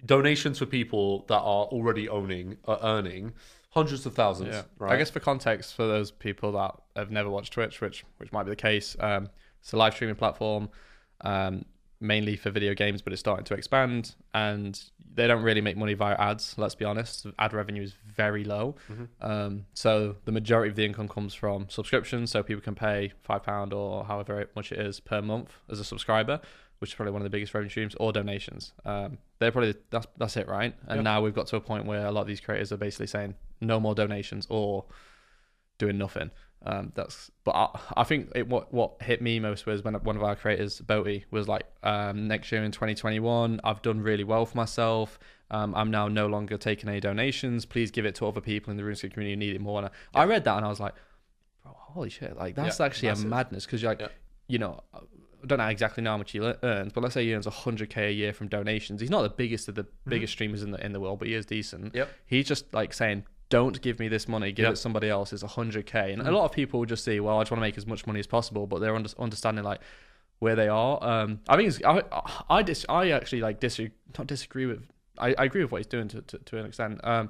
donations 0.05 0.59
for 0.59 0.67
people 0.67 1.25
that 1.29 1.39
are 1.39 1.65
already 1.67 2.09
owning 2.09 2.57
are 2.67 2.79
earning 2.83 3.33
hundreds 3.71 4.05
of 4.05 4.15
thousands. 4.15 4.55
Yeah. 4.55 4.63
Right. 4.79 4.93
I 4.93 4.97
guess 4.97 5.11
for 5.11 5.21
context, 5.21 5.75
for 5.75 5.87
those 5.87 6.11
people 6.11 6.53
that 6.53 6.75
have 6.97 7.11
never 7.11 7.31
watched 7.31 7.53
Twitch, 7.53 7.81
which 7.81 8.05
which 8.19 8.33
might 8.33 8.45
be 8.45 8.51
the 8.51 8.57
case, 8.57 8.97
um, 9.01 9.29
it's 9.61 9.73
a 9.73 9.77
live 9.77 9.95
streaming 9.95 10.17
platform, 10.17 10.69
um, 11.23 11.65
mainly 12.03 12.37
for 12.37 12.51
video 12.51 12.75
games, 12.75 13.01
but 13.03 13.13
it's 13.13 13.21
starting 13.21 13.45
to 13.47 13.55
expand, 13.55 14.15
and 14.35 14.79
they 15.15 15.27
don't 15.27 15.43
really 15.43 15.61
make 15.61 15.77
money 15.77 15.95
via 15.95 16.17
ads. 16.17 16.55
Let's 16.59 16.75
be 16.75 16.85
honest, 16.85 17.27
ad 17.39 17.53
revenue 17.53 17.83
is 17.83 17.95
very 18.17 18.45
low. 18.45 18.77
Um, 19.21 19.67
so 19.75 20.17
the 20.25 20.33
majority 20.33 20.71
of 20.71 20.77
the 20.77 20.85
income 20.85 21.09
comes 21.09 21.35
from 21.35 21.69
subscriptions. 21.69 22.31
So 22.31 22.43
people 22.43 22.63
can 22.63 22.75
pay 22.75 23.13
five 23.23 23.43
pound 23.43 23.73
or 23.73 24.05
however 24.05 24.49
much 24.57 24.73
it 24.73 24.79
is 24.79 25.01
per 25.01 25.23
month 25.23 25.53
as 25.71 25.81
a 25.81 25.85
subscriber. 25.85 26.41
Which 26.79 26.91
is 26.91 26.95
probably 26.97 27.13
one 27.13 27.23
of 27.23 27.25
the 27.25 27.31
biggest 27.31 27.55
revenue 27.55 27.71
streams, 27.71 27.95
or 28.01 28.13
donations. 28.13 28.73
Um, 28.85 29.19
they're 29.39 29.53
probably 29.53 29.75
that's 29.91 30.07
that's 30.17 30.37
it, 30.37 30.49
right? 30.49 30.75
And 30.89 30.97
Yep. 30.97 31.05
now 31.05 31.21
we've 31.23 31.33
got 31.35 31.47
to 31.49 31.57
a 31.57 31.61
point 31.61 31.85
where 31.87 32.05
a 32.07 32.11
lot 32.11 32.23
of 32.23 32.27
these 32.27 32.41
creators 32.41 32.73
are 32.73 32.77
basically 32.77 33.07
saying 33.07 33.37
no 33.61 33.79
more 33.79 33.95
donations 33.95 34.49
or 34.51 34.87
doing 35.79 35.97
nothing. 35.97 36.33
Um, 36.65 36.93
that's 36.95 37.31
but 37.45 37.53
I, 37.57 37.79
I 37.97 38.05
think 38.05 38.31
it, 38.37 38.47
what 38.49 38.73
what 38.73 39.03
hit 39.03 39.21
me 39.21 39.41
most 39.41 39.67
was 39.67 39.83
when 39.83 39.95
one 39.95 40.17
of 40.17 40.23
our 40.23 40.37
creators, 40.37 40.81
Boaty, 40.81 41.25
was 41.31 41.49
like, 41.49 41.65
um, 41.83 42.29
next 42.29 42.53
year 42.53 42.63
in 42.63 42.71
2021, 42.71 43.61
I've 43.65 43.83
done 43.83 44.01
really 44.01 44.25
well 44.25 44.47
for 44.47 44.57
myself. 44.57 45.19
Um, 45.51 45.75
I'm 45.75 45.91
now 45.91 46.09
no 46.09 46.27
longer 46.29 46.57
taking 46.57 46.89
any 46.89 47.01
donations. 47.01 47.67
Please 47.67 47.91
give 47.91 48.07
it 48.07 48.15
to 48.17 48.27
other 48.27 48.41
people 48.41 48.71
in 48.71 48.77
the 48.77 48.83
RuneScape 48.83 49.13
community 49.13 49.33
who 49.33 49.37
need 49.37 49.55
it 49.57 49.61
more. 49.61 49.79
And 49.83 49.91
I, 50.15 50.21
I 50.23 50.25
read 50.25 50.45
that 50.45 50.57
and 50.57 50.65
I 50.65 50.69
was 50.69 50.81
like, 50.81 50.95
bro, 51.63 51.73
holy 51.77 52.11
shit! 52.11 52.37
Like 52.37 52.55
that's 52.55 52.79
Yeah, 52.79 52.87
actually 52.87 53.09
massive. 53.09 53.25
a 53.27 53.29
madness 53.29 53.67
because 53.67 53.83
you're 53.83 53.91
like, 53.91 54.01
Yeah. 54.01 54.09
you 54.49 54.59
know. 54.59 54.83
I 54.95 55.49
don't 55.49 55.59
know 55.59 55.67
exactly 55.67 56.05
how 56.05 56.17
much 56.17 56.31
he 56.31 56.39
earns, 56.39 56.93
but 56.93 57.03
let's 57.03 57.15
say 57.15 57.25
he 57.25 57.35
earns 57.35 57.49
100k 57.49 57.97
a 58.11 58.13
year 58.13 58.33
from 58.33 58.47
donations. 58.47 59.01
He's 59.01 59.11
not 59.11 59.23
the 59.23 59.29
biggest 59.29 59.67
of 59.69 59.75
the 59.75 59.85
biggest 60.07 60.35
streamers 60.35 60.63
in 60.63 60.71
the 60.71 60.87
in 60.87 60.93
the 60.93 61.01
world, 61.01 61.19
but 61.19 61.27
he 61.27 61.35
is 61.35 61.45
decent. 61.45 61.87
Mm-hmm. 61.87 61.97
Yep. 61.97 62.11
He's 62.27 62.47
just 62.47 62.73
like 62.73 62.95
saying, 62.95 63.25
"Don't 63.53 63.81
give 63.83 63.99
me 63.99 64.09
this 64.09 64.27
money. 64.29 64.51
Give 64.53 64.65
Yep. 64.65 64.73
it 64.73 64.77
to 64.77 64.81
somebody 64.81 65.09
else." 65.09 65.33
It's 65.33 65.43
100k, 65.45 66.11
Mm. 66.11 66.19
and 66.21 66.29
a 66.29 66.31
lot 66.33 66.45
of 66.45 66.53
people 66.53 66.85
just 66.85 67.05
see, 67.05 67.21
"Well, 67.21 67.39
I 67.39 67.43
just 67.43 67.51
want 67.51 67.59
to 67.61 67.67
make 67.69 67.79
as 67.79 67.87
much 67.87 68.07
money 68.07 68.21
as 68.21 68.27
possible," 68.27 68.67
but 68.67 68.79
they're 68.81 68.95
under- 68.95 69.11
understanding 69.19 69.65
like 69.65 69.81
where 70.39 70.57
they 70.57 70.69
are. 70.69 70.99
Um, 71.03 71.41
I 71.49 71.57
think 71.57 71.69
it's, 71.69 71.81
I 71.85 72.03
I 72.51 72.63
dis- 72.63 72.87
I 72.89 73.11
actually 73.11 73.41
like 73.43 73.61
disagree 73.61 73.93
not 74.19 74.27
disagree 74.27 74.67
with 74.67 74.83
I, 75.19 75.35
I 75.39 75.45
agree 75.45 75.63
with 75.63 75.71
what 75.73 75.79
he's 75.79 75.87
doing 75.87 76.09
to, 76.09 76.23
to, 76.23 76.39
to 76.39 76.59
an 76.59 76.65
extent. 76.67 77.01
Um, 77.05 77.29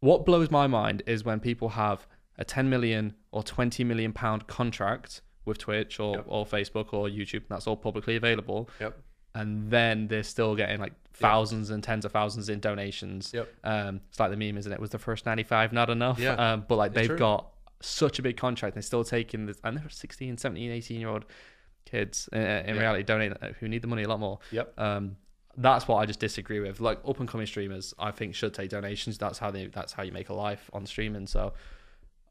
what 0.00 0.26
blows 0.26 0.50
my 0.50 0.66
mind 0.66 1.02
is 1.06 1.24
when 1.24 1.40
people 1.40 1.70
have 1.70 2.06
a 2.36 2.44
10 2.44 2.68
million 2.68 3.14
or 3.32 3.42
20 3.42 3.82
million 3.84 4.12
pound 4.12 4.46
contract 4.46 5.22
with 5.44 5.58
Twitch 5.58 5.98
or, 6.00 6.16
Yep. 6.16 6.24
or 6.28 6.44
Facebook 6.46 6.92
or 6.92 7.08
YouTube. 7.08 7.42
That's 7.48 7.66
all 7.66 7.76
publicly 7.76 8.16
available. 8.16 8.68
Yep. 8.80 9.00
And 9.40 9.70
then 9.70 10.08
they're 10.08 10.22
still 10.22 10.54
getting 10.56 10.78
like 10.80 10.92
thousands 11.12 11.70
and 11.70 11.82
tens 11.82 12.04
of 12.04 12.12
thousands 12.12 12.48
in 12.48 12.60
donations. 12.60 13.32
Yep. 13.34 13.48
Um, 13.64 14.00
it's 14.08 14.20
like 14.20 14.30
the 14.30 14.36
meme, 14.36 14.56
isn't 14.56 14.72
it? 14.72 14.80
Was 14.80 14.90
the 14.90 14.98
first 14.98 15.26
95 15.26 15.72
not 15.72 15.90
enough? 15.90 16.18
Yeah. 16.18 16.34
Um, 16.34 16.64
but 16.68 16.76
like 16.76 16.90
It's 16.90 16.94
they've 16.96 17.06
true. 17.08 17.18
got 17.18 17.46
such 17.80 18.18
a 18.18 18.22
big 18.22 18.36
contract. 18.36 18.74
They're 18.74 18.82
still 18.82 19.04
taking 19.04 19.46
this, 19.46 19.58
and 19.64 19.76
they're 19.76 19.88
16, 19.88 20.36
17, 20.38 20.70
18 20.70 21.00
year 21.00 21.08
old 21.08 21.24
kids 21.84 22.28
uh, 22.32 22.38
in 22.38 22.74
Yeah. 22.74 22.80
reality 22.80 23.02
donate 23.04 23.32
who 23.60 23.68
need 23.68 23.82
the 23.82 23.88
money 23.88 24.02
a 24.04 24.08
lot 24.08 24.20
more. 24.20 24.38
Yep. 24.52 24.78
Um, 24.78 25.16
that's 25.56 25.88
what 25.88 25.96
I 25.96 26.06
just 26.06 26.20
disagree 26.20 26.60
with. 26.60 26.80
Like 26.80 26.98
up 27.06 27.18
and 27.18 27.28
coming 27.28 27.46
streamers, 27.46 27.92
I 27.98 28.10
think 28.12 28.34
should 28.34 28.54
take 28.54 28.70
donations. 28.70 29.18
That's 29.18 29.38
how 29.38 29.50
they. 29.50 29.66
That's 29.66 29.92
how 29.92 30.02
you 30.04 30.12
make 30.12 30.28
a 30.28 30.34
life 30.34 30.70
on 30.72 30.86
streaming. 30.86 31.26
So, 31.26 31.52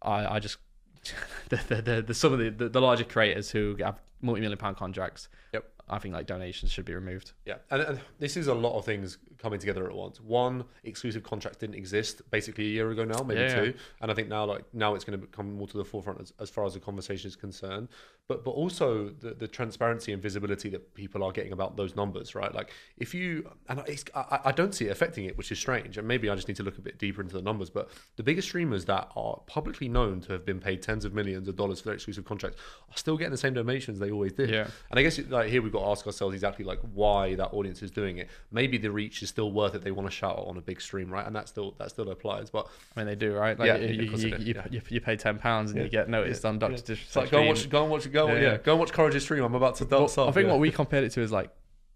I 0.01 0.35
I 0.35 0.39
just 0.39 0.57
the 1.49 1.57
the, 1.67 1.81
the, 1.81 2.01
the 2.03 2.13
some 2.13 2.31
of 2.33 2.39
the, 2.39 2.49
the 2.49 2.69
the 2.69 2.79
larger 2.81 3.03
creators 3.03 3.49
who 3.51 3.75
have 3.83 3.99
multi 4.21 4.39
million 4.41 4.57
pound 4.57 4.77
contracts. 4.77 5.27
Yep. 5.53 5.65
I 5.89 5.99
think 5.99 6.13
like 6.13 6.25
donations 6.25 6.71
should 6.71 6.85
be 6.85 6.93
removed. 6.93 7.31
Yeah, 7.45 7.55
and, 7.71 7.81
and 7.81 7.99
this 8.19 8.35
is 8.35 8.47
a 8.47 8.53
lot 8.53 8.77
of 8.77 8.85
things 8.85 9.17
coming 9.37 9.59
together 9.59 9.87
at 9.87 9.95
once. 9.95 10.19
One, 10.19 10.65
exclusive 10.83 11.23
contract 11.23 11.59
didn't 11.59 11.75
exist 11.75 12.21
basically 12.31 12.65
a 12.65 12.69
year 12.69 12.91
ago 12.91 13.05
now, 13.05 13.23
maybe 13.23 13.41
Yeah, 13.41 13.55
two, 13.55 13.73
and 14.01 14.11
I 14.11 14.13
think 14.13 14.27
now 14.27 14.45
like 14.45 14.63
now 14.73 14.95
it's 14.95 15.05
going 15.05 15.19
to 15.19 15.27
come 15.27 15.53
more 15.57 15.67
to 15.67 15.77
the 15.77 15.85
forefront 15.85 16.19
as, 16.21 16.33
as 16.39 16.49
far 16.49 16.65
as 16.65 16.73
the 16.73 16.79
conversation 16.79 17.27
is 17.27 17.35
concerned. 17.35 17.87
But 18.27 18.43
but 18.43 18.51
also 18.51 19.09
the, 19.09 19.33
the 19.33 19.47
transparency 19.47 20.11
and 20.11 20.21
visibility 20.21 20.69
that 20.69 20.93
people 20.93 21.23
are 21.23 21.31
getting 21.31 21.53
about 21.53 21.77
those 21.77 21.95
numbers, 21.95 22.35
right? 22.35 22.53
Like 22.53 22.71
if 22.97 23.13
you 23.13 23.49
and 23.69 23.81
it's, 23.87 24.03
I, 24.13 24.39
I 24.45 24.51
don't 24.51 24.75
see 24.75 24.87
it 24.87 24.91
affecting 24.91 25.25
it, 25.25 25.37
which 25.37 25.51
is 25.51 25.59
strange, 25.59 25.97
and 25.97 26.07
maybe 26.07 26.29
I 26.29 26.35
just 26.35 26.47
need 26.47 26.57
to 26.57 26.63
look 26.63 26.77
a 26.77 26.81
bit 26.81 26.97
deeper 26.97 27.21
into 27.21 27.35
the 27.35 27.41
numbers. 27.41 27.69
But 27.69 27.89
the 28.17 28.23
biggest 28.23 28.49
streamers 28.49 28.83
that 28.85 29.09
are 29.15 29.39
publicly 29.47 29.87
known 29.87 30.19
to 30.21 30.33
have 30.33 30.45
been 30.45 30.59
paid 30.59 30.81
tens 30.81 31.05
of 31.05 31.13
millions 31.13 31.47
of 31.47 31.55
dollars 31.55 31.79
for 31.79 31.85
their 31.85 31.93
exclusive 31.93 32.25
contracts 32.25 32.59
are 32.91 32.97
still 32.97 33.15
getting 33.15 33.31
the 33.31 33.37
same 33.37 33.53
donations 33.53 33.99
they 33.99 34.11
always 34.11 34.33
did. 34.33 34.49
Yeah. 34.49 34.67
And 34.89 34.99
I 34.99 35.03
guess 35.03 35.19
like 35.29 35.49
here 35.49 35.61
we've 35.61 35.71
got 35.71 35.76
to 35.79 35.85
ask 35.89 36.05
ourselves 36.05 36.33
exactly 36.33 36.65
like 36.65 36.79
why 36.93 37.35
that 37.35 37.53
audience 37.53 37.81
is 37.81 37.91
doing 37.91 38.17
it. 38.17 38.29
Maybe 38.51 38.77
the 38.77 38.91
reach 38.91 39.21
is 39.23 39.29
still 39.29 39.51
worth 39.51 39.75
it. 39.75 39.83
They 39.83 39.91
want 39.91 40.07
to 40.07 40.15
shout 40.15 40.37
out 40.37 40.47
on 40.47 40.57
a 40.57 40.61
big 40.61 40.81
stream, 40.81 41.09
right? 41.09 41.25
And 41.25 41.35
that 41.35 41.47
still 41.47 41.75
that 41.79 41.89
still 41.89 42.09
applies. 42.11 42.49
But 42.49 42.67
I 42.95 42.99
mean, 42.99 43.07
they 43.07 43.15
do, 43.15 43.33
right? 43.33 43.57
Like 43.57 43.67
Yeah, 43.67 43.77
you, 43.77 44.03
you, 44.03 44.37
you, 44.37 44.53
yeah. 44.71 44.79
you, 44.89 45.01
pay 45.01 45.15
ten 45.15 45.37
pounds 45.39 45.71
and 45.71 45.77
Yeah, 45.79 45.83
you 45.85 45.89
get 45.89 46.09
noticed 46.09 46.43
on 46.45 46.59
Doctor 46.59 46.75
yeah. 46.75 46.81
Disrespect 46.81 47.15
like 47.15 47.31
go 47.31 47.39
and 47.39 47.47
watch, 47.49 47.69
go 47.69 47.81
and 47.83 47.91
watch, 47.91 48.11
go 48.11 48.27
Yeah, 48.27 48.39
yeah, 48.39 48.57
go 48.57 48.71
and 48.73 48.79
watch 48.79 48.91
Courage's 48.93 49.23
stream. 49.23 49.43
I'm 49.43 49.55
about 49.55 49.75
to 49.77 49.85
Well, 49.85 50.01
dance 50.01 50.17
up. 50.17 50.29
I 50.29 50.31
think 50.31 50.49
what 50.49 50.59
we 50.59 50.71
compared 50.71 51.03
it 51.03 51.11
to 51.11 51.21
is 51.21 51.31
like 51.31 51.49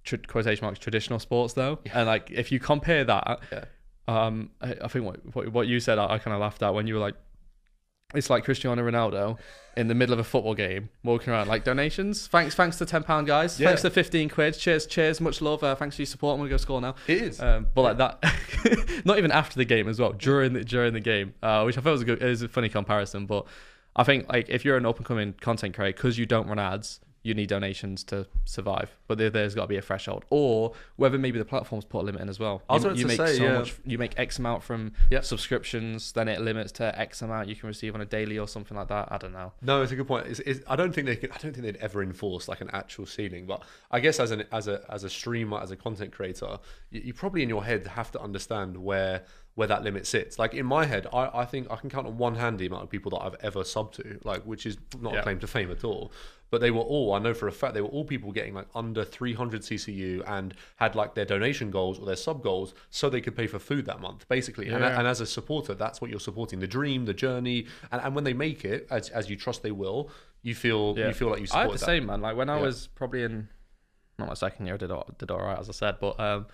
tr- 0.03 0.15
quotation 0.27 0.65
marks 0.65 0.79
traditional 0.79 1.19
sports 1.19 1.53
though, 1.53 1.79
and 1.93 2.07
like 2.07 2.31
if 2.31 2.51
you 2.51 2.59
compare 2.59 3.03
that, 3.05 3.39
Yeah. 3.51 3.65
um, 4.07 4.51
I, 4.61 4.75
I 4.83 4.87
think 4.87 5.05
what, 5.05 5.35
what 5.35 5.47
what 5.49 5.67
you 5.67 5.79
said, 5.79 5.97
I, 5.99 6.05
I 6.13 6.17
kind 6.19 6.33
of 6.33 6.41
laughed 6.41 6.63
at 6.63 6.73
when 6.73 6.87
you 6.87 6.95
were 6.95 6.99
like, 7.01 7.15
it's 8.13 8.29
like 8.29 8.43
Cristiano 8.43 8.81
Ronaldo 8.81 9.37
in 9.77 9.87
the 9.87 9.95
middle 9.95 10.11
of 10.13 10.19
a 10.19 10.23
football 10.23 10.53
game 10.53 10.89
walking 11.03 11.31
around 11.31 11.47
like 11.47 11.63
donations. 11.63 12.27
Thanks, 12.27 12.55
thanks 12.55 12.77
to 12.79 12.85
ten 12.85 13.03
pound 13.03 13.27
guys. 13.27 13.59
Yeah. 13.59 13.67
Thanks 13.67 13.81
to 13.83 13.89
fifteen 13.89 14.29
quid. 14.29 14.57
Cheers, 14.57 14.85
cheers. 14.85 15.21
Much 15.21 15.41
love. 15.41 15.63
Uh, 15.63 15.75
thanks 15.75 15.95
for 15.95 16.01
your 16.01 16.07
support. 16.07 16.33
I'm 16.33 16.39
gonna 16.39 16.49
go 16.49 16.57
score 16.57 16.81
now. 16.81 16.95
it 17.07 17.21
is. 17.21 17.39
Um, 17.39 17.67
but 17.73 17.81
like 17.81 17.97
that, 17.97 19.01
not 19.05 19.17
even 19.17 19.31
after 19.31 19.55
the 19.57 19.65
game 19.65 19.87
as 19.87 19.99
well, 19.99 20.11
during 20.13 20.53
the 20.53 20.63
during 20.63 20.93
the 20.93 20.99
game, 20.99 21.33
uh, 21.41 21.63
which 21.63 21.77
I 21.77 21.81
thought 21.81 21.91
was 21.91 22.01
a 22.01 22.05
good, 22.05 22.21
it 22.21 22.27
was 22.27 22.41
a 22.41 22.49
funny 22.49 22.69
comparison. 22.69 23.25
But 23.25 23.45
I 23.95 24.03
think 24.03 24.27
like 24.31 24.49
if 24.49 24.65
you're 24.65 24.77
an 24.77 24.85
up 24.85 24.97
and 24.97 25.05
coming 25.05 25.33
content 25.39 25.75
creator, 25.75 25.95
because 25.95 26.17
you 26.17 26.25
don't 26.25 26.47
run 26.47 26.59
ads, 26.59 26.99
you 27.23 27.33
need 27.33 27.49
donations 27.49 28.03
to 28.05 28.25
survive. 28.45 28.89
But 29.07 29.17
there, 29.17 29.29
there's 29.29 29.53
got 29.53 29.63
to 29.63 29.67
be 29.67 29.77
a 29.77 29.81
threshold, 29.81 30.25
or 30.29 30.73
whether 30.95 31.17
maybe 31.17 31.37
the 31.37 31.45
platforms 31.45 31.85
put 31.85 31.99
a 32.01 32.05
limit 32.05 32.21
in 32.21 32.29
as 32.29 32.39
well. 32.39 32.63
I 32.69 32.73
was 32.73 32.83
you, 32.83 32.89
you 32.91 32.95
to 32.97 33.07
make 33.07 33.17
say, 33.17 33.37
so 33.37 33.43
yeah. 33.43 33.57
much, 33.59 33.75
you 33.85 33.97
make 33.97 34.17
X 34.17 34.39
amount 34.39 34.63
from 34.63 34.93
Yeah. 35.09 35.21
subscriptions, 35.21 36.11
then 36.13 36.27
it 36.27 36.41
limits 36.41 36.71
to 36.73 36.97
X 36.99 37.21
amount 37.21 37.47
you 37.47 37.55
can 37.55 37.67
receive 37.67 37.93
on 37.95 38.01
a 38.01 38.05
daily 38.05 38.39
or 38.39 38.47
something 38.47 38.75
like 38.75 38.87
that. 38.87 39.09
I 39.11 39.17
don't 39.17 39.33
know. 39.33 39.51
No, 39.61 39.81
it's 39.81 39.91
a 39.91 39.95
good 39.95 40.07
point. 40.07 40.27
It's, 40.27 40.39
it's, 40.39 40.61
I 40.67 40.75
don't 40.75 40.93
think 40.93 41.07
they 41.07 41.15
could, 41.15 41.31
I 41.31 41.37
don't 41.37 41.53
think 41.53 41.63
they'd 41.63 41.75
ever 41.77 42.01
enforce 42.01 42.47
like 42.47 42.61
an 42.61 42.69
actual 42.73 43.05
ceiling. 43.05 43.45
But 43.45 43.63
I 43.91 43.99
guess 43.99 44.19
as 44.19 44.31
an 44.31 44.45
as 44.51 44.67
a 44.67 44.83
as 44.89 45.03
a 45.03 45.09
streamer, 45.09 45.59
as 45.59 45.71
a 45.71 45.75
content 45.75 46.11
creator, 46.11 46.57
you, 46.89 47.01
you 47.05 47.13
probably 47.13 47.43
in 47.43 47.49
your 47.49 47.63
head 47.63 47.85
have 47.87 48.11
to 48.13 48.21
understand 48.21 48.77
where 48.77 49.23
where 49.55 49.67
that 49.67 49.83
limit 49.83 50.07
sits. 50.07 50.39
Like 50.39 50.53
in 50.53 50.65
my 50.65 50.85
head, 50.85 51.07
I, 51.13 51.29
I 51.41 51.45
think 51.45 51.69
I 51.69 51.75
can 51.75 51.89
count 51.89 52.07
on 52.07 52.17
one 52.17 52.35
hand 52.35 52.57
the 52.57 52.65
amount 52.67 52.83
of 52.83 52.89
people 52.89 53.11
that 53.11 53.21
I've 53.21 53.35
ever 53.41 53.61
subbed 53.61 53.93
to, 53.93 54.19
like 54.23 54.43
which 54.43 54.65
is 54.65 54.77
not 54.99 55.13
Yeah. 55.13 55.19
a 55.19 55.23
claim 55.23 55.39
to 55.39 55.47
fame 55.47 55.69
at 55.71 55.83
all. 55.83 56.11
But 56.49 56.59
they 56.61 56.71
were 56.71 56.81
all, 56.81 57.13
I 57.13 57.19
know 57.19 57.33
for 57.33 57.47
a 57.47 57.51
fact, 57.51 57.73
they 57.73 57.81
were 57.81 57.87
all 57.89 58.03
people 58.03 58.31
getting 58.33 58.53
like 58.53 58.67
under 58.75 59.03
300 59.05 59.61
CCU 59.61 60.21
and 60.27 60.53
had 60.77 60.95
like 60.95 61.15
their 61.15 61.23
donation 61.25 61.71
goals 61.71 61.97
or 61.99 62.05
their 62.05 62.15
sub 62.17 62.43
goals 62.43 62.73
so 62.89 63.09
they 63.09 63.21
could 63.21 63.35
pay 63.37 63.47
for 63.47 63.57
food 63.59 63.85
that 63.85 63.99
month, 64.01 64.27
basically. 64.27 64.67
And, 64.69 64.81
Yeah. 64.83 64.97
and 64.99 65.07
as 65.07 65.21
a 65.21 65.25
supporter, 65.25 65.73
that's 65.73 66.01
what 66.01 66.09
you're 66.11 66.19
supporting 66.19 66.59
the 66.59 66.67
dream, 66.67 67.05
the 67.05 67.13
journey. 67.13 67.67
And, 67.91 68.01
and 68.01 68.15
when 68.15 68.23
they 68.25 68.33
make 68.33 68.63
it, 68.65 68.85
as, 68.91 69.09
as 69.09 69.29
you 69.29 69.35
trust 69.37 69.63
they 69.63 69.71
will, 69.71 70.09
you 70.43 70.55
feel 70.55 70.97
you 70.97 71.13
feel 71.13 71.29
like 71.29 71.39
you 71.41 71.47
I 71.53 71.61
had 71.63 71.69
the 71.69 71.73
that. 71.73 71.85
same 71.85 72.05
man. 72.05 72.19
Like 72.21 72.35
when 72.35 72.49
I 72.49 72.57
Yeah. 72.57 72.63
was 72.63 72.87
probably 72.87 73.23
in 73.23 73.47
not 74.19 74.27
my 74.27 74.33
second 74.33 74.65
year, 74.65 74.75
I 74.75 74.77
did 74.77 74.91
all, 74.91 75.07
did 75.17 75.29
all 75.31 75.39
right 75.39 75.57
as 75.59 75.69
I 75.69 75.73
said, 75.73 75.97
but 76.01 76.19
um, 76.19 76.47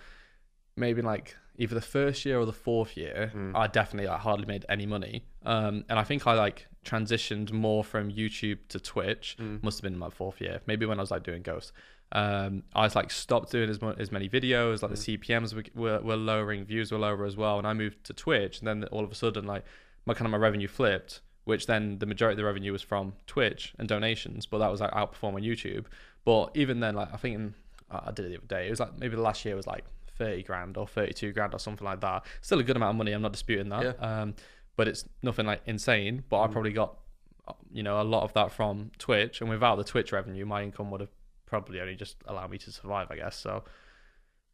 maybe 0.76 1.02
like 1.02 1.36
either 1.58 1.74
the 1.74 1.80
first 1.80 2.24
year 2.24 2.38
or 2.38 2.46
the 2.46 2.52
fourth 2.52 2.96
year, 2.96 3.28
Hmm. 3.32 3.54
I 3.56 3.66
definitely 3.66 4.08
like 4.08 4.20
hardly 4.20 4.46
made 4.46 4.64
any 4.68 4.86
money. 4.86 5.24
Um, 5.44 5.84
and 5.88 5.98
I 5.98 6.04
think 6.04 6.26
I 6.26 6.34
like 6.34 6.66
transitioned 6.84 7.52
more 7.52 7.84
from 7.84 8.10
YouTube 8.10 8.58
to 8.68 8.80
Twitch. 8.80 9.36
Hmm. 9.38 9.56
Must 9.62 9.78
have 9.78 9.82
been 9.90 9.98
my 9.98 10.10
fourth 10.10 10.40
year, 10.40 10.60
maybe 10.66 10.86
when 10.86 10.98
I 10.98 11.02
was 11.02 11.10
like 11.10 11.22
doing 11.24 11.42
Ghost. 11.42 11.72
Um, 12.12 12.62
I 12.74 12.82
was 12.84 12.94
like 12.96 13.10
stopped 13.10 13.50
doing 13.52 13.68
as, 13.68 13.82
mo- 13.82 13.94
as 13.98 14.10
many 14.10 14.28
videos. 14.28 14.80
Like 14.82 14.92
the 14.92 14.96
CPMS 15.18 15.52
were, 15.54 15.64
were, 15.74 16.00
were 16.00 16.16
lowering, 16.16 16.64
views 16.64 16.90
were 16.90 16.98
lower 16.98 17.26
as 17.26 17.36
well. 17.36 17.58
And 17.58 17.66
I 17.66 17.74
moved 17.74 18.04
to 18.04 18.12
Twitch, 18.14 18.60
and 18.60 18.66
then 18.68 18.84
all 18.84 19.04
of 19.04 19.12
a 19.12 19.14
sudden, 19.14 19.44
like 19.46 19.64
my 20.06 20.14
kind 20.14 20.26
of 20.26 20.30
my 20.32 20.38
revenue 20.38 20.68
flipped. 20.68 21.20
Which 21.44 21.64
then 21.66 21.98
the 21.98 22.04
majority 22.04 22.34
of 22.34 22.36
the 22.36 22.44
revenue 22.44 22.72
was 22.72 22.82
from 22.82 23.14
Twitch 23.26 23.72
and 23.78 23.88
donations, 23.88 24.44
but 24.44 24.58
that 24.58 24.70
was 24.70 24.82
like 24.82 24.90
outperforming 24.90 25.42
YouTube. 25.46 25.86
But 26.26 26.50
even 26.54 26.80
then, 26.80 26.94
like 26.94 27.08
I 27.12 27.16
think 27.16 27.34
in, 27.36 27.54
I 27.90 28.10
did 28.12 28.26
it 28.26 28.28
the 28.28 28.36
other 28.36 28.46
day. 28.46 28.66
It 28.66 28.70
was 28.70 28.80
like 28.80 28.98
maybe 28.98 29.16
the 29.16 29.22
last 29.22 29.46
year 29.46 29.56
was 29.56 29.66
like 29.66 29.84
thirty 30.18 30.42
grand 30.42 30.76
or 30.76 30.86
thirty-two 30.86 31.32
grand 31.32 31.54
or 31.54 31.58
something 31.58 31.84
like 31.84 32.00
that. 32.00 32.26
Still 32.40 32.58
a 32.58 32.62
good 32.62 32.76
amount 32.76 32.90
of 32.90 32.96
money. 32.96 33.12
I'm 33.12 33.22
not 33.22 33.32
disputing 33.32 33.68
that. 33.70 33.96
Um, 34.02 34.34
but 34.76 34.88
it's 34.88 35.04
nothing 35.22 35.46
like 35.46 35.62
insane. 35.66 36.24
But 36.28 36.42
I 36.42 36.46
probably 36.48 36.72
got, 36.72 36.98
uh, 37.46 37.52
you 37.72 37.82
know, 37.82 38.00
a 38.00 38.04
lot 38.04 38.22
of 38.24 38.32
that 38.34 38.52
from 38.52 38.90
Twitch, 38.98 39.40
and 39.40 39.48
without 39.50 39.76
the 39.76 39.84
Twitch 39.84 40.12
revenue, 40.12 40.44
my 40.44 40.62
income 40.62 40.90
would 40.90 41.00
have 41.00 41.10
probably 41.46 41.80
only 41.80 41.96
just 41.96 42.16
allowed 42.26 42.50
me 42.50 42.58
to 42.58 42.70
survive, 42.70 43.10
I 43.10 43.16
guess. 43.16 43.36
So 43.36 43.64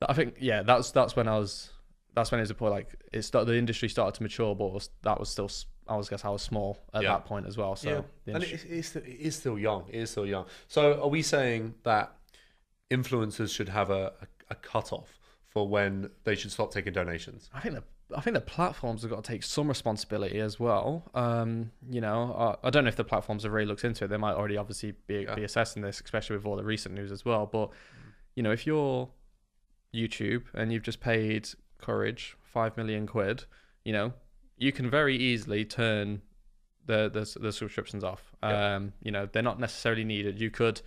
I 0.07 0.13
think 0.15 0.37
yeah, 0.39 0.63
that's 0.63 0.91
that's 0.93 1.17
when 1.17 1.29
I 1.29 1.39
was. 1.39 1.71
That's 2.15 2.31
when 2.31 2.39
it 2.39 2.43
was 2.43 2.51
a 2.51 2.55
point 2.55 2.73
like 2.73 2.95
it 3.13 3.23
started. 3.23 3.51
The 3.51 3.59
industry 3.59 3.89
started 3.89 4.17
to 4.19 4.23
mature, 4.23 4.55
but 4.55 4.73
was, 4.73 4.91
that 5.03 5.19
was 5.19 5.29
still. 5.29 5.51
I 5.87 5.97
was 5.97 6.09
guess 6.09 6.25
I 6.25 6.31
was 6.31 6.41
small 6.41 6.79
at 6.95 7.03
Yeah. 7.03 7.11
that 7.11 7.27
point 7.27 7.47
as 7.47 7.59
well. 7.59 7.77
So 7.77 8.05
yeah, 8.25 8.35
and 8.35 8.43
it's 8.43 8.89
still, 8.89 9.03
it 9.03 9.21
is 9.21 9.37
still 9.37 9.59
young. 9.59 9.85
It 9.91 10.01
is 10.01 10.11
still 10.11 10.25
young. 10.25 10.47
So, 10.69 11.03
are 11.03 11.09
we 11.09 11.21
saying 11.21 11.75
that 11.83 12.17
influencers 12.91 13.55
should 13.55 13.69
have 13.69 13.91
a, 13.91 14.13
a, 14.23 14.27
a 14.51 14.55
cutoff 14.55 15.19
for 15.55 15.67
when 15.69 16.11
they 16.25 16.35
should 16.35 16.51
stop 16.53 16.71
taking 16.73 16.93
donations? 16.93 17.49
I 17.55 17.61
think 17.61 17.77
the 17.77 17.85
I 18.15 18.21
think 18.21 18.35
the 18.35 18.41
platforms 18.43 19.01
have 19.03 19.11
got 19.11 19.25
to 19.25 19.29
take 19.33 19.43
some 19.43 19.67
responsibility 19.67 20.39
as 20.39 20.61
well. 20.61 21.05
Um, 21.15 21.71
you 21.89 22.03
know, 22.03 22.35
I, 22.63 22.67
I 22.67 22.71
don't 22.71 22.85
know 22.85 22.89
if 22.89 22.97
the 22.97 23.05
platforms 23.05 23.45
have 23.45 23.53
really 23.53 23.67
looked 23.67 23.83
into 23.83 24.05
it. 24.05 24.09
They 24.09 24.19
might 24.19 24.35
already 24.35 24.59
obviously 24.59 24.93
be, 25.07 25.23
Yeah. 25.23 25.35
be 25.35 25.43
assessing 25.43 25.81
this, 25.81 26.03
especially 26.05 26.37
with 26.37 26.45
all 26.45 26.57
the 26.57 26.65
recent 26.65 26.95
news 26.95 27.11
as 27.11 27.25
well. 27.25 27.47
But 27.47 27.71
you 28.37 28.43
know, 28.43 28.51
if 28.51 28.67
you're 28.67 29.09
YouTube 29.95 30.43
and 30.55 30.73
you've 30.73 30.83
just 30.83 31.01
paid 31.01 31.49
Courage 31.81 32.37
five 32.43 32.77
million 32.77 33.07
quid, 33.07 33.45
you 33.85 33.93
know, 33.93 34.13
you 34.59 34.71
can 34.73 34.91
very 34.91 35.17
easily 35.17 35.65
turn 35.65 36.21
the 36.87 37.09
the, 37.09 37.39
the 37.41 37.53
subscriptions 37.53 38.05
off. 38.05 38.33
Yeah. 38.43 38.75
Um, 38.77 38.93
you 39.03 39.11
know, 39.13 39.27
they're 39.33 39.43
not 39.43 39.59
necessarily 39.59 40.05
needed. 40.05 40.41
You 40.41 40.51
could 40.51 40.83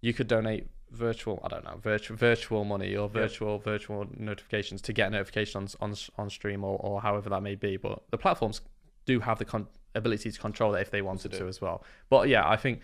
you 0.00 0.12
could 0.14 0.28
donate 0.28 0.68
virtual 0.94 1.40
I 1.44 1.48
don't 1.48 1.64
know 1.64 1.76
virtual 1.82 2.16
virtual 2.16 2.64
money 2.64 2.96
or 2.96 3.08
virtual 3.08 3.58
virtual 3.58 4.06
notifications 4.16 4.80
to 4.82 4.92
get 4.92 5.08
a 5.08 5.10
notification 5.10 5.62
on 5.62 5.68
on 5.80 5.94
on 6.16 6.30
stream 6.30 6.64
or, 6.64 6.78
or 6.78 7.00
however 7.00 7.28
that 7.30 7.42
may 7.42 7.54
be. 7.54 7.76
But 7.76 8.02
the 8.10 8.18
platforms 8.18 8.60
do 9.06 9.20
have 9.20 9.38
the 9.38 9.44
con- 9.44 9.68
ability 9.94 10.30
to 10.30 10.38
control 10.38 10.72
that 10.72 10.82
if 10.82 10.90
they 10.90 11.02
wanted 11.02 11.32
to 11.32 11.46
as 11.46 11.60
well. 11.60 11.84
But 12.08 12.28
yeah, 12.28 12.48
I 12.48 12.56
think 12.56 12.80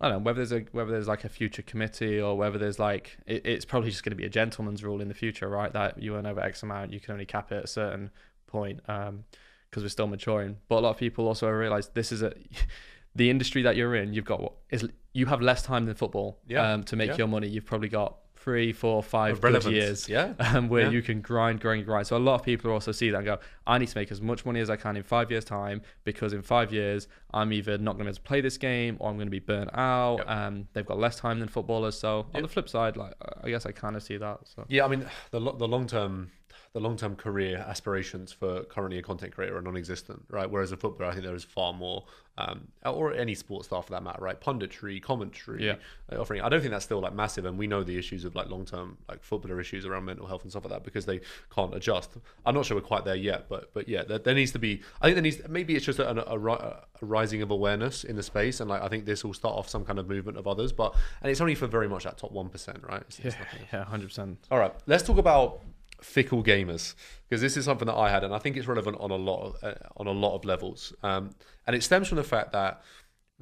I 0.00 0.08
don't 0.08 0.18
know 0.18 0.24
whether 0.24 0.44
there's 0.44 0.52
a 0.52 0.66
whether 0.72 0.90
there's 0.90 1.08
like 1.08 1.24
a 1.24 1.28
future 1.28 1.62
committee 1.62 2.20
or 2.20 2.36
whether 2.36 2.58
there's 2.58 2.78
like 2.78 3.16
it, 3.26 3.46
it's 3.46 3.64
probably 3.64 3.90
just 3.90 4.02
going 4.02 4.10
to 4.10 4.16
be 4.16 4.26
a 4.26 4.30
gentleman's 4.30 4.82
rule 4.82 5.00
in 5.00 5.08
the 5.08 5.14
future, 5.14 5.48
right? 5.48 5.72
That 5.72 6.02
you 6.02 6.16
earn 6.16 6.26
over 6.26 6.40
X 6.40 6.62
amount, 6.62 6.92
you 6.92 7.00
can 7.00 7.12
only 7.12 7.26
cap 7.26 7.52
it 7.52 7.56
at 7.56 7.64
a 7.64 7.68
certain 7.68 8.10
point 8.46 8.80
um, 8.88 9.24
because 9.70 9.84
we're 9.84 9.88
still 9.88 10.08
maturing. 10.08 10.56
But 10.68 10.76
a 10.76 10.80
lot 10.80 10.90
of 10.90 10.96
people 10.96 11.28
also 11.28 11.48
realize 11.48 11.88
this 11.88 12.10
is 12.10 12.22
a 12.22 12.34
the 13.14 13.30
industry 13.30 13.62
that 13.62 13.76
you're 13.76 13.94
in. 13.94 14.12
You've 14.12 14.24
got 14.24 14.40
what 14.40 14.54
is 14.70 14.88
you 15.12 15.26
have 15.26 15.40
less 15.42 15.62
time 15.62 15.86
than 15.86 15.94
football 15.94 16.38
Yeah. 16.48 16.72
um, 16.72 16.84
to 16.84 16.96
make 16.96 17.10
Yeah. 17.10 17.16
your 17.18 17.28
money. 17.28 17.48
You've 17.48 17.66
probably 17.66 17.88
got 17.88 18.16
three, 18.34 18.72
four, 18.72 19.04
five 19.04 19.40
good 19.40 19.64
years 19.66 20.08
Yeah. 20.08 20.32
um, 20.40 20.68
where 20.68 20.84
Yeah. 20.86 20.90
you 20.90 21.00
can 21.02 21.20
grind, 21.20 21.60
grind, 21.60 21.84
grind. 21.86 22.08
So 22.08 22.16
a 22.16 22.18
lot 22.18 22.34
of 22.34 22.42
people 22.42 22.72
also 22.72 22.90
see 22.90 23.10
that 23.10 23.18
and 23.18 23.24
go, 23.26 23.38
I 23.68 23.78
need 23.78 23.86
to 23.86 23.96
make 23.96 24.10
as 24.10 24.20
much 24.20 24.44
money 24.44 24.58
as 24.58 24.68
I 24.68 24.74
can 24.74 24.96
in 24.96 25.04
five 25.04 25.30
years' 25.30 25.44
time 25.44 25.80
because 26.02 26.32
in 26.32 26.42
five 26.42 26.72
years 26.72 27.06
I'm 27.32 27.52
either 27.52 27.78
not 27.78 27.92
going 27.92 27.98
to 27.98 28.04
be 28.06 28.08
able 28.10 28.16
to 28.16 28.22
play 28.22 28.40
this 28.40 28.58
game 28.58 28.96
or 28.98 29.10
I'm 29.10 29.16
going 29.16 29.28
to 29.28 29.30
be 29.30 29.38
burnt 29.38 29.70
out. 29.74 30.18
Yep. 30.18 30.28
Um, 30.28 30.68
they've 30.72 30.84
got 30.86 30.98
less 30.98 31.16
time 31.20 31.38
than 31.38 31.48
footballers. 31.48 31.96
So 31.96 32.26
on 32.34 32.42
the 32.42 32.48
flip 32.48 32.68
side, 32.68 32.96
like 32.96 33.14
I 33.44 33.48
guess 33.48 33.64
I 33.64 33.70
kind 33.70 33.94
of 33.94 34.02
see 34.02 34.16
that. 34.16 34.40
So 34.44 34.64
Yeah, 34.68 34.86
I 34.86 34.88
mean 34.88 35.06
the 35.30 35.40
lo- 35.40 35.56
the 35.56 35.68
long 35.68 35.86
term 35.86 36.32
the 36.72 36.80
long 36.80 36.96
term 36.96 37.16
career 37.16 37.58
aspirations 37.68 38.32
for 38.32 38.64
currently 38.64 38.98
a 38.98 39.02
content 39.02 39.34
creator 39.34 39.56
are 39.56 39.62
non 39.62 39.76
existent, 39.76 40.24
right? 40.30 40.50
Whereas 40.50 40.72
a 40.72 40.76
footballer, 40.76 41.10
I 41.10 41.14
think 41.14 41.24
there 41.24 41.34
is 41.34 41.44
far 41.44 41.72
more, 41.72 42.04
um, 42.38 42.68
or 42.84 43.12
any 43.14 43.34
sports 43.34 43.66
star 43.66 43.82
for 43.82 43.90
that 43.92 44.02
matter, 44.02 44.22
right? 44.22 44.40
Punditry, 44.40 45.02
commentary, 45.02 45.66
Yeah. 45.66 45.74
uh, 46.10 46.20
offering. 46.20 46.40
I 46.42 46.48
don't 46.48 46.60
think 46.60 46.70
that's 46.72 46.84
still 46.84 47.00
like 47.00 47.14
massive, 47.14 47.44
and 47.44 47.58
we 47.58 47.66
know 47.66 47.82
the 47.82 47.98
issues 47.98 48.24
of 48.24 48.34
like 48.34 48.48
long 48.48 48.64
term 48.64 48.96
like 49.08 49.22
footballer 49.22 49.60
issues 49.60 49.84
around 49.86 50.04
mental 50.04 50.26
health 50.26 50.42
and 50.42 50.50
stuff 50.50 50.64
like 50.64 50.72
that 50.72 50.84
because 50.84 51.06
they 51.06 51.20
can't 51.54 51.74
adjust. 51.74 52.10
I'm 52.46 52.54
not 52.54 52.64
sure 52.66 52.76
we're 52.76 52.82
quite 52.82 53.04
there 53.04 53.14
yet, 53.16 53.48
but 53.48 53.72
but 53.74 53.88
yeah, 53.88 54.02
there, 54.04 54.18
there 54.18 54.34
needs 54.34 54.52
to 54.52 54.58
be. 54.58 54.80
I 55.00 55.06
think 55.06 55.16
there 55.16 55.22
needs 55.22 55.46
maybe 55.48 55.76
it's 55.76 55.84
just 55.86 55.98
a, 55.98 56.08
a, 56.30 56.38
a, 56.38 56.76
rising 57.00 57.42
of 57.42 57.50
awareness 57.50 58.04
in 58.04 58.16
the 58.16 58.22
space, 58.22 58.60
and 58.60 58.70
like 58.70 58.82
I 58.82 58.88
think 58.88 59.04
this 59.04 59.24
will 59.24 59.34
start 59.34 59.56
off 59.56 59.68
some 59.68 59.84
kind 59.84 59.98
of 59.98 60.08
movement 60.08 60.38
of 60.38 60.46
others, 60.46 60.72
but 60.72 60.94
and 61.20 61.30
it's 61.30 61.40
only 61.40 61.54
for 61.54 61.66
very 61.66 61.88
much 61.88 62.04
that 62.04 62.16
top 62.18 62.32
one 62.32 62.48
percent, 62.48 62.82
right? 62.88 63.02
It's- 63.18 63.20
Yeah, 63.24 63.44
yeah, 63.72 63.84
hundred 63.84 64.06
percent. 64.08 64.38
All 64.50 64.58
right, 64.58 64.72
let's 64.86 65.02
talk 65.02 65.18
about 65.18 65.60
fickle 66.02 66.42
gamers 66.42 66.94
because 67.28 67.40
this 67.40 67.56
is 67.56 67.64
something 67.64 67.86
that 67.86 67.94
I 67.96 68.10
had, 68.10 68.24
and 68.24 68.34
I 68.34 68.38
think 68.38 68.56
it's 68.56 68.66
relevant 68.66 68.98
on 69.00 69.10
a 69.10 69.16
lot 69.16 69.42
of 69.42 69.64
uh, 69.64 69.74
on 69.96 70.06
a 70.06 70.12
lot 70.12 70.34
of 70.34 70.44
levels. 70.44 70.92
Um, 71.02 71.30
and 71.66 71.74
it 71.74 71.82
stems 71.82 72.08
from 72.08 72.16
the 72.16 72.24
fact 72.24 72.52
that 72.52 72.82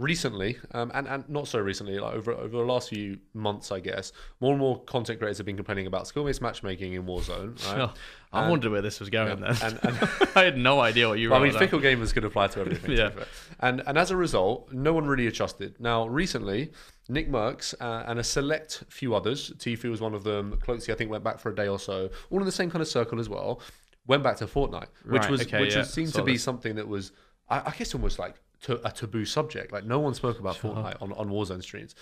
recently, 0.01 0.59
um, 0.73 0.91
and 0.95 1.07
and 1.07 1.29
not 1.29 1.47
so 1.49 1.59
recently, 1.59 1.99
like 1.99 2.15
over 2.15 2.33
over 2.33 2.49
the 2.57 2.65
last 2.65 2.89
few 2.89 3.19
months, 3.35 3.71
I 3.71 3.81
guess, 3.81 4.13
more 4.41 4.53
and 4.53 4.59
more 4.61 4.83
content 4.85 5.19
creators 5.19 5.37
have 5.39 5.47
been 5.47 5.57
complaining 5.57 5.87
about 5.87 6.07
skill-based 6.07 6.41
matchmaking 6.43 6.95
in 6.95 7.05
Warzone. 7.05 7.55
Right? 7.77 7.91
I 8.33 8.43
And- 8.43 8.51
wondered 8.51 8.73
where 8.73 8.83
this 8.83 9.01
was 9.01 9.11
going 9.11 9.41
Yeah, 9.43 9.53
then. 9.53 9.57
and- 9.63 9.81
and- 10.01 10.29
I 10.35 10.45
had 10.45 10.57
no 10.57 10.81
idea 10.81 11.09
what 11.09 11.19
you 11.19 11.29
were. 11.29 11.35
Well, 11.35 11.43
I 11.43 11.49
mean, 11.51 11.59
fickle 11.59 11.81
gamers 11.81 12.13
could 12.15 12.25
apply 12.25 12.49
to 12.49 12.61
everything. 12.61 12.91
Yeah. 12.97 13.11
fair. 13.11 13.27
And 13.61 13.83
and 13.87 13.99
as 13.99 14.11
a 14.11 14.17
result, 14.17 14.73
no 14.73 14.93
one 14.93 15.07
really 15.07 15.27
adjusted. 15.27 15.75
Now, 15.79 16.07
recently, 16.07 16.73
Nick 17.09 17.31
Mercs 17.31 17.75
uh, 17.81 18.05
and 18.07 18.19
a 18.19 18.25
select 18.25 18.85
few 18.89 19.15
others, 19.15 19.53
Tfue 19.59 19.91
was 19.91 20.01
one 20.01 20.15
of 20.15 20.25
them, 20.25 20.59
Cloakzy 20.65 20.93
I 20.93 20.97
think 20.97 21.11
went 21.11 21.25
back 21.25 21.39
for 21.39 21.51
a 21.51 21.55
day 21.55 21.69
or 21.69 21.79
so, 21.79 22.11
all 22.31 22.39
in 22.41 22.47
the 22.47 22.53
same 22.53 22.71
kind 22.71 22.83
of 22.83 22.89
circle 22.89 23.19
as 23.21 23.29
well, 23.29 23.61
went 24.07 24.23
back 24.23 24.37
to 24.39 24.47
Fortnite, 24.47 24.89
which 25.05 25.23
Right, 25.23 25.31
was 25.31 25.41
okay, 25.43 25.61
which 25.61 25.73
yeah, 25.75 25.81
was, 25.81 25.93
seemed 25.93 26.13
to 26.15 26.23
be 26.23 26.39
something 26.39 26.77
that 26.77 26.87
was, 26.89 27.13
I, 27.49 27.61
I 27.67 27.75
guess, 27.77 27.95
almost 27.95 28.19
like 28.19 28.37
to, 28.63 28.87
a 28.87 28.91
taboo 28.93 29.25
subject. 29.25 29.73
Like 29.73 29.85
no 29.85 29.99
one 29.99 30.15
spoke 30.15 30.39
about 30.39 30.57
Sure. 30.57 30.75
Fortnite 30.75 31.01
on, 31.03 31.13
on 31.13 31.29
Warzone 31.31 31.63
streams. 31.63 31.95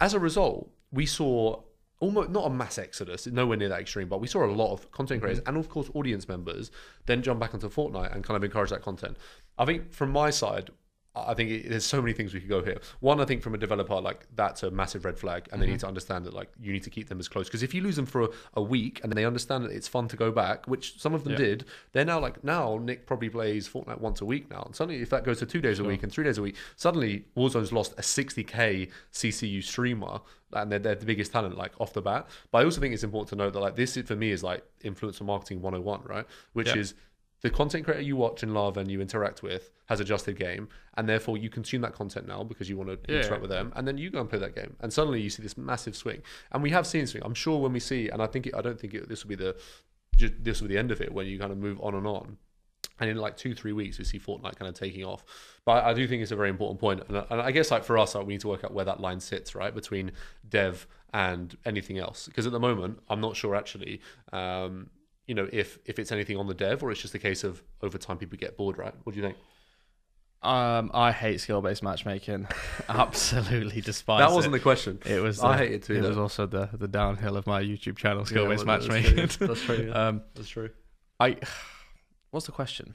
As 0.00 0.14
a 0.14 0.18
result, 0.18 0.70
we 0.92 1.06
saw 1.06 1.62
almost 1.98 2.28
not 2.30 2.44
a 2.46 2.50
mass 2.50 2.76
exodus, 2.78 3.26
nowhere 3.26 3.56
near 3.56 3.70
that 3.70 3.80
extreme, 3.80 4.08
but 4.08 4.20
we 4.20 4.26
saw 4.26 4.44
a 4.44 4.46
lot 4.52 4.72
of 4.72 4.90
content 4.92 5.22
creators 5.22 5.40
Mm-hmm. 5.40 5.48
and 5.48 5.56
of 5.58 5.68
course 5.70 5.88
audience 5.94 6.28
members 6.28 6.70
then 7.06 7.22
jump 7.22 7.40
back 7.40 7.54
onto 7.54 7.68
Fortnite 7.70 8.14
and 8.14 8.22
kind 8.22 8.36
of 8.36 8.44
encourage 8.44 8.70
that 8.70 8.82
content. 8.82 9.16
I 9.56 9.64
think 9.64 9.92
from 9.92 10.10
my 10.10 10.28
side, 10.30 10.70
I 11.16 11.34
think 11.34 11.50
it, 11.50 11.68
there's 11.70 11.84
so 11.84 12.00
many 12.02 12.12
things 12.12 12.34
we 12.34 12.40
could 12.40 12.48
go 12.48 12.62
here. 12.62 12.78
One, 13.00 13.20
I 13.20 13.24
think 13.24 13.42
from 13.42 13.54
a 13.54 13.58
developer, 13.58 14.00
like 14.00 14.26
that's 14.34 14.62
a 14.62 14.70
massive 14.70 15.04
red 15.04 15.18
flag, 15.18 15.48
and 15.52 15.60
they 15.60 15.66
Mm-hmm. 15.66 15.72
need 15.72 15.80
to 15.80 15.86
understand 15.88 16.24
that 16.26 16.34
like 16.34 16.50
you 16.60 16.72
need 16.72 16.82
to 16.84 16.90
keep 16.90 17.08
them 17.08 17.18
as 17.18 17.28
close 17.28 17.46
because 17.48 17.62
if 17.62 17.72
you 17.74 17.82
lose 17.82 17.96
them 17.96 18.06
for 18.06 18.22
a, 18.22 18.28
a 18.54 18.62
week 18.62 19.00
and 19.02 19.10
then 19.10 19.16
they 19.16 19.24
understand 19.24 19.64
that 19.64 19.72
it's 19.72 19.88
fun 19.88 20.08
to 20.08 20.16
go 20.16 20.30
back, 20.30 20.66
which 20.66 21.00
some 21.00 21.14
of 21.14 21.24
them 21.24 21.32
Yeah. 21.32 21.38
did, 21.38 21.64
they're 21.92 22.04
now 22.04 22.20
like 22.20 22.44
now 22.44 22.78
Nick 22.82 23.06
probably 23.06 23.28
plays 23.30 23.68
Fortnite 23.68 24.00
once 24.00 24.20
a 24.20 24.24
week 24.24 24.50
now, 24.50 24.62
and 24.66 24.74
suddenly 24.76 25.00
if 25.02 25.10
that 25.10 25.24
goes 25.24 25.38
to 25.40 25.46
two 25.46 25.60
days 25.60 25.78
a 25.78 25.84
week 25.84 26.02
and 26.02 26.12
three 26.12 26.24
days 26.24 26.38
a 26.38 26.42
week, 26.42 26.56
suddenly 26.76 27.24
Warzone's 27.36 27.72
lost 27.72 27.92
a 27.98 28.02
60k 28.02 28.90
CCU 29.12 29.62
streamer 29.62 30.20
and 30.52 30.70
they're, 30.70 30.78
they're 30.78 30.94
the 30.94 31.06
biggest 31.06 31.32
talent 31.32 31.56
like 31.58 31.72
off 31.80 31.92
the 31.92 32.00
bat. 32.02 32.28
But 32.50 32.58
I 32.58 32.64
also 32.64 32.80
think 32.80 32.94
it's 32.94 33.02
important 33.04 33.28
to 33.30 33.36
note 33.36 33.52
that 33.54 33.60
like 33.60 33.76
this 33.76 33.96
for 33.96 34.14
me 34.16 34.30
is 34.30 34.42
like 34.44 34.64
influencer 34.84 35.22
marketing 35.22 35.60
101, 35.62 36.02
right? 36.04 36.26
Which 36.52 36.68
Yeah. 36.68 36.76
is 36.76 36.94
the 37.42 37.50
content 37.50 37.84
creator 37.84 38.02
you 38.02 38.16
watch 38.16 38.42
and 38.42 38.54
love 38.54 38.76
and 38.76 38.90
you 38.90 39.00
interact 39.00 39.42
with 39.42 39.70
has 39.86 40.00
adjusted 40.00 40.36
game, 40.36 40.68
and 40.96 41.08
therefore 41.08 41.36
you 41.36 41.48
consume 41.50 41.82
that 41.82 41.92
content 41.92 42.26
now 42.26 42.42
because 42.42 42.68
you 42.68 42.76
want 42.76 42.88
to 42.90 42.98
Yeah. 43.12 43.20
interact 43.20 43.42
with 43.42 43.50
them, 43.50 43.72
and 43.76 43.86
then 43.86 43.98
you 43.98 44.10
go 44.10 44.20
and 44.20 44.28
play 44.28 44.38
that 44.38 44.54
game, 44.54 44.74
and 44.80 44.92
suddenly 44.92 45.20
you 45.20 45.30
see 45.30 45.42
this 45.42 45.56
massive 45.56 45.94
swing. 45.94 46.22
And 46.52 46.62
we 46.62 46.70
have 46.70 46.86
seen 46.86 47.06
swing. 47.06 47.22
I'm 47.24 47.34
sure 47.34 47.60
when 47.60 47.72
we 47.72 47.80
see, 47.80 48.08
and 48.08 48.22
I 48.22 48.26
think 48.26 48.46
it, 48.46 48.54
I 48.54 48.62
don't 48.62 48.80
think 48.80 48.94
it, 48.94 49.08
this 49.08 49.22
will 49.24 49.28
be 49.30 49.36
the 49.36 49.56
this 50.18 50.60
will 50.60 50.68
be 50.68 50.74
the 50.74 50.80
end 50.80 50.90
of 50.90 51.00
it 51.02 51.12
when 51.12 51.26
you 51.26 51.38
kind 51.38 51.52
of 51.52 51.58
move 51.58 51.78
on 51.82 51.94
and 51.94 52.06
on. 52.06 52.38
And 52.98 53.10
in 53.10 53.18
like 53.18 53.36
two, 53.36 53.54
three 53.54 53.72
weeks, 53.72 53.98
we 53.98 54.04
see 54.04 54.18
Fortnite 54.18 54.56
kind 54.56 54.66
of 54.70 54.74
taking 54.74 55.04
off. 55.04 55.22
But 55.66 55.84
I 55.84 55.92
do 55.92 56.08
think 56.08 56.22
it's 56.22 56.32
a 56.32 56.36
very 56.36 56.48
important 56.48 56.80
point. 56.80 57.02
And 57.08 57.18
I, 57.18 57.26
and 57.28 57.40
I 57.42 57.50
guess 57.50 57.70
like 57.70 57.84
for 57.84 57.98
us, 57.98 58.14
like, 58.14 58.26
we 58.26 58.32
need 58.32 58.40
to 58.40 58.48
work 58.48 58.64
out 58.64 58.72
where 58.72 58.86
that 58.86 59.00
line 59.00 59.20
sits, 59.20 59.54
right, 59.54 59.74
between 59.74 60.12
dev 60.48 60.86
and 61.12 61.54
anything 61.66 61.98
else. 61.98 62.26
Because 62.26 62.46
at 62.46 62.52
the 62.52 62.58
moment, 62.60 63.00
I'm 63.10 63.20
not 63.20 63.36
sure 63.36 63.54
actually, 63.54 64.00
um, 64.32 64.88
you 65.26 65.34
know, 65.34 65.48
if 65.52 65.78
if 65.84 65.98
it's 65.98 66.12
anything 66.12 66.36
on 66.36 66.46
the 66.46 66.54
dev 66.54 66.82
or 66.82 66.90
it's 66.90 67.00
just 67.00 67.14
a 67.14 67.18
case 67.18 67.44
of 67.44 67.62
over 67.82 67.98
time 67.98 68.18
people 68.18 68.38
get 68.38 68.56
bored, 68.56 68.78
right? 68.78 68.94
What 69.04 69.14
do 69.14 69.20
you 69.20 69.26
think? 69.26 69.36
Um, 70.42 70.90
I 70.94 71.10
hate 71.12 71.40
skill-based 71.40 71.82
matchmaking. 71.82 72.46
Absolutely 72.88 73.80
despise 73.80 74.20
that 74.20 74.32
wasn't 74.32 74.52
the 74.52 74.60
question. 74.60 75.00
It 75.04 75.20
was. 75.20 75.40
I 75.40 75.54
uh, 75.54 75.58
hate 75.58 75.72
it 75.72 75.82
too, 75.82 75.94
It 75.94 76.02
though. 76.02 76.08
was 76.08 76.18
also 76.18 76.46
the 76.46 76.68
the 76.72 76.86
downhill 76.86 77.36
of 77.36 77.46
my 77.46 77.62
YouTube 77.62 77.96
channel, 77.96 78.24
skill-based 78.24 78.64
well, 78.64 78.78
that's 78.78 78.88
matchmaking. 78.88 79.28
true. 79.28 79.46
That's 79.48 79.62
true. 79.62 79.86
yeah. 79.88 79.92
um, 80.08 80.22
That's 80.34 80.48
true. 80.48 80.70
I. 81.18 81.36
What's 82.30 82.46
the 82.46 82.52
question? 82.52 82.94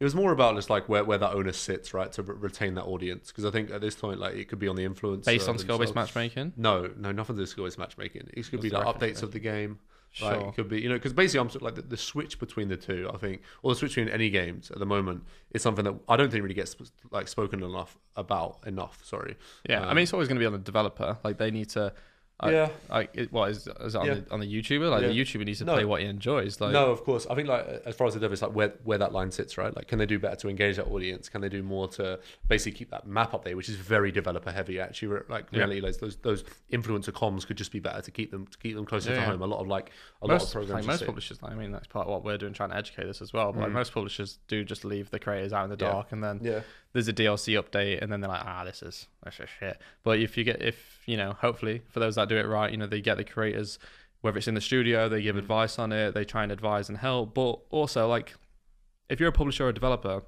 It 0.00 0.04
was 0.04 0.14
more 0.14 0.32
about 0.32 0.56
just 0.56 0.70
like 0.70 0.88
where, 0.88 1.04
where 1.04 1.18
that 1.18 1.32
onus 1.34 1.58
sits, 1.58 1.92
right, 1.92 2.10
to 2.12 2.22
re- 2.22 2.36
retain 2.36 2.74
that 2.74 2.84
audience. 2.84 3.28
Because 3.28 3.44
I 3.44 3.50
think 3.50 3.70
at 3.70 3.80
this 3.80 3.94
point, 3.94 4.18
like 4.18 4.34
it 4.34 4.48
could 4.48 4.58
be 4.58 4.68
on 4.68 4.76
the 4.76 4.84
influence 4.84 5.26
Based 5.26 5.48
on 5.48 5.58
skill-based 5.58 5.94
matchmaking. 5.94 6.54
No, 6.56 6.90
no, 6.96 7.12
nothing 7.12 7.36
to 7.36 7.38
do 7.38 7.42
with 7.42 7.50
skill-based 7.50 7.78
matchmaking. 7.78 8.30
It 8.32 8.50
could 8.50 8.60
be 8.60 8.70
like 8.70 8.84
the 8.84 9.06
updates 9.06 9.22
of 9.22 9.32
the 9.32 9.38
game. 9.38 9.78
Sure. 10.14 10.30
Like 10.30 10.46
it 10.46 10.54
could 10.54 10.68
be, 10.68 10.80
you 10.80 10.88
know, 10.88 10.94
because 10.94 11.12
basically 11.12 11.40
I'm 11.40 11.50
sort 11.50 11.56
of 11.56 11.62
like 11.62 11.74
the, 11.74 11.82
the 11.82 11.96
switch 11.96 12.38
between 12.38 12.68
the 12.68 12.76
two. 12.76 13.10
I 13.12 13.16
think, 13.18 13.42
or 13.62 13.72
the 13.72 13.76
switch 13.76 13.96
between 13.96 14.08
any 14.14 14.30
games 14.30 14.70
at 14.70 14.78
the 14.78 14.86
moment 14.86 15.24
is 15.50 15.60
something 15.60 15.84
that 15.84 15.94
I 16.08 16.16
don't 16.16 16.30
think 16.30 16.42
really 16.42 16.54
gets 16.54 16.76
like 17.10 17.26
spoken 17.26 17.62
enough 17.64 17.98
about 18.14 18.60
enough. 18.64 19.00
Sorry. 19.04 19.36
Yeah, 19.68 19.80
I 19.84 19.90
Um, 19.90 19.96
mean 19.96 20.04
it's 20.04 20.12
always 20.12 20.28
going 20.28 20.36
to 20.36 20.40
be 20.40 20.46
on 20.46 20.52
the 20.52 20.58
developer. 20.58 21.18
Like 21.24 21.38
they 21.38 21.50
need 21.50 21.68
to. 21.70 21.92
I- 22.40 22.50
yeah. 22.50 22.68
Like, 22.90 23.10
it, 23.14 23.32
what 23.32 23.50
is, 23.50 23.68
is 23.80 23.94
it 23.94 23.98
on, 23.98 24.06
the, 24.08 24.24
on 24.32 24.40
the 24.40 24.46
YouTuber? 24.46 24.90
Like 24.90 25.02
Yeah. 25.02 25.08
the 25.08 25.20
YouTuber 25.20 25.44
needs 25.46 25.60
to 25.60 25.64
No. 25.64 25.74
play 25.74 25.84
what 25.84 26.00
he 26.00 26.06
enjoys. 26.08 26.60
Like, 26.60 26.72
no, 26.72 26.90
of 26.90 27.04
course. 27.04 27.26
I 27.30 27.34
think 27.36 27.46
like 27.48 27.64
as 27.86 27.94
far 27.94 28.08
as 28.08 28.14
the 28.14 28.20
dev 28.20 28.32
is 28.32 28.42
like 28.42 28.52
where 28.52 28.74
where 28.82 28.98
that 28.98 29.12
line 29.12 29.30
sits, 29.30 29.56
right? 29.56 29.74
Like, 29.74 29.86
can 29.86 30.00
they 30.00 30.06
do 30.06 30.18
better 30.18 30.34
to 30.36 30.48
engage 30.48 30.76
that 30.76 30.88
audience? 30.88 31.28
Can 31.28 31.40
they 31.42 31.48
do 31.48 31.62
more 31.62 31.86
to 31.90 32.18
basically 32.48 32.76
keep 32.76 32.90
that 32.90 33.06
map 33.06 33.34
up 33.34 33.44
there, 33.44 33.56
which 33.56 33.68
is 33.68 33.76
very 33.76 34.10
developer 34.10 34.50
heavy? 34.50 34.80
Actually, 34.80 35.20
like 35.28 35.46
Yeah. 35.52 35.66
like, 35.66 35.96
those 35.98 36.16
those 36.16 36.42
influencer 36.72 37.12
comms 37.12 37.46
could 37.46 37.56
just 37.56 37.70
be 37.70 37.78
better 37.78 38.02
to 38.02 38.10
keep 38.10 38.32
them 38.32 38.46
to 38.48 38.58
keep 38.58 38.74
them 38.74 38.84
closer 38.84 39.10
Yeah, 39.10 39.16
to 39.16 39.20
yeah. 39.22 39.26
home. 39.30 39.42
A 39.42 39.46
lot 39.46 39.60
of 39.60 39.68
like 39.68 39.92
a 40.20 40.26
lot 40.26 40.34
most, 40.34 40.46
of 40.48 40.52
programs. 40.54 40.86
like 40.86 40.86
most 40.86 41.06
publishers, 41.06 41.38
I 41.42 41.54
mean, 41.54 41.70
that's 41.70 41.86
part 41.86 42.08
of 42.08 42.12
what 42.12 42.24
we're 42.24 42.36
doing, 42.38 42.52
trying 42.52 42.70
to 42.70 42.76
educate 42.76 43.04
this 43.04 43.22
as 43.22 43.32
well. 43.32 43.52
But 43.52 43.60
like 43.60 43.70
Mm. 43.70 43.74
most 43.74 43.94
publishers 43.94 44.38
do 44.48 44.64
just 44.64 44.84
leave 44.84 45.10
the 45.10 45.20
creators 45.20 45.52
out 45.52 45.64
in 45.64 45.70
the 45.70 45.82
Yeah. 45.82 45.92
dark, 45.92 46.10
and 46.12 46.22
then 46.24 46.40
yeah, 46.42 46.60
there's 46.94 47.08
a 47.08 47.12
DLC 47.12 47.60
update, 47.62 48.00
and 48.00 48.10
then 48.10 48.20
they're 48.22 48.30
like, 48.30 48.44
ah, 48.46 48.64
this 48.64 48.82
is 48.82 49.06
this 49.24 49.38
is 49.40 49.48
shit. 49.60 49.78
But 50.02 50.20
if 50.20 50.38
you 50.38 50.44
get, 50.44 50.62
if 50.62 51.02
you 51.04 51.18
know, 51.18 51.34
hopefully 51.34 51.82
for 51.90 52.00
those 52.00 52.14
that 52.14 52.30
do 52.30 52.36
it 52.38 52.46
right, 52.46 52.70
you 52.70 52.78
know, 52.78 52.86
they 52.86 53.02
get 53.02 53.16
the 53.18 53.24
creators, 53.24 53.78
whether 54.22 54.38
it's 54.38 54.48
in 54.48 54.54
the 54.54 54.60
studio, 54.62 55.08
they 55.10 55.20
give 55.20 55.36
Mm. 55.36 55.40
advice 55.40 55.78
on 55.78 55.92
it, 55.92 56.14
they 56.14 56.24
try 56.24 56.42
and 56.44 56.50
advise 56.52 56.88
and 56.88 56.96
help. 56.98 57.34
But 57.34 57.58
also, 57.70 58.08
like, 58.08 58.34
if 59.10 59.20
you're 59.20 59.28
a 59.28 59.32
publisher 59.32 59.66
or 59.66 59.68
a 59.68 59.74
developer. 59.74 60.22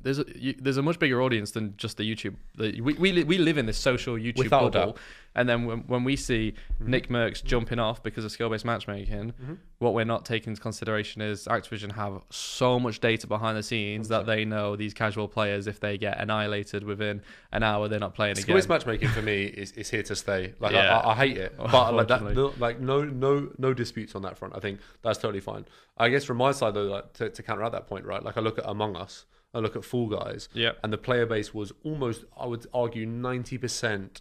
There's 0.00 0.18
a 0.18 0.24
you, 0.34 0.54
there's 0.58 0.76
a 0.78 0.82
much 0.82 0.98
bigger 0.98 1.20
audience 1.20 1.50
than 1.50 1.74
just 1.76 1.98
the 1.98 2.10
YouTube. 2.10 2.36
The, 2.56 2.80
we, 2.80 2.94
we 2.94 3.22
we 3.24 3.36
live 3.38 3.58
in 3.58 3.66
this 3.66 3.76
social 3.76 4.14
YouTube 4.14 4.38
Without 4.38 4.72
bubble, 4.72 4.96
and 5.34 5.46
then 5.46 5.66
when, 5.66 5.78
when 5.86 6.04
we 6.04 6.16
see 6.16 6.54
Mhm. 6.82 6.88
Nick 6.88 7.08
Mercs 7.08 7.44
jumping 7.44 7.78
off 7.78 8.02
because 8.02 8.24
of 8.24 8.32
skill 8.32 8.48
based 8.48 8.64
matchmaking, 8.64 9.32
Mhm. 9.42 9.58
what 9.78 9.92
we're 9.92 10.04
not 10.06 10.24
taking 10.24 10.52
into 10.52 10.62
consideration 10.62 11.20
is 11.20 11.44
Activision 11.46 11.92
have 11.92 12.22
so 12.30 12.80
much 12.80 13.00
data 13.00 13.26
behind 13.26 13.58
the 13.58 13.62
scenes 13.62 14.08
that 14.08 14.24
they 14.24 14.46
know 14.46 14.74
these 14.74 14.94
casual 14.94 15.28
players, 15.28 15.66
if 15.66 15.80
they 15.80 15.98
get 15.98 16.18
annihilated 16.18 16.82
within 16.84 17.20
an 17.52 17.62
hour, 17.62 17.86
they're 17.88 17.98
not 18.00 18.14
playing 18.14 18.32
again. 18.32 18.42
Skill-based 18.42 18.68
matchmaking 18.70 19.08
for 19.08 19.20
me 19.22 19.44
is, 19.44 19.72
is 19.72 19.90
here 19.90 20.02
to 20.04 20.16
stay. 20.16 20.54
Like 20.60 20.72
Yeah. 20.72 20.98
I, 20.98 21.00
I, 21.00 21.12
I 21.12 21.14
hate 21.16 21.36
it, 21.36 21.56
but 21.58 21.94
like 21.94 22.08
that, 22.08 22.22
no, 22.34 22.54
like 22.58 22.80
no, 22.80 23.04
no, 23.04 23.50
no 23.58 23.74
disputes 23.74 24.14
on 24.14 24.22
that 24.22 24.38
front. 24.38 24.54
I 24.56 24.60
think 24.60 24.80
that's 25.02 25.18
totally 25.18 25.40
fine. 25.40 25.66
I 25.98 26.08
guess 26.08 26.24
from 26.24 26.38
my 26.38 26.52
side 26.52 26.72
though, 26.72 26.84
like 26.84 27.12
to, 27.14 27.28
to 27.28 27.42
counteract 27.42 27.72
that 27.72 27.86
point, 27.86 28.06
right? 28.06 28.22
Like 28.22 28.38
I 28.38 28.40
look 28.40 28.58
at 28.58 28.64
Among 28.68 28.96
Us, 28.96 29.26
I 29.54 29.60
look 29.60 29.76
at 29.76 29.84
Fall 29.84 30.08
Guys, 30.08 30.48
yeah, 30.52 30.72
and 30.82 30.92
the 30.92 30.98
player 30.98 31.26
base 31.26 31.54
was 31.54 31.72
almost, 31.84 32.24
I 32.38 32.46
would 32.46 32.66
argue, 32.74 33.06
ninety 33.06 33.56
percent 33.58 34.20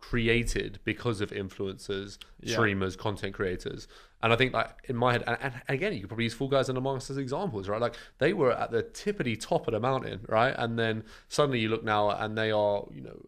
created 0.00 0.78
because 0.84 1.20
of 1.20 1.30
influencers, 1.30 2.18
Yeah. 2.40 2.52
streamers, 2.54 2.96
content 2.96 3.34
creators. 3.34 3.88
And 4.22 4.32
I 4.32 4.36
think, 4.36 4.52
like 4.52 4.70
in 4.84 4.96
my 4.96 5.12
head, 5.12 5.24
and, 5.26 5.36
and 5.40 5.54
again, 5.68 5.92
you 5.92 6.00
could 6.00 6.08
probably 6.08 6.24
use 6.24 6.34
Fall 6.34 6.48
Guys 6.48 6.68
and 6.68 6.76
Among 6.78 6.96
Us 6.96 7.10
as 7.10 7.18
examples, 7.18 7.68
right? 7.68 7.80
Like 7.80 7.94
they 8.18 8.32
were 8.32 8.52
at 8.52 8.70
the 8.70 8.82
tippity 8.82 9.38
top 9.40 9.66
of 9.68 9.72
the 9.72 9.80
mountain, 9.80 10.20
right? 10.28 10.54
And 10.56 10.78
then 10.78 11.04
suddenly 11.28 11.60
you 11.60 11.68
look 11.68 11.84
now, 11.84 12.10
and 12.10 12.36
they 12.36 12.50
are, 12.50 12.84
you 12.92 13.02
know, 13.02 13.20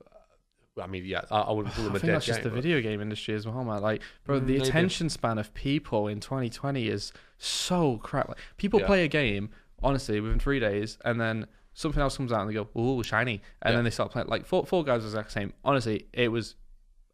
I 0.81 0.87
mean, 0.87 1.05
yeah, 1.05 1.22
I, 1.31 1.40
I 1.42 1.53
wouldn't 1.53 1.74
call 1.74 1.85
them 1.85 1.92
I 1.94 1.96
a 1.96 1.98
think 1.98 2.07
dead 2.09 2.14
that's 2.16 2.26
just 2.26 2.38
game, 2.38 2.44
the 2.44 2.50
but- 2.50 2.62
video 2.62 2.81
game 2.81 3.00
industry 3.00 3.35
as 3.35 3.46
well, 3.46 3.62
man. 3.64 3.83
Like, 3.83 4.03
bro, 4.24 4.38
the 4.38 4.46
maybe. 4.59 4.68
attention 4.68 5.09
span 5.11 5.38
of 5.38 5.53
people 5.55 6.07
in 6.09 6.20
2020 6.20 6.88
is 6.88 7.12
so 7.38 7.98
crap. 7.98 8.29
Like, 8.29 8.38
people 8.57 8.81
Yeah. 8.81 8.87
play 8.87 9.05
a 9.05 9.09
game 9.09 9.50
honestly 9.82 10.20
within 10.20 10.38
three 10.38 10.60
days, 10.60 10.98
and 11.04 11.20
then 11.20 11.46
something 11.74 12.00
else 12.02 12.16
comes 12.16 12.32
out, 12.32 12.40
and 12.42 12.50
they 12.50 12.54
go, 12.54 12.68
"Ooh, 12.78 13.02
shiny," 13.02 13.40
and 13.62 13.72
Yeah. 13.72 13.76
then 13.76 13.84
they 13.84 13.90
start 13.90 14.10
playing. 14.12 14.28
Like, 14.28 14.44
Fall, 14.46 14.64
Fall 14.64 14.82
Guys 14.82 15.02
was 15.02 15.12
the 15.12 15.18
exact 15.18 15.32
same. 15.32 15.52
Honestly, 15.64 16.06
it 16.12 16.28
was 16.28 16.56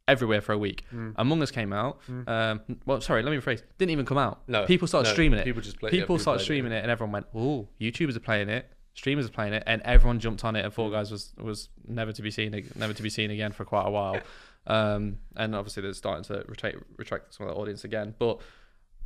everywhere 0.08 0.40
for 0.40 0.52
a 0.52 0.58
week. 0.58 0.84
Mm. 0.94 1.14
Among 1.16 1.42
Us 1.42 1.50
came 1.50 1.72
out. 1.72 1.98
Mm. 2.08 2.28
Um, 2.28 2.60
well, 2.86 3.00
sorry, 3.00 3.22
let 3.22 3.30
me 3.32 3.38
rephrase. 3.38 3.62
Didn't 3.78 3.90
even 3.90 4.06
come 4.06 4.18
out. 4.18 4.42
No, 4.48 4.64
people 4.64 4.86
started 4.88 5.08
no, 5.08 5.12
streaming 5.12 5.40
it. 5.40 5.44
People 5.44 5.62
just 5.62 5.78
play. 5.80 5.90
yeah, 5.92 6.00
people 6.00 6.18
started 6.18 6.42
streaming 6.42 6.72
it, 6.72 6.82
and 6.82 6.90
everyone 6.90 7.12
went, 7.12 7.26
"Oh, 7.34 7.68
YouTubers 7.80 8.16
are 8.16 8.20
playing 8.20 8.48
it, 8.48 8.70
streamers 8.94 9.26
are 9.26 9.30
playing 9.30 9.52
it," 9.52 9.62
and 9.66 9.82
everyone 9.84 10.20
jumped 10.20 10.44
on 10.44 10.54
it. 10.56 10.64
And 10.64 10.72
Fall 10.72 10.90
Guys 10.90 11.10
was 11.10 11.34
was 11.38 11.68
never 11.86 12.12
to 12.12 12.22
be 12.22 12.30
seen, 12.30 12.52
never 12.76 12.94
to 12.94 13.02
be 13.02 13.10
seen 13.10 13.30
again 13.30 13.52
for 13.52 13.64
quite 13.64 13.86
a 13.86 13.90
while. 13.90 14.20
Um, 14.68 15.18
and 15.36 15.54
obviously 15.54 15.82
they're 15.82 15.92
starting 15.92 16.24
to 16.24 16.44
retract 16.48 16.76
retract 16.96 17.34
some 17.34 17.46
of 17.46 17.54
the 17.54 17.60
audience 17.60 17.84
again. 17.84 18.14
But 18.18 18.40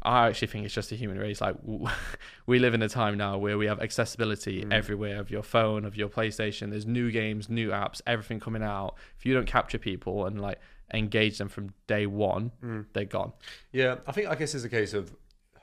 I 0.02 0.28
actually 0.28 0.48
think 0.48 0.64
it's 0.64 0.74
just 0.74 0.92
a 0.92 0.96
human 0.96 1.18
race. 1.18 1.40
Like 1.40 1.56
we 2.46 2.58
live 2.58 2.74
in 2.74 2.82
a 2.82 2.88
time 2.88 3.16
now 3.18 3.36
where 3.38 3.58
we 3.58 3.66
have 3.66 3.80
accessibility 3.80 4.64
Mm. 4.64 4.72
everywhere 4.72 5.20
of 5.20 5.30
your 5.30 5.42
phone, 5.42 5.84
of 5.84 5.96
your 5.96 6.08
PlayStation. 6.08 6.70
There's 6.70 6.86
new 6.86 7.10
games, 7.10 7.48
new 7.48 7.70
apps, 7.70 8.00
everything 8.06 8.40
coming 8.40 8.62
out. 8.62 8.94
If 9.18 9.26
you 9.26 9.34
don't 9.34 9.46
capture 9.46 9.78
people 9.78 10.26
and 10.26 10.40
like 10.40 10.58
engage 10.94 11.38
them 11.38 11.48
from 11.48 11.72
day 11.86 12.06
one, 12.06 12.50
Mm. 12.64 12.86
they're 12.92 13.04
gone. 13.04 13.32
Yeah, 13.72 13.96
I 14.06 14.12
think 14.12 14.28
I 14.28 14.34
guess 14.34 14.54
it's 14.54 14.64
a 14.64 14.68
case 14.68 14.94
of 14.94 15.14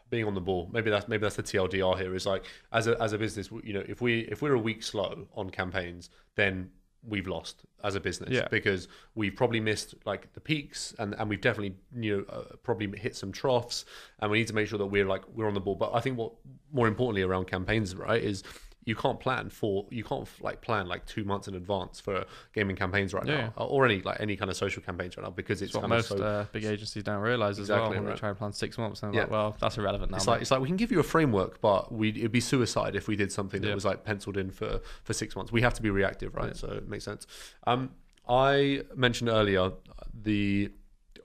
being 0.10 0.26
on 0.26 0.36
the 0.36 0.41
ball. 0.41 0.69
Maybe 0.71 0.89
that's 0.89 1.08
maybe 1.08 1.21
that's 1.23 1.36
the 1.36 1.43
TLDR 1.43 1.97
here. 1.97 2.15
Is 2.15 2.26
like 2.26 2.45
as 2.71 2.88
a 2.88 3.02
as 3.02 3.13
a 3.13 3.17
business, 3.17 3.50
you 3.63 3.73
know, 3.73 3.84
if 3.88 4.02
we 4.02 4.19
if 4.21 4.41
we're 4.41 4.54
a 4.54 4.60
week 4.60 4.84
slow 4.84 5.28
on 5.36 5.50
campaigns, 5.50 6.10
then 6.36 6.69
we've 7.08 7.28
lost 7.28 7.63
as 7.84 7.96
a 7.96 8.00
business 8.00 8.32
Yeah. 8.32 8.48
because 8.52 8.88
we've 9.15 9.36
probably 9.36 9.60
missed 9.62 9.96
like 10.06 10.34
the 10.34 10.41
peaks 10.41 10.93
and 11.00 11.13
and 11.15 11.30
we've 11.30 11.41
definitely 11.41 11.76
you 11.96 12.17
know 12.17 12.26
uh, 12.36 12.56
probably 12.63 12.98
hit 13.00 13.15
some 13.15 13.32
troughs 13.32 13.86
and 14.20 14.30
we 14.32 14.39
need 14.39 14.48
to 14.48 14.54
make 14.56 14.67
sure 14.67 14.78
that 14.80 14.88
we're 14.88 15.06
like 15.06 15.24
we're 15.34 15.48
on 15.48 15.54
the 15.54 15.60
ball. 15.62 15.76
But 15.76 15.93
I 15.93 16.00
think 16.02 16.17
what 16.17 16.34
more 16.74 16.88
importantly 16.88 17.22
around 17.22 17.46
campaigns, 17.48 17.96
right, 17.96 18.22
is 18.22 18.43
you 18.88 18.95
can't 18.95 19.19
plan 19.19 19.50
for 19.50 19.86
you 19.91 20.04
can't 20.04 20.28
like 20.41 20.62
plan 20.62 20.88
like 20.88 21.06
two 21.06 21.23
months 21.26 21.47
in 21.50 21.54
advance 21.56 22.00
for 22.00 22.26
gaming 22.54 22.76
campaigns 22.76 23.13
right 23.13 23.28
Yeah. 23.28 23.50
now 23.58 23.65
or 23.65 23.86
any 23.86 24.02
like 24.02 24.19
any 24.21 24.36
kind 24.38 24.50
of 24.50 24.56
social 24.56 24.82
campaigns 24.82 25.17
right 25.17 25.23
now 25.23 25.30
because 25.30 25.62
it's 25.62 25.71
It's 25.76 25.82
what 25.82 25.89
most 25.89 26.08
so 26.08 26.17
uh, 26.23 26.45
big 26.54 26.63
agencies 26.63 27.04
don't 27.04 27.19
realize 27.21 27.60
as 27.60 27.69
well 27.69 27.80
Exactly, 27.80 27.97
when 27.97 28.06
right. 28.08 28.15
they 28.15 28.19
try 28.19 28.30
and 28.30 28.38
plan 28.38 28.54
six 28.54 28.78
months. 28.78 29.04
And 29.04 29.13
Yeah. 29.13 29.21
like, 29.23 29.32
well, 29.32 29.58
that's 29.60 29.78
irrelevant 29.78 30.12
now. 30.12 30.17
It's 30.17 30.26
mate. 30.26 30.32
like 30.34 30.41
it's 30.43 30.52
like 30.52 30.62
we 30.62 30.67
can 30.69 30.78
give 30.78 30.91
you 30.93 31.00
a 31.02 31.10
framework, 31.15 31.60
but 31.60 31.91
we 31.91 32.10
it'd 32.10 32.32
be 32.32 32.39
suicide 32.39 32.95
if 32.95 33.08
we 33.10 33.15
did 33.17 33.32
something 33.32 33.62
that 33.62 33.67
Yeah. 33.67 33.76
was 33.76 33.86
like 33.91 34.06
penciled 34.06 34.38
in 34.38 34.50
for 34.52 34.80
for 35.04 35.13
six 35.13 35.36
months. 35.36 35.52
We 35.52 35.62
have 35.62 35.73
to 35.76 35.82
be 35.82 35.89
reactive, 35.89 36.34
right? 36.34 36.56
So 36.56 36.67
it 36.69 36.88
makes 36.88 37.04
sense. 37.04 37.28
Um, 37.65 37.89
I 38.30 38.84
mentioned 38.95 39.30
earlier 39.30 39.73
the 40.13 40.71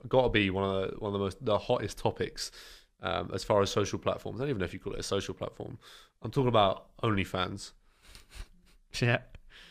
got 0.09 0.23
to 0.23 0.29
be 0.29 0.49
one 0.49 0.65
of 0.65 0.73
the 0.91 0.97
one 0.99 1.09
of 1.09 1.13
the 1.13 1.19
most 1.19 1.37
the 1.45 1.57
hottest 1.57 1.97
topics 1.97 2.51
um, 3.03 3.29
as 3.33 3.43
far 3.43 3.61
as 3.61 3.69
social 3.69 3.99
platforms. 3.99 4.39
I 4.39 4.43
don't 4.43 4.49
even 4.49 4.59
know 4.59 4.65
if 4.65 4.73
you 4.73 4.79
call 4.79 4.93
it 4.93 4.99
a 4.99 5.03
social 5.03 5.33
platform. 5.33 5.77
I'm 6.21 6.31
talking 6.31 6.47
about 6.47 6.87
OnlyFans. 7.03 7.73
yeah. 9.01 9.19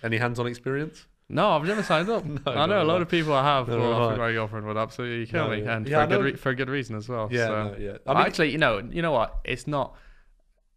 Any 0.05 0.19
hands-on 0.19 0.47
experience? 0.47 1.07
No, 1.29 1.53
I've 1.53 1.65
never 1.65 1.83
signed 1.83 2.11
up. 2.11 2.25
No, 2.27 2.41
I 2.47 2.67
know 2.67 2.67
no, 2.67 2.83
a 2.83 2.85
lot 2.85 2.97
no. 2.97 3.03
of 3.03 3.09
people 3.09 3.33
I 3.33 3.43
have. 3.43 3.69
No, 3.69 3.79
well, 3.79 4.05
I 4.05 4.09
think 4.09 4.19
my 4.21 4.33
girlfriend 4.33 4.67
would 4.67 4.77
absolutely 4.77 5.27
kill 5.27 5.49
me, 5.49 5.63
yeah. 5.63 5.77
and 5.77 5.89
Yeah, 5.89 5.99
for 5.99 6.05
a 6.05 6.19
good 6.19 6.25
re- 6.25 6.37
for 6.37 6.51
a 6.51 6.55
good 6.55 6.69
reason 6.69 6.95
as 6.97 7.09
well. 7.09 7.29
Yeah, 7.31 7.47
so. 7.47 7.77
yeah. 7.79 7.97
I 8.07 8.15
mean, 8.15 8.27
actually, 8.27 8.51
you 8.51 8.59
know, 8.59 8.79
you 8.79 9.01
know 9.01 9.13
what? 9.13 9.39
It's 9.45 9.67
not 9.67 9.97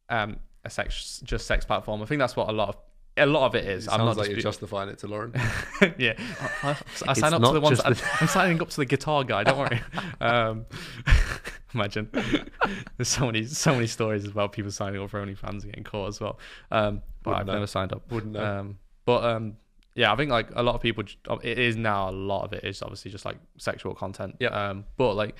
um, 0.09 0.37
a 0.63 0.69
sex 0.69 1.19
just 1.23 1.45
sex 1.45 1.65
platform. 1.65 2.01
I 2.01 2.05
think 2.05 2.19
that's 2.19 2.35
what 2.37 2.47
a 2.47 2.53
lot 2.53 2.69
of 2.69 2.77
a 3.17 3.25
lot 3.25 3.45
of 3.47 3.55
it 3.55 3.65
it 3.65 3.69
is. 3.69 3.85
sounds 3.85 3.99
I'm 3.99 4.05
not 4.05 4.17
like 4.17 4.29
you're 4.29 4.39
justifying 4.39 4.89
it 4.89 4.99
to 4.99 5.07
Lauren. 5.07 5.33
yeah, 5.97 6.13
I, 6.63 6.69
I, 6.69 6.77
I 7.07 7.13
sign 7.13 7.33
up 7.33 7.41
to 7.41 7.51
the 7.51 7.61
ones. 7.61 7.81
just 7.81 8.21
I'm 8.21 8.27
signing 8.27 8.61
up 8.61 8.69
to 8.69 8.77
the 8.77 8.85
guitar 8.85 9.23
guy. 9.23 9.43
Don't 9.43 9.57
worry. 9.57 9.81
Um, 10.21 10.65
imagine 11.75 12.09
there's 12.97 13.07
so 13.07 13.25
many 13.25 13.45
so 13.45 13.73
many 13.73 13.87
stories 13.87 14.25
about 14.25 14.51
people 14.53 14.71
signing 14.71 15.01
up 15.01 15.09
for 15.09 15.23
OnlyFans 15.23 15.63
and 15.63 15.65
getting 15.65 15.83
caught 15.83 16.07
as 16.07 16.19
well. 16.19 16.39
Um, 16.71 17.01
but 17.23 17.31
Wouldn't 17.31 17.39
I've 17.41 17.45
know. 17.47 17.53
never 17.53 17.67
signed 17.67 17.93
up. 17.93 18.11
Wouldn't 18.11 18.33
know. 18.33 18.43
Um, 18.43 18.77
but 19.05 19.23
um, 19.23 19.57
yeah, 19.93 20.11
I 20.11 20.15
think 20.15 20.31
like 20.31 20.49
a 20.55 20.63
lot 20.63 20.75
of 20.75 20.81
people. 20.81 21.03
oh, 21.29 21.39
It 21.43 21.59
is 21.59 21.75
now 21.75 22.09
a 22.09 22.11
lot 22.11 22.43
of 22.45 22.53
it 22.53 22.63
is 22.63 22.81
obviously 22.81 23.11
just 23.11 23.25
like 23.25 23.37
sexual 23.57 23.93
content. 23.93 24.35
Yeah. 24.39 24.49
Um, 24.49 24.85
but 24.97 25.13
like 25.13 25.35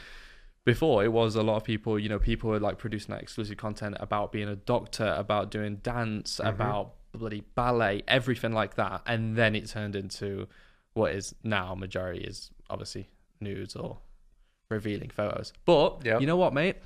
before, 0.66 1.04
it 1.04 1.12
was 1.12 1.36
a 1.36 1.44
lot 1.44 1.58
of 1.58 1.64
people. 1.64 1.98
You 2.00 2.10
know, 2.10 2.20
people 2.20 2.50
were 2.50 2.60
like 2.60 2.78
producing 2.78 3.14
that 3.14 3.22
exclusive 3.22 3.58
content 3.58 3.98
about 4.00 4.32
being 4.32 4.48
a 4.48 4.56
doctor, 4.56 5.14
about 5.18 5.52
doing 5.52 5.78
dance, 5.78 6.38
Mm-hmm. 6.40 6.50
about 6.50 6.94
bloody 7.12 7.44
ballet, 7.56 8.04
everything 8.08 8.52
like 8.52 8.76
that, 8.76 9.02
and 9.06 9.38
then 9.38 9.56
it 9.56 9.68
turned 9.70 9.96
into 9.96 10.48
what 10.94 11.14
is 11.14 11.34
now 11.44 11.74
majority 11.76 12.22
is 12.24 12.52
obviously 12.70 13.08
nudes 13.40 13.76
or 13.76 14.00
revealing 14.70 15.10
photos. 15.10 15.54
But 15.66 16.06
Yep. 16.06 16.22
you 16.22 16.28
know 16.28 16.38
what, 16.38 16.54
mate? 16.54 16.78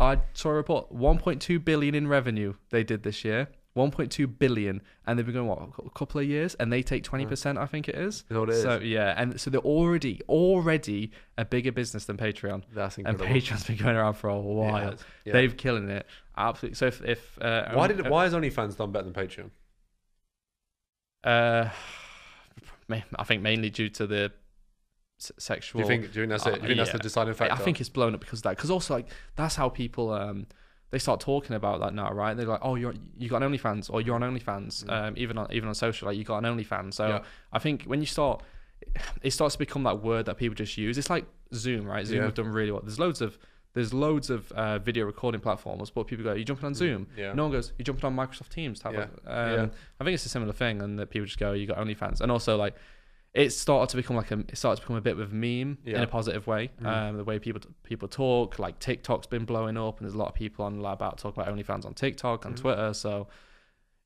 I 0.00 0.20
saw 0.32 0.50
a 0.50 0.54
report 0.54 0.92
1.2 0.92 1.64
billion 1.64 1.94
in 1.94 2.08
revenue 2.08 2.54
they 2.70 2.82
did 2.84 3.02
this 3.02 3.24
year. 3.24 3.48
1.2 3.76 4.38
billion, 4.38 4.80
and 5.04 5.18
they've 5.18 5.26
been 5.26 5.34
going 5.34 5.48
what 5.48 5.68
a 5.84 5.90
couple 5.90 6.20
of 6.20 6.26
years, 6.28 6.54
and 6.56 6.72
they 6.72 6.80
take 6.80 7.02
20 7.02 7.26
percent. 7.26 7.58
I 7.58 7.66
think 7.66 7.88
it 7.88 7.96
is. 7.96 8.24
Is 8.30 8.36
it 8.36 8.62
so 8.62 8.78
yeah, 8.78 9.14
and 9.16 9.40
so 9.40 9.50
they're 9.50 9.60
already 9.60 10.20
already 10.28 11.10
a 11.36 11.44
bigger 11.44 11.72
business 11.72 12.04
than 12.04 12.16
Patreon, 12.16 12.62
That's 12.72 12.98
incredible. 12.98 13.26
and. 13.26 13.34
Patreon's 13.34 13.64
been 13.66 13.76
going 13.76 13.96
around 13.96 14.14
for 14.14 14.28
a 14.28 14.38
while. 14.38 14.90
has, 14.90 15.00
yeah. 15.24 15.32
They've 15.32 15.56
killing 15.56 15.88
it 15.88 16.06
absolutely. 16.36 16.76
So 16.76 16.86
if, 16.86 17.02
if 17.02 17.38
uh, 17.42 17.70
why 17.72 17.86
um, 17.86 17.96
did 17.96 18.08
why 18.08 18.24
has 18.24 18.32
OnlyFans 18.32 18.76
done 18.76 18.92
better 18.92 19.10
than 19.10 19.12
Patreon? 19.12 19.50
uh, 21.24 21.70
I 23.18 23.24
think 23.24 23.42
mainly 23.42 23.70
due 23.70 23.88
to 23.90 24.06
the 24.06 24.32
s- 25.20 25.28
Do 25.28 25.34
sexual. 25.38 25.80
you 25.82 25.86
think? 25.86 26.12
Do 26.12 26.20
you 26.20 26.26
think 26.26 26.30
that's 26.30 26.46
it? 26.46 26.54
Do 26.56 26.60
you 26.62 26.66
think 26.68 26.78
that's 26.78 26.88
yeah. 26.90 26.92
the 26.96 27.02
deciding 27.02 27.34
factor? 27.34 27.54
I 27.54 27.58
think 27.58 27.80
it's 27.80 27.88
blown 27.88 28.14
up 28.14 28.20
because 28.20 28.40
of 28.40 28.44
that. 28.44 28.56
Because 28.56 28.70
also 28.70 28.94
like 28.94 29.06
that's 29.36 29.56
how 29.56 29.68
people 29.68 30.12
um 30.12 30.46
they 30.90 30.98
start 30.98 31.18
talking 31.20 31.56
about 31.56 31.80
that 31.80 31.92
now, 31.92 32.12
right? 32.12 32.36
They're 32.36 32.46
like, 32.46 32.60
oh, 32.62 32.76
you're 32.76 32.94
you 33.18 33.28
got 33.28 33.42
an 33.42 33.52
OnlyFans 33.52 33.90
or 33.92 34.00
you're 34.00 34.14
on 34.14 34.20
OnlyFans, 34.22 34.84
Mm. 34.84 34.90
um, 35.08 35.14
even 35.16 35.38
on 35.38 35.50
even 35.52 35.68
on 35.68 35.74
social, 35.74 36.06
like 36.08 36.16
you 36.16 36.24
got 36.24 36.44
an 36.44 36.56
OnlyFans. 36.56 36.94
So 36.94 37.08
Yeah. 37.08 37.22
I 37.52 37.58
think 37.58 37.84
when 37.84 38.00
you 38.00 38.06
start, 38.06 38.42
it 39.22 39.32
starts 39.32 39.54
to 39.54 39.58
become 39.58 39.82
that 39.84 40.02
word 40.02 40.26
that 40.26 40.36
people 40.36 40.54
just 40.54 40.76
use. 40.76 40.98
It's 40.98 41.10
like 41.10 41.24
Zoom, 41.54 41.86
right? 41.86 42.06
Zoom 42.06 42.18
Yeah. 42.18 42.24
have 42.24 42.34
done 42.34 42.48
really 42.48 42.70
well. 42.70 42.80
There's 42.82 42.98
loads 42.98 43.20
of 43.20 43.38
there's 43.72 43.92
loads 43.92 44.30
of 44.30 44.52
uh, 44.52 44.78
video 44.78 45.04
recording 45.04 45.40
platforms, 45.40 45.90
but 45.90 46.06
people 46.06 46.22
go, 46.24 46.32
"You're 46.34 46.44
jumping 46.44 46.66
on 46.66 46.74
Zoom? 46.74 47.08
Yeah. 47.16 47.32
No 47.32 47.42
one 47.44 47.50
goes, 47.52 47.72
"You're 47.76 47.82
jumping 47.84 48.04
on 48.04 48.14
Microsoft 48.14 48.50
Teams? 48.50 48.80
have 48.82 48.94
Yeah. 48.94 49.06
a-" 49.26 49.30
Um, 49.32 49.52
Yeah. 49.52 49.66
I 49.98 50.04
think 50.04 50.14
it's 50.14 50.26
a 50.26 50.28
similar 50.28 50.52
thing, 50.52 50.80
and 50.80 50.96
that 51.00 51.10
people 51.10 51.26
just 51.26 51.40
go, 51.40 51.54
you 51.54 51.66
got 51.66 51.78
OnlyFans, 51.78 52.20
and 52.20 52.30
also 52.30 52.56
like. 52.56 52.76
It 53.34 53.50
started 53.50 53.90
to 53.90 53.96
become 53.96 54.14
like 54.16 54.30
a. 54.30 54.38
It 54.38 54.56
started 54.56 54.76
to 54.76 54.82
become 54.82 54.96
a 54.96 55.00
bit 55.00 55.18
of 55.18 55.32
a 55.32 55.34
meme 55.34 55.78
Yeah. 55.84 55.96
in 55.96 56.02
a 56.04 56.06
positive 56.06 56.46
way. 56.46 56.70
Mm. 56.80 56.86
Um, 56.86 57.16
the 57.16 57.24
way 57.24 57.40
people 57.40 57.60
people 57.82 58.06
talk, 58.06 58.58
like 58.60 58.78
TikTok's 58.78 59.26
been 59.26 59.44
blowing 59.44 59.76
up, 59.76 59.98
and 59.98 60.06
there's 60.06 60.14
a 60.14 60.18
lot 60.18 60.28
of 60.28 60.34
people 60.34 60.64
on 60.64 60.78
like, 60.80 60.94
about 60.94 61.18
talking 61.18 61.42
about 61.42 61.52
OnlyFans 61.54 61.84
on 61.84 61.94
TikTok 61.94 62.44
and 62.44 62.54
Mhm. 62.54 62.60
Twitter. 62.60 62.94
So, 62.94 63.26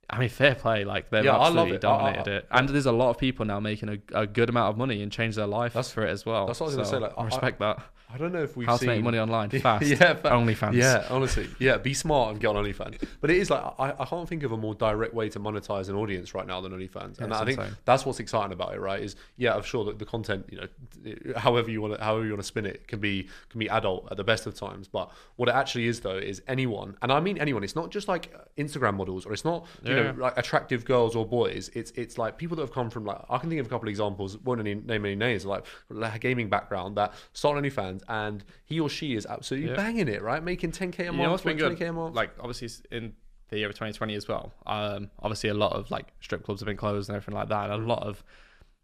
I 0.09 0.19
mean, 0.19 0.31
fair 0.31 0.55
play. 0.55 0.85
Like 0.85 1.11
they've 1.11 1.27
Yeah, 1.27 1.39
absolutely 1.39 1.77
it. 1.77 1.85
I- 1.85 1.89
I- 1.95 1.99
dominated 1.99 2.29
it, 2.39 2.47
and 2.51 2.69
there's 2.71 2.87
a 2.87 2.93
lot 2.93 3.11
of 3.11 3.19
people 3.19 3.45
now 3.45 3.61
making 3.61 3.91
a, 3.91 3.99
a 4.23 4.27
good 4.27 4.49
amount 4.49 4.71
of 4.71 4.79
money 4.79 5.03
and 5.03 5.13
change 5.13 5.35
their 5.37 5.47
life 5.47 5.75
That's- 5.75 5.93
for 5.93 6.07
it 6.07 6.11
as 6.11 6.25
well. 6.25 6.47
that's 6.47 6.59
what 6.61 6.65
I 6.65 6.69
was 6.69 6.77
gonna 6.77 6.89
say, 6.89 6.97
like, 6.99 7.13
I 7.19 7.21
I- 7.21 7.25
respect 7.27 7.59
that. 7.61 7.83
I 8.11 8.17
don't 8.17 8.33
know 8.33 8.43
if 8.43 8.57
we've 8.57 8.67
How 8.67 8.77
seen 8.79 8.89
to 8.89 8.95
make 8.95 9.05
money 9.05 9.19
online 9.19 9.51
fast. 9.61 9.85
yeah, 9.87 9.97
fa- 10.15 10.23
OnlyFans. 10.31 10.73
Yeah, 10.75 11.05
honestly, 11.11 11.47
yeah. 11.59 11.77
Be 11.77 11.93
smart 11.93 12.33
and 12.33 12.41
get 12.41 12.49
on 12.49 12.57
OnlyFans. 12.65 13.03
But 13.21 13.31
it 13.31 13.37
is 13.37 13.51
like 13.51 13.63
I, 13.79 13.93
I 13.99 14.05
can't 14.07 14.27
think 14.29 14.43
of 14.45 14.53
a 14.53 14.57
more 14.57 14.75
direct 14.75 15.13
way 15.13 15.29
to 15.29 15.39
monetize 15.39 15.89
an 15.91 15.95
audience 15.95 16.35
right 16.35 16.47
now 16.47 16.61
than 16.63 16.73
OnlyFans, 16.73 17.19
Yeah, 17.19 17.25
and 17.25 17.35
I 17.35 17.45
think 17.45 17.59
insane. 17.59 17.77
that's 17.85 18.07
what's 18.07 18.19
exciting 18.19 18.53
about 18.53 18.75
it, 18.75 18.81
right? 18.81 19.03
Is 19.03 19.17
yeah, 19.37 19.55
I'm 19.55 19.63
sure 19.63 19.85
that 19.85 19.99
the 19.99 20.07
content, 20.07 20.47
you 20.51 20.59
know, 20.59 21.39
however 21.39 21.71
you 21.71 21.83
want 21.83 21.99
to, 21.99 22.03
however 22.03 22.25
you 22.25 22.31
want 22.33 22.41
to 22.43 22.47
spin 22.47 22.65
it, 22.67 22.89
can 22.89 22.99
be 22.99 23.29
can 23.51 23.59
be 23.59 23.69
adult 23.69 24.09
at 24.11 24.17
the 24.17 24.25
best 24.25 24.47
of 24.47 24.55
times. 24.55 24.89
But 24.89 25.11
what 25.37 25.49
it 25.51 25.55
actually 25.55 25.87
is 25.87 26.01
though 26.01 26.17
is 26.17 26.41
anyone, 26.49 26.97
and 27.03 27.13
I 27.13 27.21
mean 27.21 27.37
anyone. 27.39 27.63
It's 27.63 27.77
not 27.77 27.91
just 27.91 28.09
like 28.09 28.33
Instagram 28.57 28.95
models, 28.95 29.27
or 29.27 29.33
it's 29.35 29.45
not 29.45 29.67
you 29.85 29.95
Yeah. 29.95 30.03
know 30.13 30.15
like 30.19 30.39
attractive 30.39 30.85
girls 30.87 31.15
or 31.15 31.27
boys. 31.27 31.71
It's 31.75 31.91
it's 31.91 32.17
like 32.17 32.39
people 32.39 32.57
that 32.57 32.63
have 32.63 32.73
come 32.73 32.89
from 32.89 33.05
like 33.05 33.21
I 33.29 33.37
can 33.39 33.51
think 33.51 33.61
of 33.61 33.67
a 33.67 33.69
couple 33.71 33.87
of 33.87 33.91
examples. 33.91 34.39
Won't 34.39 34.61
any, 34.61 34.75
name 34.77 35.05
any 35.05 35.15
names, 35.15 35.45
like 35.45 35.67
like 35.91 36.15
a 36.15 36.19
gaming 36.19 36.49
background 36.49 36.97
that 36.97 37.13
start 37.35 37.59
on 37.59 37.65
And 38.09 38.45
he 38.65 38.79
or 38.81 38.89
she 38.89 39.15
is 39.15 39.27
absolutely 39.27 39.71
Yeah. 39.71 39.77
banging 39.77 40.09
it, 40.09 40.23
right? 40.23 40.43
Making 40.43 40.73
10k 40.73 41.01
a 41.01 41.05
You 41.05 41.13
month, 41.13 41.23
know 41.23 41.31
what's 41.31 41.43
been 41.45 41.57
good? 41.57 41.77
20k 41.79 41.89
a 41.89 41.93
month. 41.93 42.15
Like 42.15 42.31
obviously 42.41 42.69
in 42.91 43.15
the 43.49 43.59
year 43.59 43.69
of 43.69 43.75
2020 43.75 44.15
as 44.15 44.29
well. 44.29 44.53
Um, 44.67 45.11
obviously 45.21 45.49
a 45.51 45.55
lot 45.55 45.73
of 45.73 45.91
like 45.91 46.13
strip 46.21 46.45
clubs 46.45 46.61
have 46.61 46.67
been 46.67 46.77
closed 46.77 47.09
and 47.09 47.17
everything 47.17 47.35
like 47.35 47.49
that. 47.49 47.71
And 47.71 47.83
a 47.83 47.87
lot 47.87 48.03
of 48.03 48.23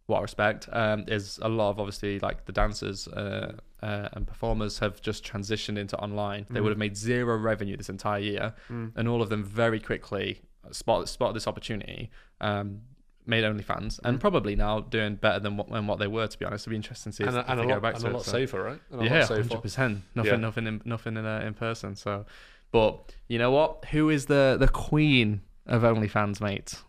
what 0.07 0.19
I 0.19 0.23
respect 0.23 0.69
um, 0.73 1.05
is 1.09 1.39
a 1.43 1.49
lot 1.49 1.71
of 1.71 1.79
obviously 1.81 2.19
like 2.21 2.45
the 2.47 2.53
dancers 2.53 3.09
uh, 3.09 3.57
uh, 3.83 4.09
and 4.13 4.27
performers 4.27 4.79
have 4.79 5.01
just 5.01 5.25
transitioned 5.25 5.79
into 5.79 5.97
online. 5.99 6.47
They 6.51 6.61
Mhm. 6.61 6.63
would 6.65 6.71
have 6.71 6.79
made 6.79 6.97
zero 6.97 7.37
revenue 7.37 7.77
this 7.77 7.89
entire 7.89 8.21
year, 8.21 8.55
Mm. 8.71 8.93
and 8.97 9.09
all 9.09 9.23
of 9.23 9.29
them 9.31 9.43
very 9.45 9.81
quickly 9.81 10.43
spot 10.73 11.09
spotted 11.09 11.37
this 11.37 11.47
opportunity. 11.47 12.11
Um, 12.41 12.83
Made 13.27 13.43
OnlyFans 13.45 13.99
and 14.05 14.19
Mhm. 14.19 14.21
probably 14.21 14.55
now 14.55 14.81
doing 14.81 15.15
better 15.15 15.41
than 15.41 15.57
what, 15.57 15.71
than 15.71 15.87
what 15.87 15.99
they 15.99 16.07
were. 16.07 16.27
To 16.27 16.39
be 16.39 16.45
honest, 16.45 16.65
it'd 16.65 16.71
be 16.71 16.77
interesting 16.77 17.13
to 17.13 17.17
see 17.17 17.25
and, 17.25 17.37
if, 17.39 17.45
and 17.49 17.59
if 17.59 17.65
they 17.65 17.69
go 17.69 17.75
lot, 17.75 17.83
back 17.83 17.95
and 17.95 18.03
to 18.03 18.07
a 18.09 18.11
it, 18.11 18.15
lot 18.15 18.25
so. 18.25 18.33
safer, 18.33 18.63
right? 18.63 18.81
And 18.91 19.01
a 19.01 19.05
Yeah, 19.05 19.25
hundred 19.27 19.63
percent. 19.63 20.03
Nothing, 20.15 20.31
Yeah. 20.33 20.37
nothing, 20.37 20.67
in, 20.67 20.83
nothing 20.85 21.17
in 21.17 21.25
uh, 21.25 21.41
in 21.47 21.55
person. 21.55 21.97
So, 21.97 22.27
but 22.71 23.15
you 23.29 23.39
know 23.39 23.51
what? 23.51 23.87
Who 23.93 24.11
is 24.11 24.27
the 24.27 24.57
the 24.61 24.69
queen 24.69 25.41
of 25.67 25.83
OnlyFans, 25.83 26.41
mate? 26.43 26.83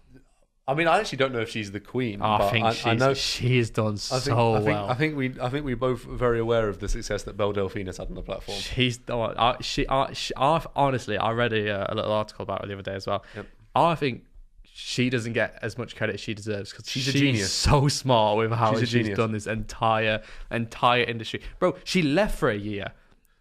I 0.67 0.73
mean, 0.73 0.87
I 0.87 0.97
actually 0.99 1.19
don't 1.19 1.31
know 1.31 1.41
if 1.41 1.49
she's 1.49 1.71
the 1.71 1.79
queen. 1.79 2.19
Oh, 2.23 2.39
but 2.39 2.45
I 2.45 2.49
think 2.51 2.65
I, 2.65 2.73
she's 2.73 2.85
I 2.87 2.93
know. 2.95 3.13
she's 3.13 3.69
done 3.69 3.93
I 3.93 3.97
so 3.97 4.53
I 4.55 4.57
think, 4.57 4.65
well. 4.65 4.89
I 4.89 4.93
think 4.95 5.15
we, 5.15 5.35
I 5.39 5.49
think 5.49 5.63
we 5.63 5.75
both 5.75 6.07
are 6.07 6.15
very 6.15 6.39
aware 6.39 6.67
of 6.67 6.79
the 6.79 6.89
success 6.89 7.21
that 7.23 7.37
Belle 7.37 7.53
Delphine 7.53 7.85
has 7.85 7.97
had 7.97 8.07
on 8.07 8.15
the 8.15 8.23
platform. 8.23 8.57
She's 8.57 8.97
done. 8.97 9.35
I, 9.37 9.57
she, 9.61 9.87
I, 9.87 10.11
she, 10.13 10.33
I, 10.35 10.65
honestly, 10.75 11.17
I 11.19 11.31
read 11.33 11.53
a, 11.53 11.93
a 11.93 11.93
little 11.93 12.11
article 12.11 12.41
about 12.43 12.61
her 12.61 12.67
the 12.67 12.73
other 12.73 12.81
day 12.81 12.95
as 12.95 13.05
well. 13.05 13.23
Yep. 13.35 13.45
I 13.75 13.93
think 13.93 14.23
she 14.77 15.09
doesn't 15.09 15.31
get 15.31 15.57
as 15.61 15.77
much 15.77 15.95
credit 15.95 16.15
as 16.15 16.19
she 16.19 16.33
deserves 16.33 16.69
because 16.71 16.89
She's 16.89 17.07
a 17.07 17.13
genius. 17.13 17.49
so 17.49 17.87
smart 17.87 18.37
with 18.37 18.51
how 18.51 18.77
She's 18.77 18.89
she's, 18.89 19.15
done 19.15 19.31
this 19.31 19.47
entire 19.47 20.21
entire 20.51 21.03
industry, 21.03 21.41
bro. 21.59 21.75
She 21.85 22.01
left 22.01 22.37
for 22.37 22.49
a 22.49 22.57
year. 22.57 22.91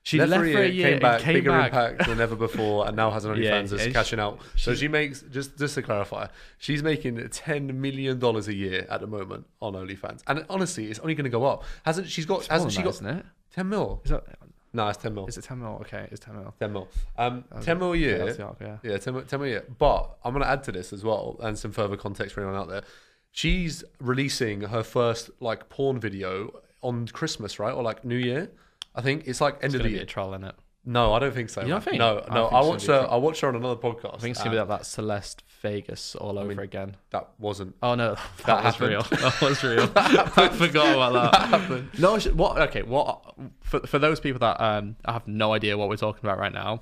She 0.04 0.18
Left 0.18 0.30
left, 0.30 0.42
for 0.42 0.48
a 0.48 0.52
for 0.52 0.58
a 0.60 0.66
year, 0.66 0.72
year, 0.72 0.90
came 0.90 1.00
back, 1.00 1.20
came 1.22 1.34
bigger 1.34 1.50
back. 1.50 1.72
impact 1.72 2.06
than 2.06 2.20
ever 2.20 2.36
before, 2.36 2.86
and 2.86 2.94
now 2.94 3.10
has 3.10 3.24
an 3.24 3.36
Yeah, 3.42 3.62
OnlyFans 3.62 3.70
that's 3.70 3.82
and 3.84 3.94
cashing 3.94 4.20
out. 4.20 4.38
So 4.54 4.74
she- 4.74 4.80
she 4.82 4.88
makes 4.88 5.22
just 5.22 5.58
just 5.58 5.74
to 5.74 5.82
clarify, 5.82 6.28
she's 6.58 6.82
making 6.84 7.26
ten 7.30 7.80
million 7.80 8.20
dollars 8.20 8.46
a 8.46 8.54
year 8.54 8.86
at 8.88 9.00
the 9.00 9.06
moment 9.08 9.46
on 9.60 9.72
OnlyFans, 9.72 10.22
and 10.28 10.44
honestly, 10.48 10.86
it's 10.88 11.00
only 11.00 11.14
going 11.16 11.24
to 11.24 11.30
go 11.30 11.44
up. 11.46 11.64
Hasn't 11.84 12.06
she's 12.08 12.26
got? 12.26 12.46
Hasn't 12.46 12.70
she 12.72 12.82
got 12.82 13.00
it? 13.02 13.24
ten 13.52 13.68
mil? 13.68 14.02
Is 14.04 14.10
that, 14.12 14.24
No, 14.74 14.88
it's 14.88 14.98
10 14.98 15.14
mil. 15.14 15.26
Is 15.26 15.38
it 15.38 15.44
10 15.44 15.60
mil? 15.60 15.78
Okay, 15.82 16.08
it's 16.10 16.20
10 16.24 16.34
mil. 16.36 16.54
10 16.58 16.72
mil. 16.72 16.88
Um, 17.16 17.44
That 17.50 17.62
10 17.62 17.78
mil 17.78 17.92
a 17.92 17.96
year. 17.96 18.18
that's 18.18 18.36
the 18.36 18.44
arc, 18.44 18.56
yeah. 18.60 18.78
Yeah, 18.82 18.98
10 18.98 19.14
mil, 19.14 19.22
10 19.22 19.38
mil 19.40 19.46
a 19.46 19.50
year. 19.50 19.64
But 19.78 20.16
I'm 20.24 20.32
going 20.32 20.42
to 20.44 20.50
add 20.50 20.64
to 20.64 20.72
this 20.72 20.92
as 20.92 21.04
well 21.04 21.36
and 21.42 21.56
some 21.58 21.70
further 21.72 21.96
context 21.96 22.34
for 22.34 22.40
anyone 22.42 22.58
out 22.60 22.68
there. 22.68 22.82
She's 23.30 23.82
releasing 24.00 24.62
her 24.62 24.82
first 24.82 25.30
like 25.40 25.68
porn 25.68 25.98
video 26.00 26.50
on 26.82 27.06
Christmas, 27.08 27.58
right? 27.58 27.72
Or 27.72 27.82
like 27.82 28.04
New 28.04 28.16
Year. 28.16 28.50
I 28.94 29.00
think 29.00 29.26
it's 29.26 29.40
like 29.40 29.54
end 29.56 29.64
It's 29.66 29.74
of 29.74 29.78
gonna 29.80 29.84
the 29.84 29.88
be 29.90 29.94
year. 29.94 30.02
a 30.02 30.06
troll 30.06 30.34
in 30.34 30.44
it. 30.44 30.54
No, 30.86 31.14
I 31.14 31.18
don't 31.18 31.32
think 31.32 31.48
so. 31.48 31.62
You 31.62 31.68
don't 31.68 31.82
think? 31.82 31.96
No, 31.96 32.18
I 32.28 32.34
no. 32.34 32.48
think 32.48 32.52
I, 32.52 32.60
watched 32.60 32.86
her. 32.88 33.08
I 33.10 33.16
watched 33.16 33.40
her 33.40 33.48
on 33.48 33.56
another 33.56 33.76
podcast. 33.76 34.16
I 34.16 34.18
think 34.18 34.32
it's 34.32 34.40
gonna 34.40 34.50
be 34.50 34.58
like 34.58 34.68
that 34.68 34.84
Celeste 34.84 35.42
Vegas 35.62 36.14
all 36.14 36.38
over 36.38 36.48
mean, 36.48 36.58
again. 36.58 36.96
that 37.10 37.30
wasn't. 37.38 37.74
Oh 37.82 37.94
no, 37.94 38.16
that, 38.46 38.64
was 38.64 38.74
happened. 38.74 38.90
real. 38.90 39.02
That 39.02 39.40
was 39.40 39.64
real. 39.64 39.90
I 39.96 40.48
forgot 40.50 40.94
about 40.94 41.68
that. 41.68 41.98
No, 41.98 42.18
sh- 42.18 42.28
what? 42.28 42.60
Okay, 42.68 42.82
what? 42.82 43.34
For 43.60 43.80
for 43.80 43.98
those 43.98 44.20
people 44.20 44.40
that 44.40 44.60
um, 44.60 44.96
I 45.06 45.12
have 45.12 45.26
no 45.26 45.54
idea 45.54 45.78
what 45.78 45.88
we're 45.88 45.96
talking 45.96 46.20
about 46.22 46.38
right 46.38 46.52
now. 46.52 46.80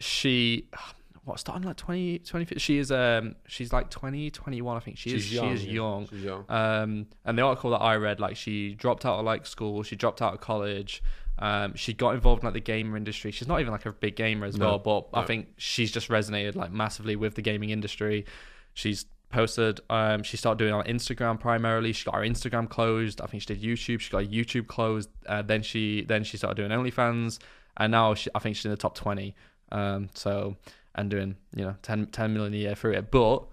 She, 0.00 0.68
what? 1.24 1.40
Starting 1.40 1.66
like 1.66 1.76
20, 1.76 2.18
20 2.18 2.58
She 2.58 2.76
is 2.76 2.92
um, 2.92 3.36
she's 3.46 3.72
like 3.72 3.88
20, 3.88 4.30
21, 4.32 4.76
I 4.76 4.80
think 4.80 4.98
she 4.98 5.14
is. 5.14 5.24
She's 5.24 5.40
She 5.40 5.46
is 5.46 5.64
yeah. 5.64 5.72
young. 5.72 6.08
She's 6.08 6.24
young. 6.24 6.44
Um, 6.50 7.06
and 7.24 7.38
the 7.38 7.42
article 7.42 7.70
that 7.70 7.80
I 7.80 7.96
read, 7.96 8.20
like 8.20 8.36
she 8.36 8.74
dropped 8.74 9.06
out 9.06 9.18
of 9.18 9.24
like 9.24 9.46
school, 9.46 9.82
she 9.82 9.96
dropped 9.96 10.20
out 10.20 10.34
of 10.34 10.40
college. 10.42 11.02
Um, 11.38 11.74
she 11.74 11.92
got 11.92 12.14
involved 12.14 12.42
in 12.42 12.46
like 12.46 12.54
the 12.54 12.60
gamer 12.60 12.96
industry. 12.96 13.30
She's 13.30 13.48
not 13.48 13.60
even 13.60 13.72
like 13.72 13.86
a 13.86 13.92
big 13.92 14.16
gamer 14.16 14.46
as 14.46 14.56
No, 14.56 14.66
well, 14.66 14.78
but 15.12 15.18
I 15.18 15.24
think 15.24 15.48
she's 15.56 15.90
just 15.90 16.08
resonated 16.08 16.54
like 16.54 16.72
massively 16.72 17.16
with 17.16 17.34
the 17.34 17.42
gaming 17.42 17.70
industry. 17.70 18.24
She's 18.72 19.06
posted. 19.30 19.80
Um, 19.90 20.22
she 20.22 20.36
started 20.36 20.58
doing 20.58 20.72
on 20.72 20.84
Instagram 20.84 21.40
primarily. 21.40 21.92
She 21.92 22.04
got 22.04 22.14
her 22.14 22.20
Instagram 22.20 22.68
closed. 22.68 23.20
I 23.20 23.26
think 23.26 23.42
she 23.42 23.54
did 23.54 23.62
YouTube. 23.62 24.00
She 24.00 24.10
got 24.10 24.24
her 24.24 24.30
YouTube 24.30 24.68
closed. 24.68 25.10
Uh, 25.26 25.42
then 25.42 25.62
she 25.62 26.04
then 26.04 26.22
she 26.24 26.36
started 26.36 26.56
doing 26.56 26.70
OnlyFans, 26.70 27.40
and 27.76 27.90
now 27.90 28.14
she, 28.14 28.30
I 28.34 28.38
think 28.38 28.56
she's 28.56 28.66
in 28.66 28.70
the 28.70 28.76
top 28.76 28.94
twenty. 28.94 29.34
Um, 29.72 30.08
so 30.14 30.56
and 30.94 31.10
doing 31.10 31.36
you 31.56 31.64
know 31.64 31.74
10, 31.82 32.06
10 32.06 32.32
million 32.32 32.54
a 32.54 32.56
year 32.56 32.74
through 32.74 32.92
it, 32.92 33.10
but 33.10 33.44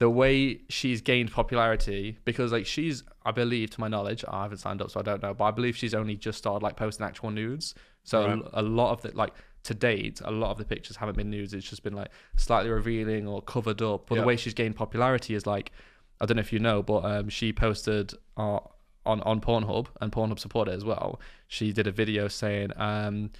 the 0.00 0.10
way 0.10 0.62
she's 0.70 1.00
gained 1.02 1.30
popularity 1.30 2.18
because 2.24 2.50
like 2.52 2.66
she's 2.66 3.04
I 3.24 3.30
believe 3.32 3.70
to 3.70 3.80
my 3.80 3.86
knowledge 3.88 4.24
I 4.26 4.42
haven't 4.44 4.58
signed 4.58 4.80
up 4.82 4.90
so 4.90 4.98
I 4.98 5.02
don't 5.02 5.22
know 5.22 5.34
but 5.34 5.44
I 5.44 5.50
believe 5.52 5.76
she's 5.76 5.94
only 5.94 6.16
just 6.16 6.38
started 6.38 6.64
like 6.64 6.74
posting 6.76 7.06
actual 7.06 7.30
nudes. 7.30 7.74
So 8.02 8.26
Right. 8.26 8.42
a 8.54 8.62
lot 8.62 8.92
of 8.92 9.02
the 9.02 9.10
like 9.16 9.34
to 9.64 9.74
date 9.74 10.22
a 10.24 10.30
lot 10.30 10.50
of 10.50 10.56
the 10.58 10.64
pictures 10.64 10.96
haven't 10.96 11.16
been 11.18 11.28
nudes. 11.30 11.52
It's 11.52 11.68
just 11.68 11.82
been 11.82 11.92
like 11.92 12.08
slightly 12.36 12.70
revealing 12.70 13.28
or 13.28 13.42
covered 13.42 13.82
up. 13.82 14.06
But 14.06 14.14
Yeah. 14.14 14.20
the 14.22 14.26
way 14.26 14.36
she's 14.36 14.54
gained 14.54 14.74
popularity 14.74 15.34
is 15.34 15.46
like 15.46 15.70
I 16.18 16.24
don't 16.26 16.36
know 16.36 16.40
if 16.40 16.52
you 16.52 16.60
know 16.60 16.82
but 16.82 17.04
um, 17.04 17.28
she 17.28 17.52
posted 17.52 18.12
uh, 18.38 18.60
on 19.04 19.20
on 19.20 19.40
Pornhub 19.42 19.88
and 20.00 20.10
Pornhub 20.10 20.38
supported 20.38 20.72
as 20.74 20.84
well. 20.84 21.20
She 21.46 21.72
did 21.74 21.86
a 21.86 21.92
video 21.92 22.26
saying 22.28 22.70
um 22.76 23.30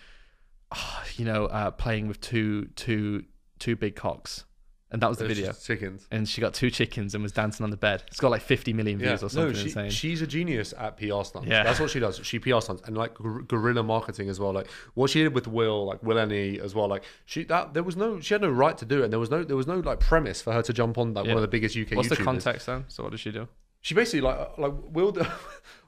you 1.17 1.25
know 1.25 1.47
uh, 1.47 1.71
playing 1.71 2.07
with 2.07 2.21
two 2.21 2.67
two 2.77 3.25
two 3.59 3.77
big 3.77 3.97
cocks 3.97 4.45
and 4.93 5.01
that 5.03 5.09
was 5.09 5.19
the 5.19 5.27
video 5.27 5.53
Chickens. 5.53 6.07
and 6.11 6.29
she 6.29 6.41
got 6.41 6.53
two 6.55 6.71
chickens 6.71 7.15
and 7.15 7.23
was 7.23 7.33
dancing 7.33 7.65
on 7.65 7.71
the 7.71 7.77
bed. 7.77 8.03
It's 8.09 8.19
got 8.21 8.31
like 8.31 8.43
50 8.43 8.73
million 8.73 8.99
views 8.99 9.23
or 9.23 9.29
something 9.29 9.53
no, 9.53 9.59
she, 9.59 9.67
insane. 9.67 9.91
she's 9.91 10.21
a 10.23 10.27
genius 10.27 10.75
at 10.77 10.97
PR 10.97 11.23
stunts. 11.23 11.49
Yeah. 11.49 11.63
that's 11.63 11.79
what 11.81 11.91
she 11.91 12.01
does. 12.01 12.21
She 12.25 12.39
PR 12.39 12.61
stunts 12.61 12.83
and 12.87 12.97
like 12.97 13.15
guer- 13.15 13.43
guerrilla 13.43 13.83
marketing 13.83 14.29
as 14.29 14.41
well. 14.41 14.53
Like 14.53 14.67
what 14.95 15.11
she 15.11 15.23
did 15.23 15.35
with 15.35 15.47
Will, 15.47 15.87
like 15.87 16.01
WillNE 16.03 16.59
as 16.59 16.75
well. 16.75 16.89
Like 16.89 17.05
she 17.25 17.45
that 17.45 17.75
there 17.75 17.83
was 17.83 17.97
no 17.97 18.21
she 18.21 18.35
had 18.35 18.41
no 18.43 18.51
right 18.51 18.77
to 18.79 18.85
do 18.85 19.01
it. 19.01 19.05
And 19.05 19.13
there 19.13 19.21
was 19.21 19.31
no 19.31 19.45
there 19.45 19.57
was 19.57 19.67
no 19.67 19.79
like 19.79 20.01
premise 20.01 20.43
for 20.43 20.53
her 20.53 20.63
to 20.63 20.73
jump 20.73 20.99
on 20.99 21.15
like 21.15 21.27
Yeah. 21.27 21.33
one 21.33 21.37
of 21.39 21.43
the 21.43 21.49
biggest 21.57 21.77
UK. 21.77 21.93
What's 21.97 22.09
the 22.09 22.17
context 22.17 22.67
then? 22.67 22.85
So 22.89 23.03
what 23.05 23.11
does 23.13 23.21
she 23.21 23.31
do? 23.31 23.49
She 23.83 23.95
basically 23.95 24.21
like 24.23 24.39
uh, 24.39 24.49
like 24.59 24.73
Will. 24.91 25.17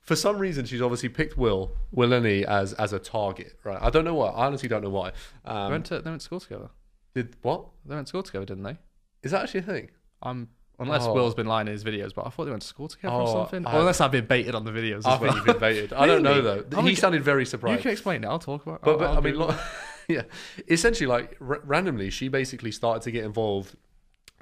For 0.02 0.16
some 0.16 0.38
reason, 0.38 0.64
she's 0.64 0.82
obviously 0.82 1.08
picked 1.10 1.36
Will 1.38 1.76
WillNE 1.94 2.42
as 2.44 2.72
as 2.72 2.92
a 2.92 2.98
target, 2.98 3.56
right? 3.62 3.78
I 3.80 3.88
don't 3.90 4.04
know 4.04 4.14
why. 4.14 4.30
I 4.30 4.46
honestly 4.46 4.68
don't 4.68 4.82
know 4.82 4.90
why. 4.90 5.12
they, 5.44 5.50
Um, 5.52 5.70
went 5.70 5.86
to, 5.86 6.00
they 6.00 6.10
went 6.10 6.20
to 6.22 6.24
school 6.24 6.40
together. 6.40 6.70
did 7.14 7.36
what? 7.42 7.66
They 7.86 7.94
went 7.94 8.08
to 8.08 8.08
school 8.08 8.24
together, 8.24 8.44
didn't 8.46 8.64
they? 8.64 8.78
Is 9.22 9.30
that 9.32 9.42
actually 9.44 9.60
a 9.60 9.64
thing? 9.64 9.90
Um, 10.22 10.48
unless 10.78 11.02
Oh. 11.04 11.12
Will's 11.14 11.34
been 11.34 11.46
lying 11.46 11.66
in 11.68 11.72
his 11.72 11.84
videos, 11.84 12.14
but 12.14 12.26
I 12.26 12.30
thought 12.30 12.44
they 12.46 12.50
went 12.50 12.62
to 12.62 12.68
school 12.68 12.88
together 12.88 13.14
or 13.14 13.22
Oh, 13.22 13.32
something. 13.32 13.66
I- 13.66 13.76
or 13.76 13.80
unless 13.80 14.00
I've 14.00 14.10
been 14.10 14.26
baited 14.26 14.54
on 14.54 14.64
the 14.64 14.72
videos 14.72 14.98
as 14.98 15.06
I 15.06 15.10
well. 15.10 15.18
think 15.20 15.34
you've 15.36 15.44
been 15.46 15.58
baited. 15.58 15.92
I 15.92 16.06
don't 16.06 16.22
know 16.22 16.40
Really? 16.40 16.62
though. 16.62 16.78
I'm 16.78 16.86
he 16.86 16.94
sounded 16.94 17.22
very 17.22 17.44
surprised. 17.46 17.72
you 17.72 17.78
surprised. 17.78 17.82
can 17.82 17.92
explain 17.92 18.24
it. 18.24 18.26
I'll 18.26 18.38
talk 18.38 18.66
about. 18.66 18.82
But, 18.82 18.90
I'll- 18.92 18.98
but 18.98 19.06
I'll 19.10 19.18
I 19.18 19.20
mean, 19.20 19.32
Google 19.34 19.48
lo- 19.48 19.58
yeah, 20.08 20.22
essentially, 20.68 21.06
like 21.06 21.36
r- 21.40 21.60
randomly, 21.64 22.10
she 22.10 22.28
basically 22.28 22.72
started 22.72 23.02
to 23.02 23.10
get 23.12 23.24
involved, 23.24 23.76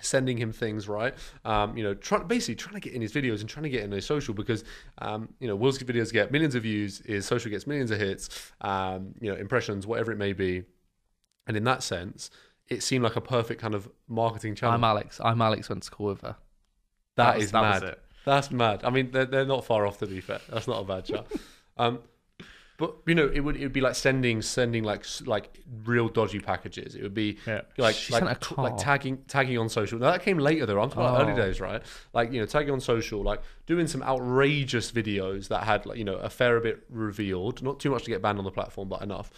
sending 0.00 0.38
him 0.38 0.50
things, 0.52 0.88
right? 0.88 1.14
Um, 1.44 1.76
you 1.76 1.82
know, 1.84 1.92
try, 1.92 2.22
basically 2.22 2.54
trying 2.54 2.74
to 2.74 2.80
get 2.80 2.94
in 2.94 3.02
his 3.02 3.12
videos 3.12 3.40
and 3.40 3.48
trying 3.50 3.64
to 3.64 3.68
get 3.70 3.82
in 3.84 3.92
his 3.92 4.06
social 4.06 4.32
because, 4.32 4.64
um, 4.98 5.28
you 5.40 5.46
know, 5.46 5.56
Will's 5.56 5.78
videos 5.78 6.10
get 6.10 6.32
millions 6.32 6.54
of 6.54 6.62
views, 6.62 7.02
his 7.04 7.26
social 7.26 7.50
gets 7.50 7.66
millions 7.66 7.90
of 7.90 7.98
hits, 7.98 8.50
um, 8.62 9.14
you 9.20 9.30
know, 9.30 9.36
impressions, 9.36 9.86
whatever 9.86 10.10
it 10.10 10.16
may 10.16 10.32
be, 10.32 10.62
and 11.46 11.54
in 11.56 11.64
that 11.64 11.82
sense, 11.82 12.30
it 12.70 12.82
seemed 12.82 13.02
like 13.04 13.16
a 13.16 13.20
perfect 13.20 13.60
kind 13.60 13.74
of 13.74 13.88
marketing 14.08 14.54
channel. 14.54 14.74
I'm 14.74 14.84
Alex. 14.84 15.20
I'm 15.22 15.42
Alex. 15.42 15.68
Went 15.68 15.82
to 15.82 15.86
school 15.86 16.06
with 16.06 16.22
her. 16.22 16.36
that 17.16 17.34
was- 17.36 17.44
is 17.46 17.52
that 17.52 17.60
was 17.62 17.82
mad. 17.82 17.90
it. 17.90 18.02
That's 18.24 18.50
mad. 18.50 18.80
I 18.84 18.90
mean, 18.90 19.10
they're, 19.10 19.24
they're 19.24 19.44
not 19.46 19.64
far 19.64 19.86
off 19.86 19.98
to 19.98 20.06
be 20.06 20.20
fair. 20.20 20.40
That's 20.48 20.68
not 20.68 20.80
a 20.80 20.84
bad 20.84 21.06
shot. 21.06 21.26
Um, 21.76 22.00
but 22.76 22.94
you 23.06 23.14
know, 23.14 23.30
it 23.32 23.40
would 23.40 23.56
it 23.56 23.62
would 23.62 23.72
be 23.72 23.80
like 23.80 23.94
sending 23.94 24.42
sending 24.42 24.84
like 24.84 25.00
s- 25.00 25.22
like 25.24 25.60
real 25.84 26.08
dodgy 26.08 26.40
packages. 26.40 26.94
It 26.94 27.02
would 27.02 27.14
be 27.14 27.38
Yeah. 27.46 27.62
like 27.78 27.94
She 27.94 28.12
like, 28.12 28.22
sent 28.24 28.30
a 28.30 28.34
t- 28.38 28.54
car. 28.54 28.64
like 28.64 28.76
tagging 28.76 29.18
tagging 29.28 29.56
on 29.56 29.70
social. 29.70 29.98
Now 29.98 30.10
that 30.10 30.22
came 30.22 30.38
later 30.38 30.66
though. 30.66 30.78
I'm 30.80 30.90
talking 30.90 31.04
about 31.04 31.22
early 31.22 31.32
Oh. 31.32 31.36
days, 31.46 31.58
right? 31.60 31.82
Like 32.12 32.32
you 32.32 32.40
know, 32.40 32.44
tagging 32.46 32.70
on 32.72 32.80
social, 32.80 33.22
like 33.22 33.40
doing 33.66 33.86
some 33.86 34.02
outrageous 34.02 34.92
videos 34.92 35.48
that 35.48 35.62
had 35.64 35.86
like 35.86 35.96
you 35.96 36.04
know 36.04 36.16
a 36.16 36.28
fair 36.28 36.60
bit 36.60 36.84
revealed. 36.90 37.62
Not 37.62 37.80
too 37.80 37.90
much 37.90 38.04
to 38.04 38.10
get 38.10 38.20
banned 38.20 38.36
on 38.38 38.44
the 38.44 38.50
platform, 38.50 38.88
but 38.88 39.00
enough. 39.00 39.30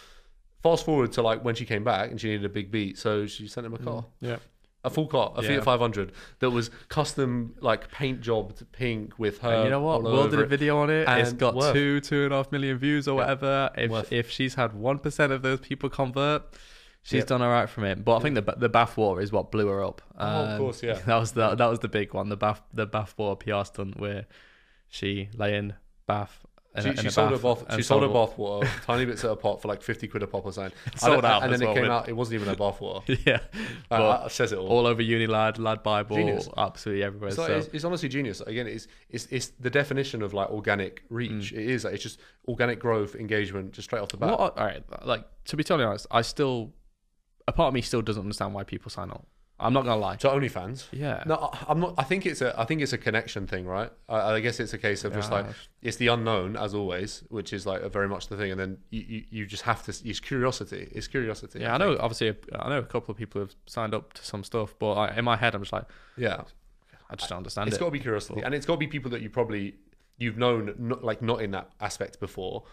Fast 0.62 0.84
forward 0.84 1.12
to 1.12 1.22
like 1.22 1.44
when 1.44 1.54
she 1.54 1.64
came 1.64 1.82
back 1.84 2.10
and 2.10 2.20
she 2.20 2.28
needed 2.28 2.44
a 2.44 2.48
big 2.48 2.70
beat, 2.70 2.98
so 2.98 3.26
she 3.26 3.48
sent 3.48 3.66
him 3.66 3.74
a 3.74 3.78
car, 3.78 4.04
Yeah. 4.20 4.36
a 4.84 4.90
full 4.90 5.06
car, 5.08 5.32
a 5.36 5.42
Yeah. 5.42 5.48
Fiat 5.56 5.64
500 5.64 6.12
that 6.38 6.50
was 6.50 6.70
custom 6.88 7.54
like 7.60 7.90
paint 7.90 8.20
jobbed 8.20 8.64
pink 8.72 9.18
with 9.18 9.38
her. 9.38 9.52
And 9.52 9.64
you 9.64 9.70
know 9.70 9.80
what? 9.80 9.94
all 9.96 10.02
Will 10.02 10.18
over 10.20 10.30
did 10.30 10.38
a 10.38 10.42
it. 10.42 10.48
video 10.48 10.78
on 10.78 10.88
it. 10.90 11.08
It's 11.08 11.30
And 11.30 11.38
got 11.38 11.54
worth. 11.56 11.72
two, 11.72 12.00
two 12.00 12.24
and 12.26 12.32
a 12.32 12.36
half 12.36 12.52
million 12.52 12.78
views 12.78 13.08
or 13.08 13.16
whatever. 13.16 13.70
Worth. 13.88 14.12
If 14.12 14.26
if 14.26 14.30
she's 14.30 14.54
had 14.54 14.72
one 14.74 14.98
percent 15.00 15.32
of 15.32 15.42
those 15.42 15.58
people 15.60 15.88
convert, 15.88 16.42
she's 17.02 17.18
Yep. 17.18 17.26
done 17.26 17.42
all 17.42 17.50
right 17.50 17.68
from 17.68 17.82
it. 17.84 18.04
But 18.04 18.16
I 18.16 18.20
think 18.20 18.34
the 18.36 18.54
the 18.56 18.70
bathwater 18.70 19.20
is 19.22 19.32
what 19.32 19.50
blew 19.50 19.66
her 19.66 19.82
up. 19.84 20.00
Oh, 20.16 20.24
of 20.26 20.48
Um, 20.50 20.58
course, 20.58 20.82
yeah. 20.82 20.94
That 21.06 21.16
was 21.18 21.32
the 21.32 21.56
that 21.56 21.66
was 21.66 21.80
the 21.80 21.88
big 21.88 22.14
one. 22.14 22.28
The 22.28 22.36
bath 22.36 22.62
the 22.72 22.86
bathwater 22.86 23.38
PR 23.40 23.64
stunt 23.66 23.98
where 23.98 24.26
she 24.88 25.28
lay 25.36 25.56
in 25.56 25.74
bath. 26.06 26.44
In 26.74 26.86
a- 26.86 26.96
She, 26.96 27.02
she 27.02 27.10
sold 27.10 27.30
her 27.32 27.38
bath. 27.38 27.64
She 27.76 27.82
sold 27.82 28.02
her 28.02 28.08
bath 28.08 28.36
water, 28.38 28.68
tiny 28.86 29.04
bits 29.04 29.24
at 29.24 29.30
a 29.30 29.36
pot 29.36 29.60
for 29.60 29.68
like 29.68 29.82
fifty 29.82 30.08
quid 30.08 30.22
a 30.22 30.26
pop 30.26 30.44
or 30.46 30.52
something. 30.52 30.72
Sold 30.96 31.24
out 31.24 31.42
and 31.42 31.52
then 31.52 31.62
it 31.62 31.72
came 31.74 31.82
with- 31.82 31.90
out. 31.90 32.08
It 32.08 32.14
wasn't 32.14 32.40
even 32.40 32.52
a 32.52 32.56
bath 32.56 32.80
water. 32.80 33.16
yeah, 33.26 33.34
uh, 33.34 33.38
but 33.90 34.22
that 34.22 34.32
says 34.32 34.52
it 34.52 34.58
all. 34.58 34.68
all 34.68 34.86
over 34.86 35.02
uni, 35.02 35.26
Lad 35.26 35.58
lad 35.58 35.82
Bible, 35.82 36.16
Genius. 36.16 36.48
absolutely 36.56 37.04
everywhere. 37.04 37.28
It's, 37.28 37.38
like, 37.38 37.48
so 37.48 37.56
it's, 37.56 37.68
it's 37.72 37.84
honestly 37.84 38.08
genius. 38.08 38.40
Again, 38.40 38.66
it's, 38.66 38.88
it's 39.10 39.26
it's 39.30 39.48
the 39.60 39.70
definition 39.70 40.22
of 40.22 40.32
like 40.34 40.50
organic 40.50 41.02
reach. 41.10 41.52
Mm. 41.52 41.58
It 41.58 41.70
is. 41.70 41.84
Like, 41.84 41.94
it's 41.94 42.02
just 42.02 42.20
organic 42.48 42.78
growth, 42.78 43.14
engagement, 43.14 43.72
just 43.72 43.88
straight 43.88 44.00
off 44.00 44.08
the 44.08 44.16
bat. 44.16 44.38
What, 44.38 44.58
all 44.58 44.64
right, 44.64 44.82
like 45.04 45.24
to 45.46 45.56
be 45.56 45.64
totally 45.64 45.86
honest, 45.86 46.06
I 46.10 46.22
still 46.22 46.72
a 47.48 47.52
part 47.52 47.68
of 47.68 47.74
me 47.74 47.82
still 47.82 48.02
doesn't 48.02 48.22
understand 48.22 48.54
why 48.54 48.64
people 48.64 48.90
sign 48.90 49.10
up. 49.10 49.26
I'm 49.62 49.72
not 49.72 49.84
gonna 49.84 50.00
lie. 50.00 50.16
To 50.16 50.28
OnlyFans. 50.28 50.86
Yeah. 50.92 51.22
No, 51.26 51.50
I- 51.52 51.64
I'm 51.68 51.80
not. 51.80 51.94
I 51.96 52.02
think 52.02 52.26
it's 52.26 52.40
a. 52.40 52.58
I 52.60 52.64
think 52.64 52.82
it's 52.82 52.92
a 52.92 52.98
connection 52.98 53.46
thing, 53.46 53.64
right? 53.66 53.90
I, 54.08 54.32
I 54.34 54.40
guess 54.40 54.60
it's 54.60 54.72
a 54.72 54.78
case 54.78 55.04
of 55.04 55.12
just 55.14 55.30
like 55.30 55.46
it's 55.80 55.96
the 55.96 56.08
unknown 56.08 56.56
as 56.56 56.74
always, 56.74 57.22
which 57.28 57.52
is 57.52 57.66
like 57.66 57.82
a 57.82 57.88
very 57.88 58.08
much 58.08 58.28
the 58.28 58.36
thing, 58.36 58.50
and 58.50 58.60
then 58.60 58.78
you, 58.90 59.00
you, 59.08 59.24
you 59.30 59.46
just 59.46 59.62
have 59.62 59.82
to. 59.84 59.90
It's 60.04 60.20
curiosity. 60.20 60.88
It's 60.92 61.06
curiosity. 61.08 61.60
Yeah, 61.60 61.74
I 61.74 61.78
know. 61.78 61.96
Obviously, 62.00 62.34
I 62.58 62.68
know 62.68 62.78
a 62.78 62.82
couple 62.82 63.12
of 63.12 63.18
people 63.18 63.40
have 63.40 63.54
signed 63.66 63.94
up 63.94 64.12
to 64.14 64.24
some 64.24 64.44
stuff, 64.44 64.74
but 64.78 64.92
I, 64.94 65.16
in 65.16 65.24
my 65.24 65.36
head, 65.36 65.54
I'm 65.54 65.62
just 65.62 65.72
like, 65.72 65.86
Yeah, 66.16 66.42
I 67.10 67.16
just 67.16 67.28
don't 67.28 67.38
understand 67.38 67.68
it's 67.68 67.76
it. 67.76 67.80
got 67.80 67.86
to 67.86 67.92
be 67.92 68.00
curiosity, 68.00 68.42
and 68.42 68.54
it's 68.54 68.66
got 68.66 68.74
to 68.74 68.78
be 68.78 68.86
people 68.86 69.10
that 69.12 69.22
you 69.22 69.30
probably 69.30 69.74
you've 70.18 70.36
known 70.38 70.74
not, 70.78 71.02
like 71.02 71.22
not 71.22 71.40
in 71.42 71.50
that 71.52 71.70
aspect 71.80 72.20
before. 72.20 72.64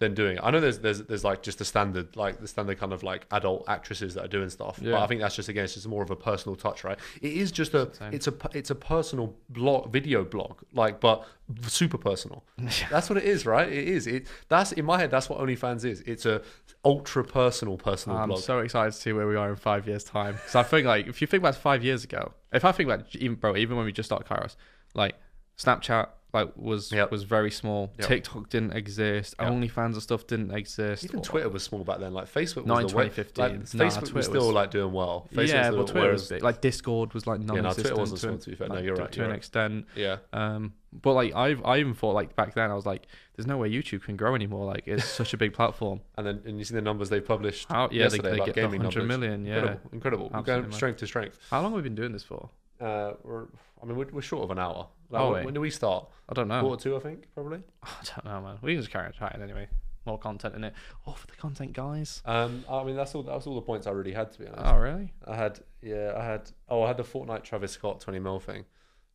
Then 0.00 0.14
doing 0.14 0.38
it. 0.38 0.40
I 0.42 0.50
know 0.50 0.60
there's 0.60 0.78
there's 0.78 1.02
there's 1.02 1.24
like 1.24 1.42
just 1.42 1.58
the 1.58 1.64
standard 1.64 2.16
like 2.16 2.40
the 2.40 2.48
standard 2.48 2.78
kind 2.80 2.92
of 2.94 3.02
like 3.02 3.26
adult 3.30 3.66
actresses 3.68 4.14
that 4.14 4.24
are 4.24 4.28
doing 4.28 4.48
stuff. 4.48 4.78
yeah. 4.82 4.92
But 4.92 5.02
I 5.02 5.06
think 5.06 5.20
that's 5.20 5.36
just 5.36 5.50
again 5.50 5.64
it's 5.64 5.74
just 5.74 5.86
more 5.86 6.02
of 6.02 6.10
a 6.10 6.16
personal 6.16 6.56
touch, 6.56 6.84
right? 6.84 6.98
It 7.20 7.34
is 7.34 7.52
just 7.52 7.74
a 7.74 7.94
Same. 7.94 8.14
it's 8.14 8.26
a 8.26 8.34
it's 8.54 8.70
a 8.70 8.74
personal 8.74 9.36
blog 9.50 9.92
video 9.92 10.24
blog 10.24 10.62
like 10.72 11.00
but 11.00 11.26
super 11.66 11.98
personal. 11.98 12.44
That's 12.90 13.10
what 13.10 13.18
it 13.18 13.24
is, 13.24 13.44
right? 13.44 13.68
It 13.68 13.88
is. 13.88 14.06
It 14.06 14.26
that's 14.48 14.72
in 14.72 14.84
my 14.86 14.98
head. 14.98 15.10
That's 15.10 15.28
what 15.28 15.38
OnlyFans 15.38 15.84
is. 15.84 16.00
It's 16.02 16.24
a 16.24 16.40
ultra 16.84 17.22
personal 17.22 17.76
personal 17.76 18.16
I'm 18.16 18.28
blog. 18.28 18.40
so 18.40 18.60
excited 18.60 18.92
to 18.92 18.98
see 18.98 19.12
where 19.12 19.26
we 19.26 19.36
are 19.36 19.50
in 19.50 19.56
five 19.56 19.86
years' 19.86 20.04
time. 20.04 20.38
So 20.48 20.60
I 20.60 20.62
think 20.62 20.86
like 20.86 21.08
if 21.08 21.20
you 21.20 21.26
think 21.26 21.42
about 21.42 21.56
five 21.56 21.84
years 21.84 22.04
ago, 22.04 22.32
if 22.52 22.64
I 22.64 22.72
think 22.72 22.88
about 22.88 23.14
even 23.16 23.36
bro, 23.36 23.54
even 23.56 23.76
when 23.76 23.84
we 23.84 23.92
just 23.92 24.08
started 24.08 24.26
Kairos, 24.26 24.56
like 24.94 25.16
Snapchat, 25.58 26.08
like 26.32 26.50
was 26.56 26.92
Yep. 26.92 27.10
was 27.10 27.24
very 27.24 27.50
small. 27.50 27.92
Yep. 27.98 28.08
TikTok 28.08 28.48
didn't 28.50 28.72
exist. 28.72 29.34
Yep. 29.40 29.50
OnlyFans 29.52 29.92
and 29.94 30.02
stuff 30.02 30.26
didn't 30.26 30.52
exist. 30.52 31.04
Even 31.04 31.18
Or- 31.20 31.22
Twitter 31.24 31.48
was 31.48 31.62
small 31.62 31.82
back 31.84 31.98
then. 31.98 32.12
Like 32.14 32.26
Facebook 32.32 32.66
Not 32.66 32.82
was 32.84 32.92
in 32.92 32.96
the 32.96 32.96
way, 32.96 33.08
2015. 33.08 33.42
Like, 33.42 33.52
Nah, 33.52 33.58
Facebook 33.84 33.98
Twitter 34.00 34.14
was 34.14 34.26
still 34.26 34.46
was- 34.46 34.54
like 34.54 34.70
doing 34.70 34.92
well. 34.92 35.28
Facebook 35.32 35.48
yeah, 35.48 35.70
but 35.70 35.86
Twitter 35.88 36.12
was 36.12 36.28
big. 36.28 36.42
Like 36.42 36.60
Discord 36.60 37.14
was 37.14 37.26
like 37.26 37.40
non-existent. 37.40 37.76
Yeah, 37.78 37.82
Twitter 37.82 38.00
wasn't 38.00 38.20
to, 38.20 38.26
small, 38.26 38.38
to 38.38 38.50
be 38.50 38.56
fair. 38.56 38.68
No, 38.68 38.78
you're 38.78 38.94
right, 38.96 39.10
To 39.10 39.16
you're 39.16 39.24
an 39.24 39.30
right. 39.30 39.36
extent, 39.36 39.86
Yeah. 39.96 40.16
um, 40.32 40.72
but 40.92 41.12
like 41.14 41.34
I've 41.34 41.64
I 41.64 41.78
even 41.78 41.94
thought 41.94 42.14
like 42.14 42.34
back 42.36 42.54
then 42.54 42.70
I 42.70 42.74
was 42.74 42.86
like, 42.86 43.06
there's 43.36 43.46
no 43.46 43.58
way 43.58 43.70
YouTube 43.70 44.02
can 44.02 44.16
grow 44.16 44.34
anymore. 44.34 44.66
Like 44.66 44.84
it's 44.86 45.04
such 45.20 45.32
a 45.34 45.36
big 45.36 45.52
platform. 45.52 46.00
And 46.16 46.26
then 46.26 46.42
and 46.44 46.58
you 46.58 46.64
see 46.64 46.74
the 46.74 46.80
numbers 46.82 47.08
they 47.10 47.20
published 47.20 47.66
How 47.68 47.88
yeah, 47.90 48.04
yesterday 48.04 48.30
they 48.30 48.34
about 48.36 48.46
get 48.46 48.54
gaming 48.56 48.82
100 48.82 48.98
numbers. 49.00 49.18
million. 49.18 49.44
Yeah. 49.44 49.56
Incredible, 49.56 49.80
incredible. 49.92 50.30
We're 50.32 50.42
going 50.42 50.72
strength 50.72 50.98
to 50.98 51.06
strength. 51.06 51.38
How 51.50 51.60
long 51.62 51.72
have 51.72 51.76
we 51.76 51.82
been 51.82 51.94
doing 51.94 52.12
this 52.12 52.22
for? 52.22 52.50
Uh, 52.80 53.12
we're, 53.24 53.44
I 53.82 53.86
mean, 53.86 53.96
we're, 53.96 54.06
we're 54.12 54.22
short 54.22 54.44
of 54.44 54.50
an 54.50 54.58
hour. 54.58 54.88
Like, 55.10 55.22
Oh, 55.22 55.32
when, 55.32 55.44
when 55.46 55.54
do 55.54 55.60
we 55.60 55.70
start? 55.70 56.08
I 56.28 56.34
don't 56.34 56.48
know. 56.48 56.60
Quarter 56.60 56.82
two, 56.82 56.96
I 56.96 57.00
think, 57.00 57.24
probably. 57.34 57.62
I 57.82 57.88
don't 58.04 58.24
know, 58.24 58.40
man. 58.40 58.58
We 58.62 58.72
can 58.74 58.80
just 58.82 58.92
carry 58.92 59.06
on 59.06 59.12
chatting 59.12 59.42
anyway. 59.42 59.68
More 60.06 60.18
content 60.18 60.54
in 60.54 60.64
it. 60.64 60.72
Oh, 61.06 61.12
for 61.12 61.26
the 61.26 61.34
content, 61.34 61.72
guys. 61.74 62.22
Um, 62.24 62.64
I 62.70 62.82
mean, 62.84 62.96
that's 62.96 63.14
all. 63.14 63.22
That's 63.22 63.46
all 63.46 63.54
the 63.54 63.60
points 63.60 63.86
I 63.86 63.90
really 63.90 64.12
had 64.12 64.32
to 64.32 64.38
be 64.38 64.46
honest. 64.46 64.62
Oh, 64.64 64.78
really? 64.78 65.12
I 65.26 65.36
had, 65.36 65.60
yeah, 65.82 66.14
I 66.16 66.24
had. 66.24 66.50
Oh, 66.68 66.82
I 66.82 66.88
had 66.88 66.96
the 66.96 67.02
Fortnite 67.02 67.42
Travis 67.44 67.72
Scott 67.72 68.00
twenty 68.00 68.18
mil 68.18 68.40
thing. 68.40 68.64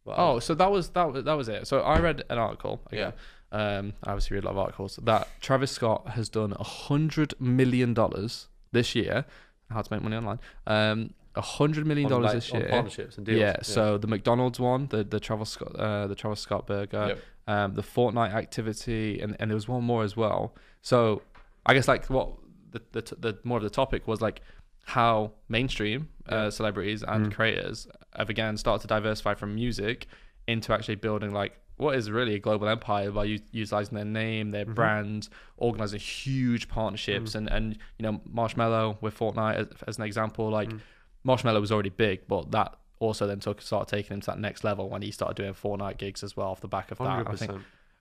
But, 0.05 0.15
Oh, 0.19 0.39
so 0.39 0.53
that 0.53 0.69
was 0.71 0.89
that 0.89 1.11
was 1.11 1.23
that 1.23 1.33
was 1.33 1.49
it. 1.49 1.65
So 1.67 1.79
I 1.81 1.99
read 1.99 2.23
an 2.29 2.37
article 2.37 2.81
again. 2.91 3.13
Um, 3.51 3.93
I 4.03 4.11
obviously 4.11 4.35
read 4.35 4.43
a 4.43 4.47
lot 4.47 4.51
of 4.51 4.57
articles 4.59 4.99
that 5.03 5.27
Travis 5.41 5.71
Scott 5.71 6.09
has 6.09 6.29
done 6.29 6.53
a 6.59 6.63
hundred 6.63 7.33
million 7.39 7.93
dollars 7.95 8.47
this 8.71 8.93
year. 8.93 9.25
How 9.71 9.81
to 9.81 9.91
make 9.93 10.03
money 10.03 10.15
online? 10.17 10.39
Um, 10.67 11.13
hundred 11.41 11.85
million 11.87 12.09
dollars 12.09 12.25
like, 12.25 12.33
this 12.35 12.51
on 12.51 12.59
year. 12.61 12.69
partnerships 12.69 13.17
and 13.17 13.25
deals. 13.25 13.39
Yeah, 13.39 13.57
So 13.61 13.97
the 13.97 14.07
McDonald's 14.07 14.59
one, 14.59 14.87
the 14.87 15.03
the 15.03 15.19
Travis 15.19 15.49
Scott, 15.49 15.75
uh, 15.75 16.07
the 16.07 16.15
Travis 16.15 16.39
Scott 16.39 16.65
burger, 16.67 17.05
Yep. 17.09 17.19
um, 17.47 17.73
the 17.73 17.83
Fortnite 17.83 18.33
activity, 18.33 19.19
and 19.21 19.35
and 19.39 19.49
there 19.51 19.55
was 19.55 19.67
one 19.67 19.83
more 19.83 20.03
as 20.03 20.15
well. 20.17 20.55
So 20.81 21.21
I 21.65 21.73
guess 21.73 21.87
like 21.87 22.05
what 22.09 22.29
the 22.71 22.81
the, 22.91 23.01
t- 23.01 23.15
the 23.19 23.37
more 23.43 23.57
of 23.57 23.63
the 23.63 23.69
topic 23.69 24.07
was 24.07 24.21
like 24.21 24.41
how 24.83 25.31
mainstream 25.49 26.09
Yeah. 26.29 26.35
uh, 26.35 26.51
celebrities 26.51 27.03
and 27.03 27.27
Mm. 27.27 27.33
creators 27.33 27.87
have 28.15 28.29
again 28.29 28.55
started 28.57 28.81
to 28.81 28.87
diversify 28.87 29.33
from 29.33 29.55
music 29.55 30.07
into 30.47 30.73
actually 30.73 30.95
building 30.95 31.31
like 31.33 31.53
what 31.77 31.95
is 31.95 32.09
really 32.09 32.35
a 32.35 32.39
global 32.39 32.69
empire 32.69 33.11
by 33.11 33.25
u- 33.25 33.39
utilizing 33.51 33.95
their 33.95 34.05
name, 34.05 34.51
their 34.51 34.65
Mhm. 34.65 34.75
brand, 34.75 35.27
organizing 35.57 35.99
huge 35.99 36.69
partnerships, 36.69 37.31
Mm. 37.31 37.35
and 37.37 37.49
and 37.51 37.77
you 37.97 38.03
know 38.03 38.21
Marshmello 38.33 38.97
with 39.01 39.17
Fortnite 39.17 39.55
as, 39.55 39.67
as 39.87 39.97
an 39.97 40.03
example, 40.05 40.49
like 40.49 40.69
Mm. 40.69 40.79
Marshmello 41.25 41.59
was 41.59 41.71
already 41.71 41.89
big, 41.89 42.27
but 42.27 42.51
that 42.51 42.75
also 42.99 43.27
then 43.27 43.39
took 43.39 43.61
started 43.61 43.93
taking 43.93 44.13
him 44.15 44.21
to 44.21 44.27
that 44.27 44.39
next 44.39 44.63
level 44.63 44.89
when 44.89 45.01
he 45.01 45.11
started 45.11 45.35
doing 45.35 45.53
Fortnite 45.53 45.97
gigs 45.97 46.23
as 46.23 46.37
well 46.37 46.47
off 46.47 46.61
the 46.61 46.67
back 46.67 46.91
of 46.91 46.97
that. 46.99 47.27
I 47.27 47.35
think. 47.35 47.51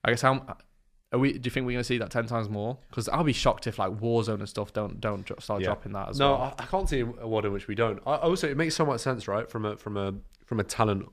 I 0.05 0.11
guess 0.11 0.23
how 0.23 0.45
are 1.13 1.19
we? 1.19 1.33
Do 1.33 1.47
you 1.47 1.51
think 1.51 1.67
we're 1.67 1.73
gonna 1.73 1.85
see 1.85 1.99
that 1.99 2.11
ten 2.11 2.27
times 2.27 2.49
more? 2.49 2.79
Because 2.91 3.09
I'll 3.09 3.25
be 3.25 3.33
shocked 3.33 3.67
if 3.67 3.79
like 3.79 3.93
Warzone 3.93 4.35
and 4.41 4.49
stuff 4.49 4.73
don't 4.73 5.01
don't 5.01 5.25
start 5.43 5.61
Yeah. 5.63 5.67
dropping 5.67 5.93
that 5.93 6.11
as 6.11 6.19
No, 6.19 6.33
well. 6.33 6.55
I, 6.59 6.63
I 6.63 6.67
can't 6.67 6.89
see 6.89 7.01
a 7.01 7.05
world 7.27 7.45
in 7.47 7.53
which 7.53 7.67
we 7.69 7.75
don't. 7.75 8.01
I, 8.07 8.17
also, 8.17 8.49
it 8.49 8.57
makes 8.57 8.75
so 8.75 8.85
much 8.85 9.01
sense, 9.01 9.27
right? 9.27 9.49
From 9.51 9.65
a 9.65 9.77
from 9.77 9.97
a 9.97 10.15
from 10.45 10.61
a 10.61 10.65
talent 10.65 11.09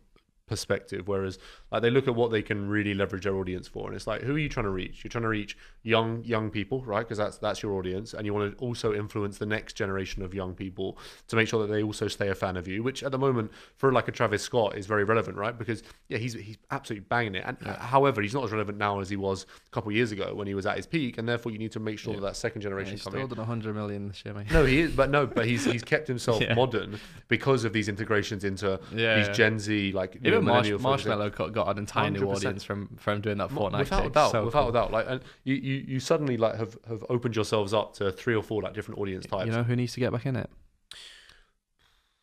perspective. 0.52 1.08
Whereas, 1.08 1.40
like 1.72 1.82
they 1.82 1.90
look 1.90 2.08
at 2.08 2.14
what 2.16 2.30
they 2.30 2.42
can 2.44 2.68
really 2.70 2.94
leverage 2.94 3.24
their 3.24 3.36
audience 3.36 3.68
for, 3.68 3.88
and 3.88 3.96
it's 3.96 4.06
like, 4.06 4.22
who 4.22 4.36
are 4.36 4.40
you 4.40 4.50
trying 4.50 4.66
to 4.66 4.70
reach? 4.70 5.04
You're 5.04 5.10
trying 5.10 5.24
to 5.24 5.30
reach 5.30 5.58
young 5.82 6.24
young 6.24 6.52
people, 6.52 6.84
right? 6.86 7.00
Because 7.00 7.18
that's 7.18 7.38
that's 7.38 7.64
your 7.64 7.74
audience, 7.74 8.14
and 8.14 8.26
you 8.26 8.34
want 8.34 8.52
to 8.52 8.58
also 8.64 8.94
influence 8.94 9.38
the 9.40 9.46
next 9.46 9.74
generation 9.74 10.22
of 10.22 10.34
young 10.34 10.54
people 10.54 10.98
to 11.30 11.36
make 11.36 11.48
sure 11.48 11.66
that 11.66 11.74
they 11.74 11.82
also 11.82 12.08
stay 12.08 12.28
a 12.30 12.36
fan 12.36 12.58
of 12.58 12.68
you. 12.68 12.84
Which 12.84 13.02
at 13.04 13.12
the 13.12 13.18
moment, 13.18 13.52
for 13.78 13.92
like 13.92 14.08
a 14.08 14.12
Travis 14.12 14.44
Scott, 14.44 14.78
is 14.78 14.86
very 14.86 15.04
relevant, 15.06 15.38
right? 15.38 15.58
Because 15.58 15.82
yeah, 16.10 16.18
he's 16.18 16.34
he's 16.34 16.58
absolutely 16.70 17.06
banging 17.10 17.36
it. 17.36 17.44
And 17.48 17.58
uh, 17.66 17.80
however, 17.80 18.22
he's 18.22 18.34
not 18.34 18.44
as 18.44 18.52
relevant 18.52 18.78
now 18.78 19.00
as 19.00 19.10
he 19.10 19.16
was 19.16 19.46
a 19.66 19.70
couple 19.72 19.90
of 19.90 19.96
years 19.96 20.12
ago 20.12 20.36
when 20.36 20.48
he 20.48 20.54
was 20.54 20.66
at 20.66 20.76
his 20.76 20.86
peak, 20.86 21.18
and 21.18 21.28
therefore 21.28 21.52
you 21.52 21.58
need 21.58 21.72
to 21.72 21.80
make 21.80 21.98
sure 21.98 22.14
Yeah. 22.14 22.20
that 22.20 22.26
that 22.32 22.36
second 22.36 22.62
Yeah, 22.62 22.66
generation 22.70 22.92
he's 22.94 23.04
come 23.04 23.14
still 23.14 23.28
done 23.28 23.46
hundred 23.46 23.74
million 23.76 24.10
this 24.10 24.24
year, 24.26 24.34
mate. 24.34 24.52
No, 24.52 24.66
he 24.66 24.82
is, 24.82 24.92
but 24.92 25.10
no, 25.10 25.26
but 25.26 25.46
he's 25.46 25.64
he's 25.66 25.84
kept 25.94 26.08
himself 26.08 26.42
Yeah. 26.42 26.54
modern 26.56 27.00
because 27.30 27.64
of 27.64 27.72
these 27.74 27.88
integrations 27.90 28.44
into 28.44 28.80
Yeah, 28.94 29.16
these 29.16 29.28
yeah. 29.28 29.34
Gen 29.34 29.60
Z 29.60 29.92
like 29.94 30.18
you 30.22 30.32
know, 30.32 30.41
Even 30.42 30.82
Marsh- 30.82 31.06
Marshmello 31.06 31.36
got, 31.36 31.54
got 31.54 31.68
an 31.70 31.78
entire 31.78 32.10
new 32.10 32.22
100%. 32.22 32.36
audience 32.36 32.64
from 32.64 32.96
from 32.98 33.22
doing 33.22 33.38
that 33.38 33.50
Fortnite. 33.50 33.80
without 33.80 34.00
a 34.00 34.04
gig. 34.04 34.14
doubt, 34.14 34.32
So 34.32 34.46
without 34.46 34.62
cool. 34.62 34.70
a 34.70 34.74
doubt. 34.74 34.92
Like, 34.92 35.06
and 35.10 35.22
you, 35.44 35.56
you 35.56 35.76
you 35.88 36.00
suddenly 36.00 36.38
like 36.38 36.56
have 36.56 36.78
have 36.88 37.04
opened 37.10 37.36
yourselves 37.36 37.74
up 37.74 37.94
to 37.96 38.12
three 38.12 38.36
or 38.36 38.44
four 38.44 38.62
like 38.62 38.74
different 38.74 39.00
audience 39.00 39.26
types. 39.26 39.46
You 39.48 39.52
know 39.52 39.64
who 39.64 39.76
needs 39.76 39.94
to 39.94 40.00
get 40.00 40.12
back 40.12 40.26
in 40.26 40.36
it? 40.36 40.50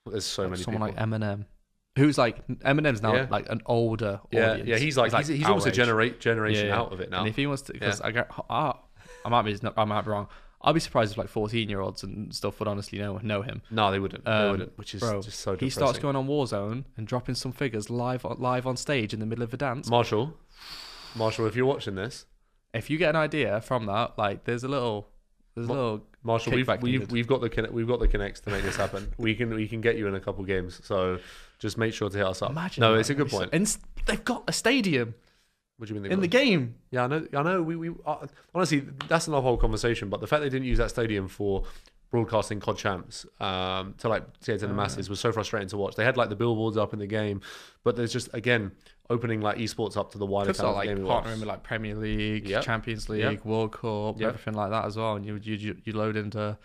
There's 0.07 0.25
so 0.25 0.49
many 0.49 0.63
Someone 0.63 0.91
people. 0.91 1.05
like 1.05 1.09
Eminem, 1.21 1.45
who's 1.97 2.17
like 2.17 2.47
Eminem's 2.49 3.03
now 3.03 3.15
Yeah. 3.15 3.27
like 3.31 3.49
an 3.51 3.61
older 3.67 4.21
yeah, 4.31 4.53
audience. 4.53 4.69
yeah, 4.69 4.77
he's 4.79 4.97
like 4.97 5.13
he's, 5.13 5.29
he's, 5.29 5.45
almost 5.47 5.67
a 5.67 5.71
our 5.71 5.75
generate 5.75 6.21
generation 6.21 6.67
Yeah, 6.67 6.75
yeah. 6.75 6.81
out 6.81 6.93
of 6.93 7.01
it 7.01 7.11
now. 7.11 7.21
And 7.21 7.29
if 7.29 7.37
he 7.37 7.47
wants 7.47 7.63
to, 7.63 7.73
because 7.75 8.01
I 8.01 8.11
get, 8.13 8.29
I, 8.31 8.43
ah, 8.49 8.79
I 9.25 9.29
might 9.29 9.43
be, 9.43 9.59
I 9.77 9.85
might 9.85 10.03
be 10.03 10.11
wrong. 10.11 10.29
I'll 10.61 10.73
be 10.73 10.81
surprised 10.81 11.13
if 11.13 11.19
like 11.19 11.29
14 11.29 11.69
year 11.69 11.81
olds 11.81 12.03
and 12.03 12.35
stuff 12.35 12.59
would 12.59 12.67
honestly 12.69 12.99
know 12.99 13.19
know 13.23 13.43
him. 13.43 13.63
no, 13.71 13.91
they 13.93 14.01
wouldn't. 14.01 14.25
they 14.25 14.31
Um, 14.31 14.51
wouldn't. 14.51 14.79
Which 14.79 14.95
is 14.95 15.01
bro, 15.01 15.23
just 15.23 15.39
so. 15.41 15.53
Depressing. 15.53 15.67
He 15.67 15.71
starts 15.71 15.99
going 15.99 16.17
on 16.17 16.27
Warzone 16.27 16.85
and 16.97 17.07
dropping 17.07 17.37
some 17.37 17.53
figures 17.53 17.91
live 17.91 18.25
on, 18.25 18.37
live 18.41 18.67
on 18.67 18.77
stage 18.77 19.15
in 19.15 19.21
the 19.21 19.27
middle 19.27 19.45
of 19.45 19.55
a 19.55 19.57
dance. 19.57 19.89
Marshall, 19.89 20.35
Marshall, 21.15 21.47
if 21.47 21.55
you're 21.57 21.67
watching 21.67 21.95
this, 21.95 22.27
If 22.75 22.91
you 22.91 22.99
get 22.99 23.11
an 23.11 23.17
idea 23.17 23.61
from 23.61 23.87
that, 23.87 24.19
like 24.19 24.45
there's 24.45 24.65
a 24.65 24.69
little, 24.69 25.09
there's 25.55 25.69
a 25.69 25.73
little. 25.73 26.05
Marshall, 26.25 26.53
we've 26.55 26.67
we've, 26.69 26.83
needed. 26.83 27.13
we've 27.13 27.27
got 27.29 27.41
the 27.41 27.49
conne- 27.49 27.73
we've 27.73 27.87
got 27.87 28.01
the 28.01 28.09
connects 28.09 28.41
to 28.41 28.51
make 28.51 28.63
this 28.65 28.77
happen. 28.77 29.13
we 29.19 29.35
can 29.35 29.55
we 29.55 29.69
can 29.69 29.81
get 29.81 29.97
you 29.97 30.07
in 30.09 30.15
a 30.17 30.21
couple 30.21 30.45
games. 30.45 30.81
So 30.85 31.19
just 31.61 31.79
make 31.79 31.95
sure 31.95 32.11
to 32.11 32.17
hit 32.19 32.27
us 32.27 32.43
up. 32.43 32.51
Imagine. 32.51 32.81
no, 32.83 32.93
that, 32.95 33.01
it's 33.01 33.11
a 33.11 33.15
good 33.15 33.29
point. 33.31 33.51
And 33.53 33.77
they've 34.07 34.25
got 34.25 34.43
a 34.49 34.53
stadium 34.53 35.15
What 35.79 35.89
do 35.89 35.95
you 35.95 36.01
mean? 36.01 36.09
they 36.11 36.15
in 36.15 36.21
the 36.21 36.27
game. 36.29 36.75
Yeah, 36.91 37.05
I 37.05 37.07
know. 37.07 37.27
I 37.35 37.43
know. 37.43 37.63
We, 37.63 37.77
we 37.77 37.91
uh, 38.05 38.27
honestly, 38.55 38.81
that's 39.09 39.27
another 39.29 39.43
whole 39.43 39.57
conversation. 39.57 40.09
But 40.11 40.21
the 40.21 40.27
fact 40.27 40.43
they 40.43 40.49
didn't 40.49 40.67
use 40.67 40.79
that 40.79 40.91
stadium 40.91 41.29
for 41.29 41.65
broadcasting 42.11 42.59
COD 42.59 42.77
champs 42.79 43.27
um, 43.39 43.95
to 43.99 44.09
like 44.09 44.25
say 44.41 44.57
to 44.57 44.67
the 44.67 44.73
Uh. 44.73 44.77
masses 44.77 45.09
was 45.11 45.21
so 45.21 45.31
frustrating 45.31 45.69
to 45.69 45.77
watch. 45.77 45.95
They 45.95 46.05
had 46.05 46.17
like 46.17 46.29
the 46.31 46.37
billboards 46.37 46.77
up 46.77 46.93
in 46.93 46.99
the 46.99 47.07
game, 47.07 47.41
but 47.85 47.97
there's 47.97 48.13
just 48.13 48.29
again 48.35 48.73
opening 49.11 49.41
like 49.41 49.57
esports 49.59 49.97
up 49.97 50.11
to 50.13 50.19
the 50.19 50.27
wider 50.27 50.53
kind 50.53 50.69
of 50.69 50.75
like 50.75 50.89
partnering 50.91 51.39
with 51.41 51.49
like 51.49 51.63
Premier 51.63 51.95
League, 51.95 52.47
Yep. 52.49 52.63
Champions 52.63 53.09
League, 53.09 53.21
Yep. 53.23 53.45
World 53.45 53.73
Cup, 53.73 54.21
Yep. 54.21 54.29
everything 54.29 54.55
like 54.55 54.71
that 54.71 54.85
as 54.85 54.97
well. 54.97 55.17
And 55.17 55.25
you 55.25 55.39
you 55.43 55.55
you, 55.55 55.77
you 55.85 55.93
load 55.95 56.17
into 56.17 56.59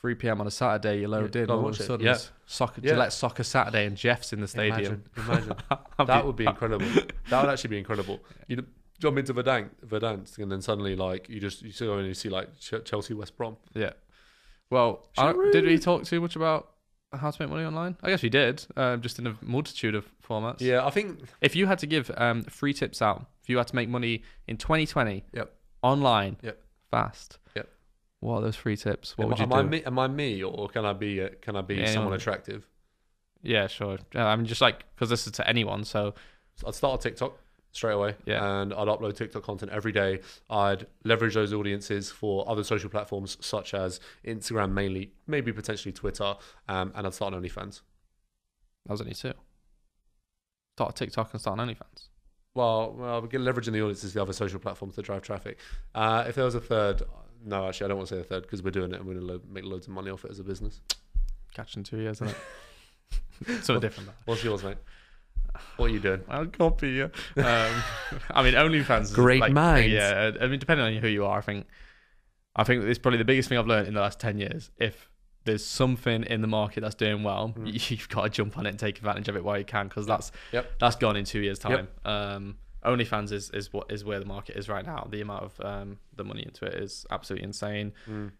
3 0.00 0.14
p.m. 0.14 0.40
on 0.40 0.46
a 0.46 0.50
Saturday. 0.50 1.00
You 1.00 1.08
load 1.08 1.34
Yeah, 1.34 1.42
and 1.42 1.50
all 1.50 1.68
of 1.68 1.78
a 1.78 1.82
sudden. 1.82 2.06
Yeah. 2.06 2.18
Soccer, 2.46 2.80
Yeah. 2.82 2.92
Gillette 2.92 3.12
Soccer 3.12 3.42
Saturday, 3.42 3.84
and 3.86 3.96
Jeff's 3.96 4.32
in 4.32 4.40
the 4.40 4.48
stadium. 4.48 5.02
Imagine, 5.16 5.56
imagine. 5.68 6.06
That 6.06 6.26
would 6.26 6.36
be 6.36 6.46
incredible. 6.52 6.86
that 7.30 7.42
would 7.42 7.50
actually 7.50 7.70
be 7.70 7.78
incredible. 7.78 8.20
You 8.46 8.64
jump 9.00 9.18
into 9.18 9.34
Verdansk, 9.34 9.70
Verdansk, 9.86 10.38
and 10.38 10.50
then 10.50 10.60
suddenly 10.62 10.96
like 10.96 11.28
you 11.28 11.40
just 11.40 11.62
you 11.62 11.72
see 11.72 11.86
and 11.90 12.06
you 12.06 12.14
see 12.14 12.28
like 12.28 12.58
Ch- 12.58 12.84
Chelsea 12.84 13.14
West 13.14 13.36
Brom. 13.36 13.56
Yeah. 13.74 13.92
Well, 14.70 15.08
did 15.52 15.64
we 15.64 15.78
talk 15.78 16.04
too 16.04 16.20
much 16.20 16.36
about 16.36 16.70
how 17.12 17.30
to 17.30 17.42
make 17.42 17.48
money 17.50 17.64
online? 17.64 17.96
I 18.02 18.10
guess 18.10 18.22
we 18.22 18.28
did, 18.28 18.66
um, 18.76 19.00
just 19.00 19.18
in 19.18 19.26
a 19.26 19.34
multitude 19.40 19.94
of 19.94 20.06
formats. 20.22 20.60
Yeah, 20.60 20.84
I 20.84 20.90
think 20.90 21.20
If 21.40 21.56
you 21.56 21.66
had 21.66 21.78
to 21.78 21.86
give 21.86 22.10
um, 22.18 22.42
free 22.44 22.74
tips 22.74 23.00
out, 23.00 23.24
if 23.42 23.48
you 23.48 23.56
had 23.56 23.66
to 23.68 23.74
make 23.76 23.88
money 23.88 24.22
in 24.46 24.58
2020 24.58 25.24
Yep. 25.32 25.54
online, 25.82 26.36
Yep. 26.42 26.62
fast, 26.90 27.38
Yep. 27.56 27.68
What 28.20 28.38
are 28.38 28.40
those 28.42 28.56
free 28.56 28.76
tips? 28.76 29.16
What 29.16 29.24
am, 29.24 29.30
would 29.30 29.38
you 29.38 29.44
am 29.44 29.50
do? 29.50 29.56
I 29.56 29.62
me, 29.62 29.84
am 29.84 29.98
I 29.98 30.08
me 30.08 30.42
or 30.42 30.68
can 30.68 30.84
I 30.84 30.92
be 30.92 31.22
uh, 31.22 31.28
can 31.40 31.56
I 31.56 31.62
be 31.62 31.86
someone 31.86 32.14
attractive? 32.14 32.66
Yeah, 33.42 33.66
sure. 33.68 33.98
Uh, 34.14 34.20
I 34.22 34.34
mean, 34.36 34.46
just 34.46 34.60
like 34.60 34.84
because 34.94 35.10
this 35.10 35.26
is 35.26 35.32
to 35.34 35.48
anyone, 35.48 35.84
so 35.84 36.14
I'd 36.66 36.74
start 36.74 37.00
a 37.00 37.02
TikTok 37.08 37.38
straight 37.70 37.92
away, 37.92 38.16
Yeah. 38.24 38.60
and 38.62 38.72
I'd 38.74 38.88
upload 38.88 39.14
TikTok 39.14 39.42
content 39.44 39.70
every 39.70 39.92
day. 39.92 40.20
I'd 40.50 40.86
leverage 41.04 41.34
those 41.34 41.52
audiences 41.52 42.10
for 42.10 42.48
other 42.50 42.64
social 42.64 42.90
platforms 42.90 43.36
such 43.40 43.74
as 43.74 44.00
Instagram, 44.26 44.72
mainly, 44.72 45.12
maybe 45.26 45.52
potentially 45.52 45.92
Twitter, 45.92 46.34
um, 46.68 46.92
and 46.96 47.06
I'd 47.06 47.14
start 47.14 47.34
an 47.34 47.40
OnlyFans. 47.42 47.82
that 48.86 48.92
was 48.92 49.00
only 49.02 49.14
two. 49.14 49.34
Start 50.76 50.90
a 50.92 50.94
TikTok 50.94 51.32
and 51.32 51.40
start 51.40 51.60
an 51.60 51.68
OnlyFans. 51.68 52.08
Well, 52.54 52.94
well, 52.98 53.20
we're 53.20 53.28
leveraging 53.28 53.72
the 53.72 53.82
audiences 53.82 54.14
the 54.14 54.22
other 54.22 54.32
social 54.32 54.58
platforms 54.58 54.94
to 54.96 55.02
drive 55.02 55.22
traffic. 55.22 55.58
Uh, 55.94 56.24
if 56.26 56.34
there 56.34 56.44
was 56.44 56.54
a 56.56 56.60
third, 56.60 57.02
no, 57.44 57.68
actually, 57.68 57.86
I 57.86 57.88
don't 57.88 57.96
want 57.98 58.08
to 58.08 58.14
say 58.16 58.20
a 58.20 58.24
third 58.24 58.42
because 58.42 58.62
we're 58.62 58.70
doing 58.70 58.92
it 58.92 58.96
and 59.00 59.06
we're 59.06 59.14
going 59.14 59.26
to 59.26 59.32
lo- 59.34 59.40
make 59.50 59.64
loads 59.64 59.86
of 59.86 59.92
money 59.92 60.10
off 60.10 60.24
it 60.24 60.30
as 60.30 60.38
a 60.38 60.44
business. 60.44 60.80
Catch 61.54 61.76
in 61.76 61.84
two 61.84 61.98
years, 61.98 62.20
isn't 62.20 62.28
it? 63.48 63.62
so 63.64 63.78
different. 63.78 64.10
What's 64.24 64.42
yours, 64.44 64.62
mate? 64.62 64.76
What 65.76 65.86
are 65.86 65.92
you 65.92 66.00
doing? 66.00 66.20
I'll 66.28 66.46
copy 66.46 66.90
you. 66.90 67.04
Um, 67.36 67.82
I 68.30 68.42
mean, 68.42 68.54
OnlyFans. 68.54 69.02
Is 69.02 69.12
Great 69.14 69.40
like, 69.40 69.52
minds. 69.52 69.92
Yeah, 69.92 70.32
I 70.40 70.46
mean, 70.46 70.58
depending 70.58 70.86
on 70.86 70.92
who 71.02 71.08
you 71.08 71.24
are, 71.24 71.38
I 71.38 71.40
think, 71.40 71.66
I 72.54 72.64
think 72.64 72.84
it's 72.84 72.98
probably 72.98 73.18
the 73.18 73.24
biggest 73.24 73.48
thing 73.48 73.58
I've 73.58 73.66
learned 73.66 73.88
in 73.88 73.94
the 73.94 74.00
last 74.00 74.20
ten 74.20 74.38
years. 74.38 74.70
If 74.78 75.08
there's 75.44 75.64
something 75.64 76.24
in 76.24 76.42
the 76.42 76.46
market 76.48 76.80
that's 76.82 76.94
doing 76.94 77.22
well, 77.22 77.54
Mm. 77.56 77.90
you've 77.90 78.08
got 78.08 78.24
to 78.24 78.28
jump 78.30 78.58
on 78.58 78.66
it 78.66 78.70
and 78.70 78.78
take 78.78 78.98
advantage 78.98 79.28
of 79.28 79.36
it 79.36 79.42
while 79.44 79.58
you 79.58 79.64
can, 79.64 79.88
because 79.88 80.06
that's 80.06 80.30
Yep. 80.52 80.72
that's 80.78 80.96
gone 80.96 81.16
in 81.16 81.24
two 81.24 81.40
years' 81.40 81.58
time. 81.58 81.88
Yep. 82.04 82.06
Um, 82.06 82.56
OnlyFans 82.84 83.32
is 83.32 83.50
is 83.50 83.72
what 83.72 83.90
is 83.90 84.04
where 84.04 84.18
the 84.20 84.26
market 84.26 84.56
is 84.56 84.68
right 84.68 84.84
now. 84.86 85.06
The 85.10 85.20
amount 85.20 85.44
of 85.44 85.60
um, 85.64 85.98
the 86.16 86.24
money 86.24 86.42
into 86.44 86.64
it 86.66 86.74
is 86.74 87.04
absolutely 87.10 87.44
insane. 87.44 87.92
Mm. 88.08 88.32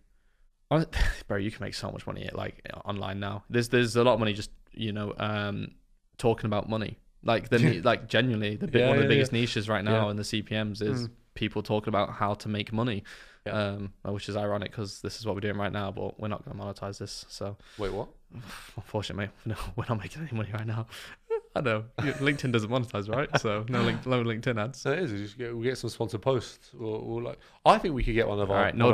Bro, 1.29 1.39
you 1.39 1.51
can 1.51 1.65
make 1.65 1.75
so 1.75 1.91
much 1.91 2.07
money 2.07 2.29
like 2.33 2.63
online 2.85 3.21
now. 3.21 3.45
There's 3.51 3.69
there's 3.71 3.97
a 3.97 4.05
lot 4.05 4.15
of 4.15 4.21
money 4.21 4.33
just 4.35 4.51
you 4.73 4.93
know 4.93 5.15
um, 5.19 5.73
talking 6.19 6.47
about 6.47 6.69
money. 6.69 6.99
Like 7.23 7.49
the 7.49 7.81
like 7.85 8.09
genuinely 8.09 8.57
the 8.57 8.67
big, 8.67 8.81
Yeah, 8.83 8.89
one 8.89 8.97
of 8.97 9.03
the 9.03 9.07
yeah, 9.07 9.09
biggest 9.17 9.33
niches 9.33 9.69
right 9.69 9.85
now 9.85 10.05
Yeah. 10.05 10.11
in 10.11 10.17
the 10.17 10.23
CPMS 10.25 10.83
is 10.83 11.09
Mm. 11.09 11.11
people 11.35 11.63
talking 11.63 11.89
about 11.89 12.11
how 12.13 12.35
to 12.35 12.49
make 12.49 12.73
money. 12.73 13.03
Yeah. 13.47 13.53
Um, 13.53 13.93
which 14.05 14.29
is 14.29 14.37
ironic 14.37 14.73
because 14.73 15.01
this 15.01 15.19
is 15.19 15.25
what 15.25 15.35
we're 15.35 15.41
doing 15.41 15.57
right 15.57 15.73
now, 15.73 15.91
but 15.91 16.21
we're 16.21 16.29
not 16.29 16.45
going 16.45 16.59
to 16.59 16.63
monetize 16.63 16.99
this. 16.99 17.25
So 17.29 17.57
Wait, 17.79 17.91
what? 17.93 18.09
unfortunately, 18.77 19.31
no, 19.47 19.55
we're 19.75 19.87
not 19.89 19.99
making 20.01 20.23
any 20.23 20.37
money 20.37 20.51
right 20.53 20.67
now. 20.67 20.87
I 21.59 21.61
know 21.63 21.85
LinkedIn 21.99 22.53
doesn't 22.53 22.71
monetize, 22.71 23.09
right? 23.09 23.29
So 23.41 23.65
no 23.69 23.83
link, 23.83 24.07
no 24.07 24.23
LinkedIn 24.23 24.61
ads. 24.63 24.81
So 24.81 24.93
it 24.93 25.01
is. 25.01 25.13
We 25.13 25.19
just 25.19 25.37
get, 25.39 25.53
we'll 25.55 25.65
get 25.65 25.79
some 25.79 25.91
sponsored 25.91 26.23
posts. 26.23 26.71
We'll, 26.75 27.05
we'll 27.05 27.23
like. 27.23 27.39
I 27.67 27.79
think 27.79 27.95
we 27.95 28.03
could 28.03 28.15
get 28.15 28.27
one 28.29 28.41
of 28.41 28.51
All 28.51 28.57
our. 28.57 28.63
right, 28.65 28.75
of 28.75 28.81
our- 28.81 28.93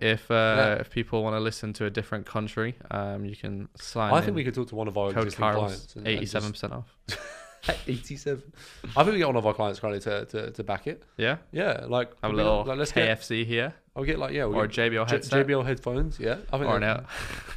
If 0.00 0.30
uh, 0.30 0.34
Yeah. 0.34 0.74
if 0.80 0.90
people 0.90 1.22
want 1.22 1.34
to 1.36 1.40
listen 1.40 1.72
to 1.74 1.84
a 1.86 1.90
different 1.90 2.26
country, 2.26 2.74
um, 2.90 3.24
you 3.24 3.36
can 3.36 3.68
sign. 3.76 4.12
I 4.12 4.18
in. 4.18 4.24
think 4.24 4.36
we 4.36 4.44
could 4.44 4.54
talk 4.54 4.68
to 4.68 4.74
one 4.74 4.88
of 4.88 4.96
our 4.98 5.12
code 5.12 5.24
existing 5.24 5.42
clients. 5.52 5.94
and- 5.96 6.06
and 6.06 6.06
just- 6.06 6.16
eighty-seven 6.18 6.50
percent 6.52 6.72
off. 6.72 6.96
87. 7.86 8.42
I 8.96 9.02
think 9.04 9.12
we 9.12 9.18
get 9.18 9.26
one 9.26 9.36
of 9.36 9.44
our 9.46 9.52
clients 9.52 9.78
currently 9.80 10.00
to, 10.00 10.24
to, 10.26 10.50
to 10.52 10.64
back 10.64 10.86
it. 10.86 11.02
Yeah, 11.18 11.36
Yeah, 11.52 11.84
like 11.88 12.10
have 12.22 12.32
a 12.32 12.34
little 12.34 12.64
like, 12.64 12.78
let's 12.78 12.90
get. 12.90 13.18
KFC 13.18 13.44
here 13.44 13.74
I'll 14.00 14.06
get 14.06 14.18
like 14.18 14.32
yeah, 14.32 14.46
we'll 14.46 14.56
or 14.60 14.64
a 14.64 14.68
get 14.68 14.92
JBL 14.92 15.08
J- 15.08 15.18
JBL 15.18 15.66
headphones. 15.66 16.18
Yeah, 16.18 16.36
I 16.50 16.56
think 16.58 16.70
or 16.70 16.80
that- 16.80 17.04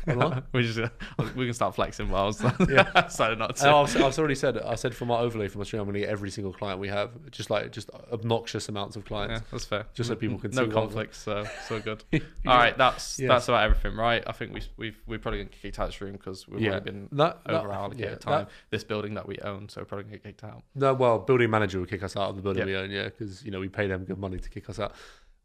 an 0.08 0.18
what? 0.20 0.44
we 0.52 0.64
just 0.64 0.78
we 1.38 1.46
can 1.46 1.54
start 1.54 1.74
flexing 1.76 2.10
while 2.10 2.36
I 2.44 2.54
Yeah. 2.70 3.02
decided 3.04 3.40
not 3.40 3.56
to. 3.56 3.70
I've, 3.70 3.96
I've 3.96 4.20
already 4.20 4.36
said 4.36 4.58
I 4.58 4.76
said 4.76 4.94
from 4.94 5.10
our 5.10 5.22
overlay 5.22 5.48
from 5.48 5.62
Australia, 5.62 5.84
I'm 5.84 5.88
going 5.88 5.94
to 6.02 6.06
get 6.06 6.10
every 6.10 6.30
single 6.32 6.52
client 6.52 6.82
we 6.82 6.90
have, 6.90 7.12
just 7.32 7.50
like 7.50 7.72
just 7.72 7.90
obnoxious 8.12 8.68
amounts 8.68 8.98
of 8.98 9.06
clients. 9.06 9.40
Yeah, 9.40 9.48
that's 9.52 9.64
fair. 9.64 9.86
Just 9.94 10.10
so 10.10 10.16
people 10.18 10.38
can 10.38 10.52
no 10.52 10.68
conflicts, 10.68 11.20
so 11.20 11.46
so 11.70 11.80
good. 11.80 12.04
Yeah. 12.12 12.20
All 12.46 12.58
right, 12.58 12.78
that's 12.78 13.16
that's 13.16 13.48
about 13.48 13.64
everything, 13.64 13.96
right? 13.96 14.22
I 14.28 14.34
think 14.34 14.54
we 14.54 14.62
we've 14.76 15.00
we're 15.08 15.20
probably 15.20 15.40
gonna 15.40 15.50
get 15.52 15.62
kicked 15.62 15.80
out 15.80 15.84
of 15.84 15.90
this 15.92 16.02
room 16.02 16.12
because 16.12 16.46
we've 16.50 16.68
already 16.68 16.84
been 16.84 17.08
That, 17.14 17.42
that- 17.46 17.54
over 17.54 17.70
our 17.70 17.74
allocated 17.86 18.20
time. 18.20 18.40
that- 18.46 18.50
this 18.70 18.84
building 18.84 19.14
that 19.14 19.26
we 19.26 19.38
own, 19.40 19.70
so 19.70 19.80
we're 19.80 19.86
probably 19.86 20.04
gonna 20.04 20.18
get 20.18 20.24
kicked 20.24 20.44
out. 20.44 20.64
No, 20.76 20.94
well, 20.94 21.20
building 21.20 21.50
manager 21.50 21.80
will 21.80 21.86
kick 21.86 22.04
us 22.04 22.18
out 22.18 22.30
of 22.32 22.36
the 22.36 22.42
building 22.42 22.66
we 22.66 22.76
own, 22.76 22.92
yeah, 22.92 23.06
because 23.06 23.46
you 23.46 23.52
know 23.52 23.62
we 23.62 23.70
pay 23.70 23.88
them 23.88 24.04
good 24.04 24.18
money 24.18 24.38
to 24.38 24.50
kick 24.50 24.70
us 24.70 24.80
out. 24.80 24.94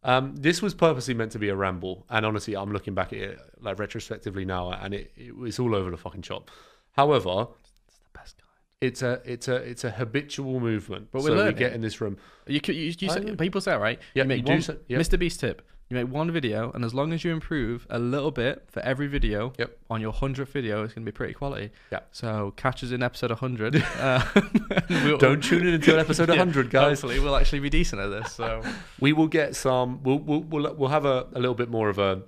Um, 0.05 0.37
this 0.37 0.63
was 0.63 0.75
purposely 0.75 1.15
meant 1.15 1.33
to 1.33 1.39
be 1.39 1.49
a 1.49 1.57
ramble, 1.57 2.07
and 2.09 2.25
honestly, 2.25 2.55
I'm 2.57 2.73
looking 2.73 2.95
back 2.95 3.13
at 3.13 3.19
it 3.19 3.41
like 3.61 3.79
retrospectively 3.79 4.45
now, 4.45 4.71
and 4.71 4.95
it, 4.95 5.13
it 5.17 5.33
it's 5.41 5.59
all 5.59 5.75
over 5.75 5.91
the 5.91 5.97
fucking 5.97 6.23
shop. 6.23 6.51
However, 6.93 7.49
It's 7.89 7.99
the 7.99 8.19
best 8.19 8.39
guy. 8.39 8.45
it's 8.81 9.03
a 9.03 9.21
it's 9.25 9.49
a 9.49 9.57
it's 9.57 9.85
a 9.85 9.91
habitual 9.91 10.61
movement. 10.61 11.09
But 11.11 11.23
we're 11.23 11.29
so 11.29 11.33
we 11.35 11.39
learning. 11.41 11.57
get 11.57 11.73
in 11.73 11.81
this 11.81 12.01
room. 12.01 12.17
You 12.47 12.61
could 12.61 12.77
you, 12.77 12.95
you 12.99 13.11
say, 13.11 13.35
people 13.37 13.61
say 13.61 13.77
right. 13.77 13.99
Yeah, 14.15 14.23
you 14.23 14.29
make 14.29 14.39
you 14.39 14.45
do 14.45 14.53
one, 14.53 14.63
say- 14.63 14.77
yep. 14.89 15.01
Mr. 15.01 15.19
Beast 15.19 15.41
tip. 15.41 15.63
You 15.91 15.95
make 15.95 16.09
one 16.13 16.31
video, 16.31 16.71
and 16.73 16.85
as 16.85 16.93
long 16.93 17.15
as 17.15 17.25
you 17.25 17.33
improve 17.33 17.87
a 17.89 17.99
little 17.99 18.31
bit 18.31 18.65
for 18.69 18.81
every 18.81 19.07
video, 19.07 19.55
Yep. 19.59 19.79
on 19.89 20.03
your 20.03 20.13
hundredth 20.13 20.53
video, 20.53 20.85
it's 20.85 20.93
gonna 20.93 21.07
be 21.07 21.13
pretty 21.13 21.33
quality. 21.33 21.71
Yeah. 21.91 22.01
So 22.13 22.53
catch 22.57 22.85
us 22.85 22.91
in 22.91 23.03
episode 23.03 23.31
100. 23.31 23.77
uh, 23.99 24.23
we'll- 24.91 25.17
Don't 25.17 25.43
tune 25.43 25.67
in 25.67 25.73
until 25.75 25.99
episode 25.99 26.29
Yeah, 26.29 26.37
100, 26.37 26.69
guys. 26.69 27.01
Hopefully, 27.01 27.21
we'll 27.21 27.37
actually 27.37 27.61
be 27.61 27.71
decent 27.71 28.03
at 28.03 28.09
this. 28.09 28.33
So 28.33 28.63
We 29.01 29.15
will 29.15 29.29
get 29.29 29.57
some. 29.57 30.03
We'll 30.03 30.19
we'll 30.19 30.41
we'll, 30.43 30.75
we'll 30.75 30.89
have 30.91 31.07
a, 31.07 31.27
a 31.33 31.41
little 31.41 31.55
bit 31.55 31.71
more 31.71 31.89
of 31.89 31.99
a 31.99 32.21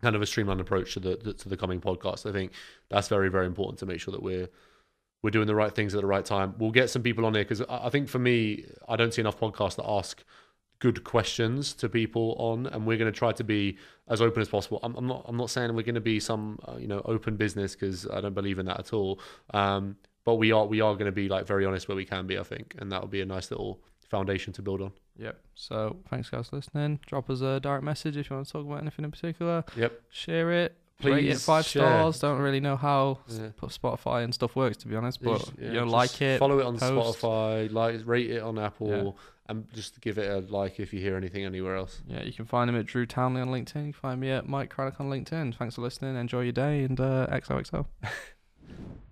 kind 0.00 0.16
of 0.16 0.22
a 0.22 0.26
streamlined 0.26 0.60
approach 0.62 0.94
to 0.94 1.00
the, 1.00 1.16
the 1.22 1.32
to 1.34 1.50
the 1.50 1.56
coming 1.58 1.82
podcast. 1.82 2.24
I 2.28 2.32
think 2.32 2.52
that's 2.88 3.08
very 3.08 3.28
very 3.28 3.46
important 3.46 3.78
to 3.80 3.86
make 3.86 4.00
sure 4.00 4.12
that 4.12 4.22
we're 4.22 4.48
we're 5.22 5.30
doing 5.30 5.46
the 5.46 5.54
right 5.54 5.74
things 5.74 5.94
at 5.94 6.00
the 6.00 6.06
right 6.06 6.24
time. 6.24 6.54
We'll 6.58 6.70
get 6.70 6.88
some 6.88 7.02
people 7.02 7.26
on 7.26 7.34
here 7.34 7.44
because 7.44 7.60
I 7.60 7.88
I 7.88 7.90
think 7.90 8.08
for 8.08 8.18
me, 8.18 8.64
I 8.88 8.96
don't 8.96 9.12
see 9.12 9.20
enough 9.20 9.38
podcasts 9.38 9.76
that 9.76 9.84
ask 9.86 10.24
good 10.78 11.04
questions 11.04 11.72
to 11.74 11.88
people 11.88 12.36
on, 12.38 12.66
and 12.66 12.86
we're 12.86 12.98
going 12.98 13.12
to 13.12 13.18
try 13.18 13.32
to 13.32 13.44
be 13.44 13.78
as 14.08 14.20
open 14.20 14.42
as 14.42 14.48
possible. 14.48 14.80
I'm, 14.82 14.94
I'm 14.96 15.06
not 15.06 15.24
I'm 15.26 15.36
not 15.36 15.50
saying 15.50 15.74
we're 15.74 15.82
going 15.82 15.94
to 15.94 16.00
be 16.00 16.20
some 16.20 16.58
uh, 16.66 16.76
you 16.78 16.86
know 16.86 17.02
open 17.04 17.36
business 17.36 17.74
because 17.74 18.06
I 18.08 18.20
don't 18.20 18.34
believe 18.34 18.58
in 18.58 18.66
that 18.66 18.78
at 18.78 18.92
all. 18.92 19.20
Um, 19.52 19.96
but 20.24 20.36
we 20.36 20.52
are 20.52 20.66
we 20.66 20.80
are 20.80 20.94
going 20.94 21.06
to 21.06 21.12
be 21.12 21.28
like 21.28 21.46
very 21.46 21.64
honest 21.64 21.88
where 21.88 21.96
we 21.96 22.04
can 22.04 22.26
be, 22.26 22.38
I 22.38 22.42
think, 22.42 22.74
and 22.78 22.90
that 22.92 23.00
will 23.00 23.08
be 23.08 23.20
a 23.20 23.26
nice 23.26 23.50
little 23.50 23.80
foundation 24.08 24.52
to 24.54 24.62
build 24.62 24.82
on. 24.82 24.92
Yep. 25.18 25.40
So 25.54 25.96
thanks 26.10 26.28
guys 26.30 26.48
for 26.48 26.56
listening. 26.56 27.00
Drop 27.06 27.30
us 27.30 27.40
a 27.40 27.60
direct 27.60 27.84
message 27.84 28.16
if 28.16 28.30
you 28.30 28.36
want 28.36 28.46
to 28.46 28.52
talk 28.52 28.66
about 28.66 28.80
anything 28.80 29.04
in 29.04 29.10
particular. 29.10 29.64
Yep. 29.76 30.00
Share 30.10 30.52
it. 30.52 30.76
Rate 31.02 31.26
it 31.26 31.38
five 31.38 31.64
share. 31.66 31.82
stars. 31.82 32.18
Don't 32.20 32.38
really 32.38 32.60
know 32.60 32.76
how 32.76 33.18
Yeah. 33.28 33.48
Spotify 33.62 34.24
and 34.24 34.32
stuff 34.34 34.56
works 34.56 34.76
to 34.78 34.88
be 34.88 34.96
honest, 34.96 35.22
but 35.22 35.50
yeah, 35.60 35.68
you 35.68 35.74
know, 35.80 35.84
like 35.86 36.20
it. 36.22 36.38
follow 36.38 36.58
it 36.58 36.66
on 36.66 36.78
post. 36.78 37.20
Spotify, 37.20 37.70
like 37.72 38.00
rate 38.06 38.30
it 38.30 38.42
on 38.42 38.58
Apple, 38.58 38.88
Yeah. 38.88 39.10
and 39.48 39.66
just 39.74 40.00
give 40.00 40.18
it 40.18 40.30
a 40.30 40.40
like 40.52 40.80
if 40.80 40.92
you 40.92 41.00
hear 41.00 41.16
anything 41.16 41.44
anywhere 41.44 41.76
else. 41.76 42.00
Yeah, 42.08 42.22
you 42.22 42.32
can 42.32 42.44
find 42.46 42.68
him 42.70 42.76
at 42.76 42.86
Drew 42.86 43.06
Townley 43.06 43.40
on 43.40 43.48
LinkedIn. 43.48 43.86
You 43.86 43.92
can 43.92 44.00
find 44.00 44.20
me 44.20 44.30
at 44.30 44.48
Mike 44.48 44.70
Craddock 44.70 45.00
on 45.00 45.08
LinkedIn. 45.10 45.54
Thanks 45.54 45.74
for 45.74 45.82
listening. 45.82 46.16
Enjoy 46.16 46.40
your 46.42 46.52
day 46.52 46.82
and 46.84 46.98
uh, 47.00 47.26
XOXO. 47.30 47.86